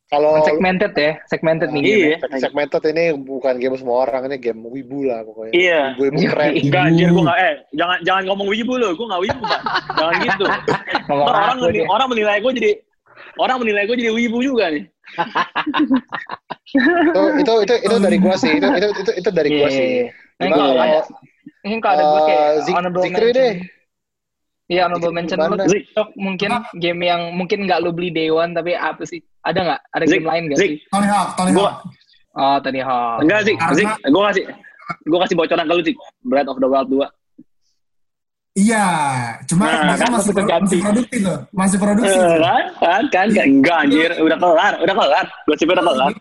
Kalau 0.09 0.40
Segmented 0.40 0.92
ya, 0.92 1.21
segmented 1.25 1.68
nih. 1.68 1.83
Iya. 1.85 1.97
game. 2.16 2.40
segmented 2.40 2.83
ini 2.88 3.12
bukan 3.14 3.55
game 3.57 3.77
semua 3.77 4.03
orang 4.03 4.25
ini 4.27 4.37
game 4.37 4.64
wibu 4.64 5.05
lah 5.05 5.21
pokoknya. 5.21 5.53
Iya. 5.53 5.81
Wibu 5.94 6.18
keren. 6.25 6.51
Enggak 6.57 6.83
anjir 6.87 7.09
gue 7.09 7.25
eh 7.29 7.55
jangan 7.73 7.99
jangan 8.03 8.23
ngomong 8.25 8.49
wibu 8.49 8.73
lo. 8.75 8.88
Gue 8.92 9.05
nggak 9.05 9.23
wibu 9.23 9.40
pak. 9.42 9.61
Jangan 9.94 10.14
gitu. 10.27 10.44
Ngomong 11.07 11.27
orang 11.27 11.57
menilai, 11.59 11.85
orang 11.87 12.09
menilai 12.09 12.37
gue 12.38 12.53
jadi 12.57 12.73
orang 13.37 13.57
menilai 13.61 13.83
gue 13.85 13.97
jadi 13.97 14.11
wibu 14.11 14.38
juga 14.40 14.64
nih. 14.68 14.85
itu 17.09 17.23
itu 17.38 17.53
itu 17.64 17.75
itu 17.81 17.97
dari 17.99 18.16
gua 18.18 18.35
sih. 18.35 18.51
Itu 18.55 18.66
itu 18.68 18.87
itu, 18.99 19.12
itu 19.14 19.31
dari 19.31 19.49
gua 19.51 19.68
Iya. 19.68 19.73
sih. 19.73 19.88
Ini 20.38 20.44
Gimana 20.44 20.55
kalau 20.55 20.71
kalau 20.71 20.85
ada, 20.85 21.01
ini 21.59 21.77
kalau 21.79 21.94
ada 21.94 22.05
gue 22.07 22.23
kayak 22.23 22.44
eh, 22.49 22.55
Zik- 22.62 22.75
honorable 22.77 23.03
Zikri 23.03 23.16
mention. 23.27 23.37
deh. 23.37 23.53
Iya 24.68 24.85
honorable 24.85 25.16
mention 25.16 25.40
lu 25.40 25.57
Zik, 25.64 25.96
Tok, 25.96 26.12
mungkin 26.14 26.52
game 26.76 27.00
yang 27.02 27.33
mungkin 27.33 27.64
nggak 27.64 27.81
lu 27.81 27.88
beli 27.88 28.12
day 28.12 28.28
one 28.28 28.52
tapi 28.52 28.76
apa 28.76 29.00
sih? 29.02 29.16
Ada 29.40 29.59
nggak? 29.64 29.81
Ada 29.90 30.04
Zik, 30.04 30.12
game 30.14 30.26
lain 30.28 30.42
nggak 30.44 30.59
Zik. 30.61 30.68
sih? 30.68 30.78
Tony 30.92 31.09
Hawk, 31.09 31.28
Tony 31.35 31.50
Gua- 31.50 31.72
Hawk. 31.72 31.76
Oh 32.37 32.57
tadi 32.61 32.78
Hawk. 32.78 33.18
enggak 33.24 33.40
sih, 33.42 33.54
Karena- 33.57 33.74
Zik, 33.74 33.88
gue 34.07 34.22
kasih 34.22 34.44
gue 35.02 35.18
kasih 35.18 35.35
bocoran 35.35 35.64
ke 35.64 35.74
lu 35.74 35.83
sih. 35.83 35.94
Breath 36.22 36.48
of 36.48 36.59
the 36.59 36.68
Wild 36.68 36.88
2. 36.88 37.09
Iya, 38.52 38.87
cuma 39.46 39.64
Nah, 39.64 39.94
kan 39.94 39.96
kan 39.96 40.11
masih, 40.11 40.33
ganti. 40.35 40.52
masih 40.59 40.78
produktif 40.83 41.18
tuh, 41.22 41.38
masih 41.54 41.78
produksi. 41.78 42.11
Eh, 42.12 42.37
kan, 42.37 42.64
kan, 42.76 43.02
kan, 43.07 43.26
kan, 43.31 43.46
enggak 43.46 43.76
anjir, 43.78 44.11
udah 44.18 44.37
kelar, 44.37 44.72
udah 44.83 44.94
kelar, 44.98 45.26
gosipnya 45.46 45.74
udah 45.78 45.87
kelar. 45.87 46.12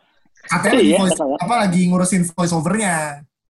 Katanya 0.48 0.80
Iya, 0.80 0.98
voice, 1.02 1.18
kelar. 1.18 1.38
apa 1.42 1.56
lagi 1.58 1.82
ngurusin 1.90 2.22
voice 2.30 2.54
overnya. 2.54 2.96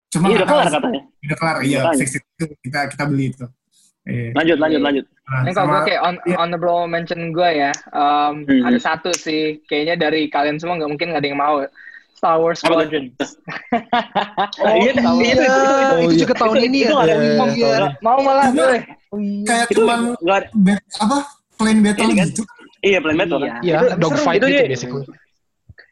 Cuma 0.07 0.25
Iya 0.31 0.35
udah 0.39 0.47
kelar 0.47 0.67
katanya. 0.71 1.01
Udah 1.19 1.37
kelar, 1.37 1.57
iya. 1.61 1.79
Fix 1.93 2.09
itu 2.15 2.43
kita 2.63 2.79
kita 2.87 3.03
beli 3.05 3.25
itu. 3.29 3.45
Iya. 4.07 4.31
Lanjut, 4.33 4.57
lanjut, 4.57 4.81
lanjut. 4.81 5.05
Nah, 5.27 5.41
Ini 5.43 5.51
kalau 5.51 5.67
gue 5.67 5.81
kayak 5.85 6.01
on, 6.01 6.15
iya. 6.23 6.35
honorable 6.37 6.87
mention 6.87 7.21
gue 7.29 7.49
ya, 7.51 7.71
um, 7.91 8.41
Hmm. 8.41 8.63
ada 8.63 8.79
satu 8.79 9.11
sih, 9.11 9.59
kayaknya 9.67 9.99
dari 9.99 10.25
kalian 10.27 10.55
semua 10.55 10.79
nggak 10.79 10.87
mungkin 10.87 11.07
nggak 11.11 11.21
ada 11.21 11.27
yang 11.27 11.37
mau. 11.37 11.55
Star 12.15 12.39
Wars? 12.39 12.57
Squadron. 12.57 13.13
Oh, 14.57 14.73
iya, 14.73 14.91
Star 14.91 15.11
Wars. 15.11 15.21
iya, 15.21 15.33
itu, 15.33 15.43
itu, 15.43 15.61
itu, 15.77 15.95
itu 16.01 16.15
juga 16.17 16.33
tahun 16.35 16.55
Itu- 16.55 16.65
ini 16.65 16.77
itu 16.79 16.93
ya. 16.95 17.15
Iya, 17.47 17.77
mau. 17.99 18.17
Malah 18.19 18.45
Cuma- 18.47 18.55
gue. 18.57 18.79
kayak 19.43 19.65
Itu 19.67 19.75
cuman 19.77 19.99
bet, 20.57 20.81
apa 20.97 21.17
plain 21.55 21.79
battle 21.79 22.03
Ini 22.03 22.13
kan? 22.15 22.27
gitu. 22.27 22.41
Iya, 22.79 22.97
Plan 23.01 23.17
Battle 23.17 23.39
kan. 23.41 23.51
Iya, 23.59 23.75
Itu- 23.75 23.89
dogfight 23.97 24.37
itu 24.37 24.45
gitu 24.45 24.53
dia- 24.55 24.69
basically. 24.69 25.03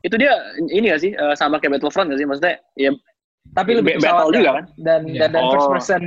Itu 0.01 0.15
dia 0.15 0.32
ini 0.69 0.86
gak 0.88 1.01
sih 1.01 1.12
eh, 1.12 1.34
sama 1.34 1.58
kayak 1.58 1.78
Battlefront 1.78 2.08
gak 2.08 2.19
sih? 2.21 2.25
Maksudnya 2.25 2.56
ya 2.75 2.91
tapi 3.51 3.71
lebih 3.73 3.97
Ba- 3.97 4.13
battle 4.15 4.32
juga 4.34 4.51
kan? 4.54 4.65
dan 4.78 5.01
dan, 5.12 5.32
first 5.51 5.65
Oh. 5.65 5.73
person 5.73 6.01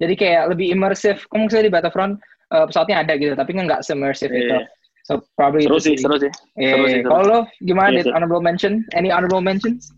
jadi 0.00 0.14
kayak 0.16 0.42
lebih 0.56 0.72
immersive 0.72 1.20
kamu 1.28 1.46
misalnya 1.46 1.66
di 1.68 1.74
Battlefront 1.76 2.12
eh, 2.50 2.64
pesawatnya 2.66 2.96
ada 3.04 3.12
gitu 3.20 3.32
tapi 3.36 3.50
nggak 3.54 3.84
semersive 3.84 4.32
itu 4.32 4.56
Iya. 4.56 4.66
so 5.06 5.20
probably 5.36 5.68
Seru 5.68 5.76
itu 5.76 5.86
sih, 5.92 5.96
seru 6.00 6.16
sih. 6.18 6.32
Seru 6.56 6.84
sih, 6.88 7.00
seru. 7.04 7.10
kalau 7.12 7.24
lo 7.28 7.38
gimana 7.64 8.00
Dit? 8.00 8.08
seru. 8.08 8.14
honorable 8.16 8.42
mention 8.42 8.82
any 8.96 9.12
honorable 9.12 9.44
mentions 9.44 9.92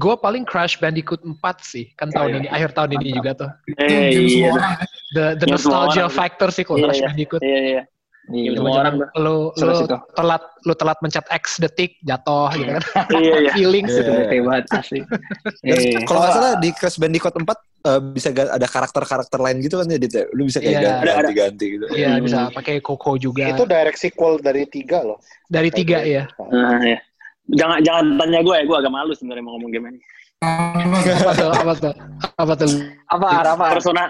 Gue 0.00 0.16
paling 0.16 0.48
Crash 0.48 0.80
Bandicoot 0.80 1.20
4 1.20 1.36
sih, 1.60 1.92
kan 2.00 2.08
tahun 2.08 2.28
iya. 2.32 2.38
ini, 2.40 2.48
akhir 2.48 2.72
tahun 2.72 2.96
ini 2.96 3.20
juga 3.20 3.36
tuh. 3.36 3.50
Eh, 3.84 4.16
tuh. 4.16 4.48
orang 4.48 4.80
kan. 4.80 4.88
The, 5.12 5.24
the 5.36 5.46
nostalgia 5.52 6.08
factor 6.08 6.48
sih 6.48 6.64
kalau 6.64 6.80
Iya, 6.80 6.86
Crash 6.88 7.00
iya. 7.04 7.08
Bandicoot. 7.12 7.40
Iya, 7.44 7.58
iya. 7.60 7.82
Iya 8.30 8.56
Semua 8.56 8.80
orang. 8.80 8.94
Lu, 9.14 9.52
lu 9.52 9.72
telat, 10.12 10.42
lu 10.62 10.72
telat 10.72 10.98
mencet 10.98 11.26
X 11.28 11.58
detik, 11.58 12.00
jatuh 12.00 12.48
gitu 12.52 12.72
kan. 12.72 12.84
Iya, 13.14 13.34
iya. 13.38 13.50
Feelings 13.52 13.90
Iya. 13.90 14.00
gitu. 14.00 14.10
bete 14.14 14.36
banget 14.40 14.64
asli 14.70 15.00
Iya. 15.66 16.00
kalau 16.04 16.18
nggak 16.20 16.32
salah 16.32 16.52
di 16.56 16.68
Crash 16.72 16.96
Bandicoot 16.96 17.34
4 17.34 17.44
eh, 17.84 18.00
bisa 18.10 18.28
ada 18.32 18.64
karakter-karakter 18.64 19.38
lain 19.38 19.56
gitu 19.60 19.76
kan 19.76 19.86
ya, 19.86 19.98
Dit, 19.98 20.12
ya? 20.12 20.24
Lu 20.30 20.44
bisa 20.44 20.58
kayak 20.58 20.72
ganti- 20.74 20.88
Ada, 20.88 21.10
ada. 21.10 21.12
ganti-ganti 21.20 21.66
gitu. 21.70 21.84
Iya, 21.90 22.08
Hmm. 22.10 22.22
bisa 22.24 22.38
pakai 22.50 22.74
Coco 22.80 23.12
juga. 23.16 23.44
Itu 23.44 23.64
direct 23.64 23.98
sequel 23.98 24.38
dari 24.38 24.64
tiga 24.64 25.04
loh. 25.04 25.18
Dari 25.44 25.68
tiga 25.68 26.00
ya. 26.00 26.24
Nah, 26.40 26.80
iya. 26.80 26.98
Jangan 27.46 27.84
jangan 27.84 28.04
tanya 28.16 28.40
gue 28.40 28.54
ya, 28.56 28.64
gue 28.64 28.76
agak 28.78 28.88
malu 28.88 29.12
sebenarnya 29.12 29.44
mau 29.44 29.52
ngomong 29.54 29.68
game 29.68 29.86
ini. 29.90 30.00
apa 30.40 31.00
tuh? 31.32 31.52
Apa 31.52 31.72
tuh? 31.74 31.92
Apa 32.36 32.52
tuh? 32.56 32.68
apa 33.06 33.26
apa 33.46 33.64
Persona 33.70 34.02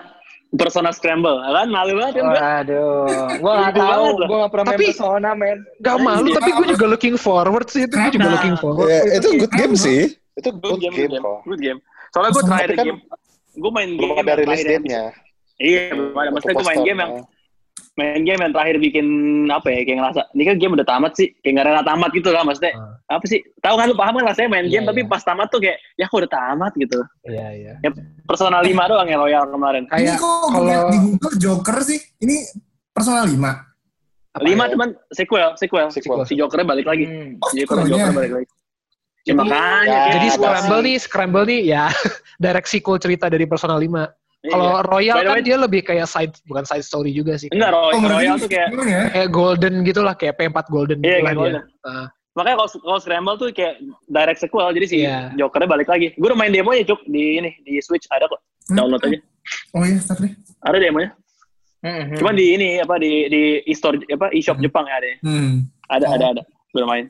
Persona 0.55 0.91
Scramble, 0.91 1.43
kan 1.43 1.67
malu 1.67 1.99
banget 1.99 2.15
kan 2.19 2.25
gue. 2.31 2.41
Gua 3.43 3.53
nggak 3.59 3.73
Ibu 3.75 3.81
tahu, 3.81 3.91
banget 3.91 4.15
loh. 4.15 4.27
gua 4.31 4.37
nggak 4.39 4.53
pernah 4.55 4.65
main 4.65 4.77
Tapi- 4.79 4.87
Persona, 4.89 5.31
men. 5.35 5.59
Gak 5.83 5.97
malu, 5.99 6.27
Iya. 6.27 6.37
tapi 6.39 6.51
gue 6.55 6.67
juga 6.71 6.87
looking 6.87 7.17
forward 7.17 7.67
sih. 7.67 7.83
Itu 7.85 7.95
gue 7.95 8.11
juga 8.15 8.27
Nah. 8.27 8.35
looking 8.39 8.57
forward. 8.57 8.89
Ya, 8.89 9.01
itu 9.19 9.29
good 9.35 9.55
game 9.55 9.75
sih. 9.75 10.01
Itu 10.35 10.49
Good 10.51 10.63
good 10.63 10.81
game, 10.81 10.95
game, 10.95 11.03
good 11.07 11.13
game, 11.15 11.25
kok. 11.27 11.39
good 11.45 11.63
game. 11.63 11.79
Soalnya 12.11 12.31
gue 12.31 12.43
terakhir 12.45 12.71
kan 12.75 12.87
game, 12.87 13.01
gue 13.55 13.71
main 13.71 13.91
Belum 13.95 14.09
game 14.09 14.19
ada 14.19 14.31
yang 14.31 14.41
release 14.43 14.63
terakhir- 14.63 14.83
date-nya. 14.83 15.03
Iya, 15.55 15.81
belum 15.91 16.15
ada. 16.15 16.29
Maksudnya 16.31 16.55
gue 16.55 16.67
main 16.67 16.83
game 16.83 16.99
yang 16.99 17.13
main 17.95 18.21
game 18.21 18.41
yang 18.41 18.51
terakhir 18.51 18.77
bikin 18.77 19.07
apa 19.47 19.69
ya 19.69 19.81
kayak 19.83 19.99
ngerasa 19.99 20.21
ini 20.31 20.43
kan 20.45 20.57
game 20.57 20.75
udah 20.75 20.83
tamat 20.85 21.13
sih 21.15 21.31
kayak 21.39 21.53
nggak 21.55 21.67
rela 21.69 21.83
tamat 21.83 22.11
gitu 22.11 22.29
lah 22.29 22.43
maksudnya 22.43 22.75
Ah. 23.07 23.15
apa 23.15 23.25
sih 23.25 23.39
tahu 23.59 23.75
kan 23.75 23.87
lu 23.87 23.95
paham 23.95 24.15
kan 24.17 24.27
rasanya 24.27 24.49
main 24.51 24.65
Iya, 24.65 24.73
game 24.73 24.87
tapi 24.87 25.01
iya. 25.01 25.09
pas 25.09 25.23
tamat 25.23 25.47
tuh 25.47 25.61
kayak 25.61 25.79
ya 25.95 26.05
kok 26.05 26.19
udah 26.19 26.33
tamat 26.33 26.73
gitu 26.75 26.99
Iya, 27.25 27.47
iya. 27.55 27.73
Persona 28.23 28.59
5 28.59 28.67
doang 28.91 29.07
ya 29.07 29.17
Royal 29.17 29.45
kemarin 29.47 29.83
Ini 29.85 29.91
Kayak 29.91 30.15
kok 30.17 30.35
gue 30.43 30.51
kalau 30.65 30.91
di 30.91 30.99
Google 31.01 31.37
Joker 31.37 31.77
sih. 31.81 32.01
Ini 32.19 32.37
Persona 32.91 33.23
5. 33.23 33.39
apa 34.35 34.43
lima 34.43 34.65
ya? 34.65 34.71
cuman 34.75 34.89
sequel 35.09 35.49
sequel, 35.55 35.87
Sequel. 35.89 36.27
si 36.27 36.35
Jokernya 36.35 36.67
balik 36.67 36.87
lagi 36.87 37.07
Hmm. 37.07 37.39
Oh, 37.39 37.51
Joker. 37.53 37.87
Joker 37.87 38.11
balik 38.13 38.33
lagi 38.33 38.47
ya 39.23 39.33
makanya 39.33 39.79
ya, 39.87 40.01
Jadi 40.13 40.27
Scramble 40.33 40.81
nih, 40.83 40.97
Scramble 40.99 41.45
nih 41.47 41.61
ya 41.65 41.85
direct 42.43 42.67
sequel 42.67 42.99
cerita 42.99 43.27
dari 43.27 43.47
Persona 43.47 43.79
5. 43.79 43.87
Iya. 44.45 44.53
Kalau 44.53 44.85
Royal 44.85 45.17
By 45.17 45.21
the 45.21 45.25
kan 45.25 45.35
way- 45.35 45.47
dia 45.47 45.57
lebih 45.57 45.81
kayak 45.83 46.05
side 46.05 46.35
bukan 46.45 46.65
side 46.65 46.85
story 46.85 47.11
juga 47.11 47.33
sih. 47.35 47.49
enggak 47.49 47.73
Oh, 47.73 47.89
Royal, 47.89 48.13
Royal 48.13 48.37
tuh 48.37 48.47
kayak 48.47 48.69
ya? 48.77 49.03
Kayak 49.09 49.29
Golden 49.31 49.75
gitu 49.83 50.01
lah, 50.01 50.15
kayak 50.15 50.35
P4 50.37 50.59
Golden 50.69 50.99
Iya, 51.01 51.09
gitu 51.17 51.25
lah 51.25 51.33
kayak 51.33 51.49
dia. 51.49 51.63
Ah, 51.83 52.07
makanya 52.35 52.57
kalau 52.59 52.71
kalau 52.79 52.99
Scramble 52.99 53.37
tuh 53.39 53.49
kayak 53.51 53.75
direct 54.07 54.39
sequel 54.39 54.69
jadi 54.71 54.87
si 54.87 54.97
Iya. 55.01 55.33
Jokernya 55.35 55.65
balik 55.67 55.89
lagi 55.89 56.13
gue 56.13 56.27
udah 56.27 56.37
main 56.37 56.53
demonya 56.53 56.85
cuk 56.85 57.01
di 57.07 57.39
ini 57.39 57.57
di 57.59 57.81
Switch 57.81 58.05
ada 58.11 58.27
kok 58.27 58.37
Hmm. 58.67 58.77
download 58.77 59.01
aja 59.03 59.17
Oh 59.71 59.81
iya, 59.81 59.97
deh. 59.97 60.33
ada 60.63 60.77
demonya 60.79 61.11
Mhm. 61.81 62.17
cuman 62.17 62.35
di 62.35 62.47
ini 62.51 62.69
apa 62.79 62.95
di 62.97 63.13
di 63.27 63.43
e-store 63.65 63.97
apa 64.09 64.29
e-shop 64.31 64.57
Hmm. 64.57 64.65
Jepang 64.67 64.85
ya 64.85 64.95
ada 64.95 65.09
Hmm. 65.23 65.53
ada 65.87 66.05
Oh. 66.05 66.15
ada 66.15 66.25
ada 66.31 66.43
gue 66.43 66.77
udah 66.77 66.91
main 66.91 67.07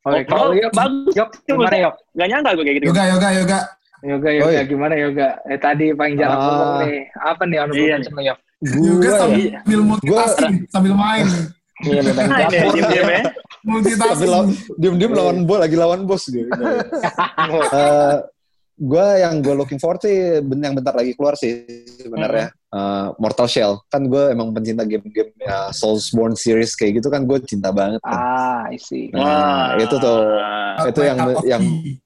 Oke, 0.00 0.16
Oh, 0.16 0.24
kalau 0.24 0.56
Yok, 0.56 0.72
bagus. 0.72 1.12
Yok, 1.12 1.28
gimana 1.44 1.76
Yok? 1.78 1.94
Gak 2.16 2.24
nyangka 2.26 2.50
gue 2.56 2.64
kayak 2.64 2.76
gitu. 2.80 2.86
Yoga, 2.88 3.04
yoga, 3.06 3.28
yoga. 3.36 3.58
Yoga, 4.00 4.28
Oh, 4.28 4.32
yoga, 4.32 4.50
iya. 4.50 4.62
gimana 4.64 4.94
yoga? 4.94 5.28
Eh 5.44 5.56
tadi 5.56 5.92
paling 5.92 6.14
jarang 6.16 6.34
Ah. 6.34 6.46
ngomong 6.46 6.72
nih. 6.82 6.98
Apa 7.14 7.42
nih 7.44 7.58
honorable 7.58 7.80
Iya. 7.82 7.96
lo, 8.00 8.20
Yok? 8.22 8.38
Yoga 8.60 9.00
Gua 9.00 9.12
sambil, 9.18 9.44
ya, 9.46 9.58
sambil 9.60 9.80
multitasking, 9.82 10.54
sambil 10.68 10.94
main. 10.94 11.26
Iya. 11.80 12.00
Nah, 12.02 12.24
ini 12.42 12.68
diem 12.70 12.86
diem 12.86 13.08
ya. 13.08 13.22
Multitasking. 13.60 14.32
diem-diem 14.74 15.12
lawan 15.12 15.36
bos 15.44 15.58
lagi 15.58 15.76
lawan 15.76 16.00
bos 16.04 16.24
gitu. 16.24 16.48
Eh, 17.70 18.14
gue 18.80 19.06
yang 19.18 19.34
gue 19.38 19.52
looking 19.52 19.76
forward 19.76 20.00
sih 20.00 20.16
ben- 20.40 20.60
yang 20.62 20.72
bentar 20.72 20.92
lagi 20.92 21.12
keluar 21.12 21.36
sih 21.36 21.64
sebenarnya 21.98 22.48
Eh, 22.70 23.06
Mortal 23.18 23.44
Shell 23.44 23.82
kan 23.86 24.06
gue 24.06 24.30
emang 24.30 24.54
pencinta 24.54 24.86
game-game 24.86 25.34
ya 25.36 25.68
Soulsborne 25.70 26.32
series 26.32 26.72
kayak 26.72 27.02
gitu 27.02 27.10
kan 27.10 27.26
gue 27.26 27.42
cinta 27.42 27.68
banget 27.68 27.98
kan. 28.00 28.14
Ah, 28.14 28.62
I 28.70 28.78
see. 28.78 29.10
Nah, 29.10 29.74
itu 29.74 29.98
tuh. 29.98 30.38
itu 30.86 31.00
yang 31.02 31.18
yang 31.44 31.62
tea. 31.82 31.98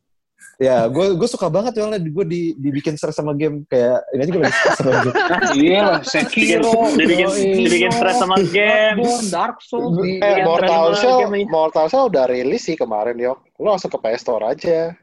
Ya 0.56 0.86
gue 0.86 1.06
gue 1.12 1.26
suka 1.26 1.46
banget 1.46 1.74
soalnya 1.74 1.98
gue 1.98 2.24
di 2.24 2.42
dibikin 2.54 2.94
stres 2.94 3.14
sama 3.14 3.32
game 3.32 3.62
kayak 3.64 4.06
ini 4.10 4.20
aja 4.20 4.30
gue 4.30 4.40
lagi 4.40 4.54
stres 4.56 4.78
sama 4.78 4.92
game. 4.96 5.16
Iya 5.56 5.80
lah, 5.82 6.00
Sekiro, 6.00 6.72
dibikin, 6.92 7.26
dibikin 7.56 7.90
stres 7.90 8.16
sama 8.16 8.36
game. 8.48 8.98
Dark 9.28 9.58
Souls, 9.60 9.98
Eh, 10.00 10.42
Mortal 10.42 10.94
Shell. 10.94 11.18
Mortal 11.46 11.86
Shell 11.86 12.06
udah 12.06 12.24
rilis 12.26 12.62
sih 12.62 12.74
kemarin, 12.74 13.14
Yok. 13.16 13.38
Lu 13.56 13.68
langsung 13.68 13.88
ke 13.88 13.98
PS 13.98 14.20
Store 14.20 14.44
aja. 14.44 14.94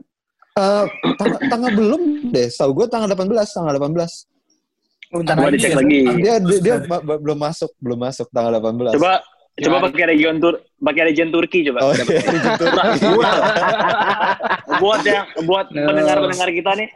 Eh, 0.51 0.85
tanggal, 1.15 1.39
tanggal 1.45 1.71
belum 1.73 2.01
deh, 2.27 2.47
tahu 2.49 2.71
gue 2.73 2.85
tanggal 2.85 3.07
18, 3.07 3.23
tanggal 3.49 3.75
18. 3.77 4.27
Bentar 5.11 5.35
Coba 5.35 5.49
dicek 5.49 5.71
ya. 5.71 5.77
lagi. 5.77 5.99
Dia 6.17 6.33
dia, 6.39 6.57
dia 6.61 6.75
ma- 6.85 6.99
ma- 7.01 7.15
belum 7.17 7.35
masuk, 7.37 7.71
belum 7.77 7.99
masuk 8.01 8.27
tanggal 8.29 8.55
18. 8.55 8.95
Coba 8.95 9.19
coba 9.53 9.77
Gimana? 9.77 9.85
pakai 9.85 10.05
region 10.07 10.35
tur 10.37 10.53
pakai 10.79 11.03
region 11.05 11.27
Turki 11.29 11.59
coba. 11.67 11.79
Oh, 11.81 11.91
iya. 11.91 12.03
Murah, 13.03 13.35
murah. 13.35 13.35
buat 14.79 15.01
yang 15.03 15.25
buat 15.43 15.65
No. 15.69 15.83
pendengar-pendengar 15.85 16.49
kita 16.49 16.71
nih, 16.73 16.87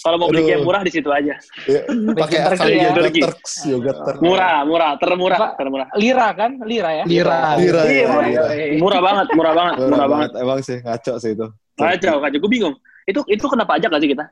kalau 0.00 0.16
mau 0.16 0.28
beli 0.28 0.40
Aduh. 0.40 0.48
game 0.48 0.62
murah 0.64 0.82
di 0.82 0.90
situ 0.90 1.08
aja. 1.08 1.34
Iya, 1.62 1.80
Pakai 2.16 2.38
akal 2.42 2.66
ya. 2.68 2.90
Turki. 2.90 3.20
Turks, 3.20 3.52
Turks. 3.68 4.18
Murah, 4.18 4.64
murah, 4.64 4.92
termurah, 4.96 5.38
termurah. 5.54 5.86
Lira 5.94 6.28
kan? 6.32 6.56
Lira 6.62 6.90
ya? 6.90 7.04
Lira. 7.04 7.40
Lira, 7.54 7.82
Iya, 7.84 7.92
iya, 7.92 8.06
murah. 8.06 8.26
lira. 8.26 8.44
Murah 8.76 9.00
banget, 9.00 9.26
murah 9.30 9.52
banget, 9.52 9.74
Murah 9.76 9.86
murah 9.86 10.08
banget. 10.08 10.30
banget. 10.32 10.42
Emang 10.42 10.58
sih 10.60 10.78
ngaco 10.80 11.12
sih 11.16 11.30
itu. 11.32 11.46
Kacau, 11.76 12.14
kacau. 12.18 12.38
Gue 12.38 12.50
bingung. 12.50 12.74
Itu 13.04 13.20
itu 13.26 13.44
kena 13.44 13.64
pajak 13.64 13.88
gak 13.88 14.00
sih 14.00 14.10
kita? 14.10 14.24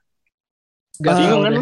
Gak 0.98 1.14
bingung 1.16 1.42
kan? 1.42 1.52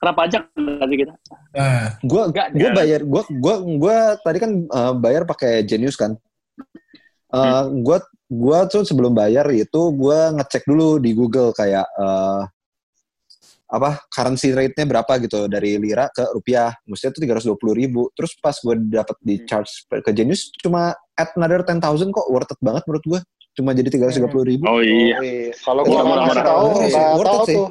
Kena 0.00 0.12
pajak 0.12 0.42
gak 0.50 0.86
sih 0.88 0.98
kita? 0.98 1.14
Nah, 1.52 1.86
Gua 2.00 2.22
Enggak, 2.26 2.46
gua 2.50 2.64
ya. 2.64 2.72
bayar 2.72 3.00
gua 3.04 3.22
gua 3.28 3.54
gua 3.60 3.96
tadi 4.18 4.38
kan 4.40 4.50
eh, 4.64 4.92
bayar 4.96 5.22
pakai 5.24 5.60
Genius 5.62 5.94
kan. 5.94 6.16
Eh 7.30 7.62
gua 7.78 8.00
gua 8.26 8.64
tuh 8.64 8.82
sebelum 8.82 9.12
bayar 9.12 9.44
itu 9.52 9.80
gua 9.92 10.32
ngecek 10.34 10.64
dulu 10.64 10.96
di 10.96 11.12
Google 11.12 11.52
kayak 11.52 11.84
eh 11.86 12.42
apa 13.70 14.02
currency 14.10 14.50
rate-nya 14.50 14.82
berapa 14.82 15.12
gitu 15.22 15.46
dari 15.46 15.78
lira 15.78 16.10
ke 16.10 16.26
rupiah. 16.34 16.74
Mestinya 16.82 17.14
tuh 17.14 17.22
320 17.54 17.54
ribu. 17.78 18.10
Terus 18.18 18.34
pas 18.42 18.58
gue 18.58 18.74
dapet 18.90 19.14
di 19.22 19.46
charge 19.46 19.70
ke 19.86 20.10
Genius 20.10 20.50
cuma 20.58 20.90
add 21.14 21.30
another 21.38 21.62
10,000 21.62 21.78
kok 22.10 22.26
worth 22.26 22.50
it 22.50 22.58
banget 22.58 22.82
menurut 22.82 23.04
gue. 23.06 23.20
Cuma 23.54 23.70
jadi 23.70 23.86
330 23.94 24.26
ribu. 24.42 24.66
Oh 24.66 24.82
iya. 24.82 25.22
Wih, 25.22 25.54
Kalau 25.62 25.86
gue 25.86 25.92
murah, 25.92 26.02
ngasih 26.02 26.26
murah. 26.26 26.44
tahu, 26.50 26.66
it 26.82 26.90
tahu 27.22 27.44
tuh. 27.46 27.68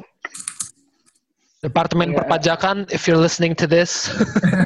Departemen 1.60 2.08
Iya. 2.10 2.24
perpajakan, 2.24 2.88
if 2.88 3.04
you're 3.04 3.20
listening 3.20 3.52
to 3.52 3.68
this, 3.68 4.08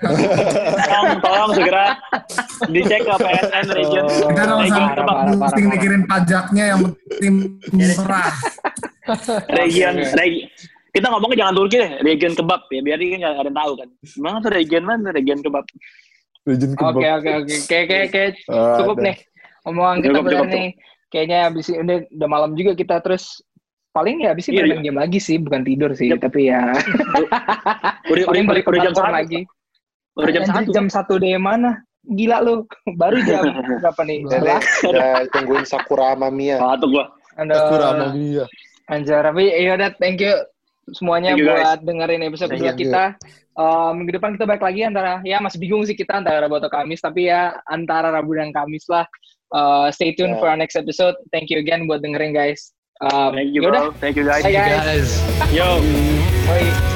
Tolong, 0.86 1.18
tolong 1.18 1.51
segera 1.53 1.99
dicek 2.70 3.03
ke 3.03 3.12
PSN 3.12 3.66
region. 3.68 4.05
kita 4.07 4.30
nggak 4.40 4.59
usah 4.62 4.62
Region 4.62 4.86
parah. 5.03 5.59
mikirin 5.66 6.03
pajaknya 6.07 6.64
yang 6.70 6.80
penting 6.86 7.34
murah. 7.72 8.30
Region, 9.51 9.92
Oke, 9.92 10.07
oke. 10.07 10.14
regi- 10.16 10.47
kita 10.88 11.07
ngomongnya 11.11 11.36
jangan 11.40 11.55
Turki 11.57 11.76
deh, 11.76 11.90
region 12.01 12.32
kebab 12.32 12.62
ya, 12.70 12.80
biar 12.80 12.97
dia 12.97 13.16
nggak 13.18 13.32
ada 13.32 13.42
yang 13.42 13.59
tahu 13.59 13.72
kan. 13.74 13.88
Mana 14.14 14.36
tuh 14.38 14.53
region 14.55 14.82
mana 14.84 15.11
region 15.11 15.38
kebab? 15.40 15.64
Legend 16.45 16.72
kebab. 16.74 16.95
Oke 16.95 17.07
oke 17.11 17.30
oke. 17.40 17.55
Kayak 17.66 17.86
kayak 17.88 18.07
kayak 18.09 18.32
Ah, 18.47 18.78
cukup 18.78 18.97
nih 19.01 19.16
omongan 19.64 19.97
kita 19.99 20.09
Cukup, 20.12 20.22
berani 20.22 20.38
cukup, 20.38 20.55
nih. 20.55 20.68
Kayaknya 21.09 21.38
abis 21.49 21.66
ini 21.68 21.78
udah, 21.80 21.99
udah 22.12 22.28
malam 22.28 22.51
juga 22.55 22.72
kita 22.72 22.97
terus 23.01 23.42
paling 23.95 24.26
ya 24.26 24.34
abis 24.34 24.51
ini 24.51 24.59
Iya, 24.61 24.66
main 24.74 24.82
game 24.82 24.99
lagi 24.99 25.18
sih, 25.22 25.38
bukan 25.38 25.62
tidur 25.62 25.95
sih, 25.95 26.11
Yep. 26.11 26.20
tapi 26.26 26.51
ya 26.51 26.74
Udah, 28.11 28.11
udah, 28.11 28.24
paling 28.26 28.45
balik 28.51 28.64
udah 28.66 28.80
jam 28.90 29.09
lagi. 29.09 29.40
Udah 30.18 30.30
jam 30.34 30.45
satu. 30.45 30.70
Jam 30.74 30.86
satu 30.90 31.14
deh 31.22 31.38
mana? 31.38 31.78
Gila 32.05 32.42
lu, 32.42 32.66
baru 33.01 33.22
jam 33.22 33.42
berapa 33.80 34.03
nih? 34.05 34.18
Udah 34.26 35.24
tungguin 35.32 35.64
Sakura 35.64 36.12
sama 36.18 36.28
Mia. 36.28 36.59
Satu 36.59 36.90
gua. 36.90 37.14
Aduh, 37.38 37.55
Sakura 37.55 37.86
sama 37.95 38.07
Mia. 38.12 38.45
Anjir, 38.90 39.22
tapi 39.24 39.49
ya 39.49 39.72
udah 39.80 39.90
thank 39.97 40.20
you 40.20 40.34
semuanya 40.92 41.32
Thank 41.32 41.40
you, 41.40 41.49
buat 41.49 41.78
dengerin 41.80 42.22
episode 42.28 42.51
kedua 42.53 42.76
kita. 42.76 43.05
Eh, 43.55 43.90
minggu 43.97 44.20
depan 44.20 44.36
kita 44.36 44.45
balik 44.45 44.61
lagi 44.61 44.84
antara 44.84 45.22
ya 45.24 45.40
masih 45.40 45.57
bingung 45.57 45.80
sih 45.88 45.97
kita 45.97 46.20
antara 46.20 46.45
Rabu 46.45 46.61
atau 46.61 46.68
Kamis, 46.68 47.01
tapi 47.01 47.32
ya 47.32 47.57
antara 47.64 48.12
Rabu 48.12 48.36
dan 48.36 48.53
Kamis 48.53 48.84
lah. 48.92 49.09
Eh, 49.55 49.88
stay 49.95 50.12
tuned 50.12 50.36
Yeah. 50.36 50.40
for 50.42 50.53
our 50.53 50.59
next 50.61 50.76
episode. 50.76 51.16
Thank 51.32 51.49
you 51.49 51.62
again 51.62 51.88
buat 51.88 52.05
dengerin 52.05 52.36
guys. 52.36 52.74
Um, 53.12 53.34
Thank 53.34 53.55
you, 53.55 53.62
yaudah, 53.62 53.92
bro. 53.92 54.00
Thank 54.00 54.16
you, 54.16 54.24
guys. 54.24 54.42
Bye, 54.42 54.52
guys. 54.52 55.20
guys. 55.20 55.52
Yo. 55.59 55.80
Bye. 56.48 56.93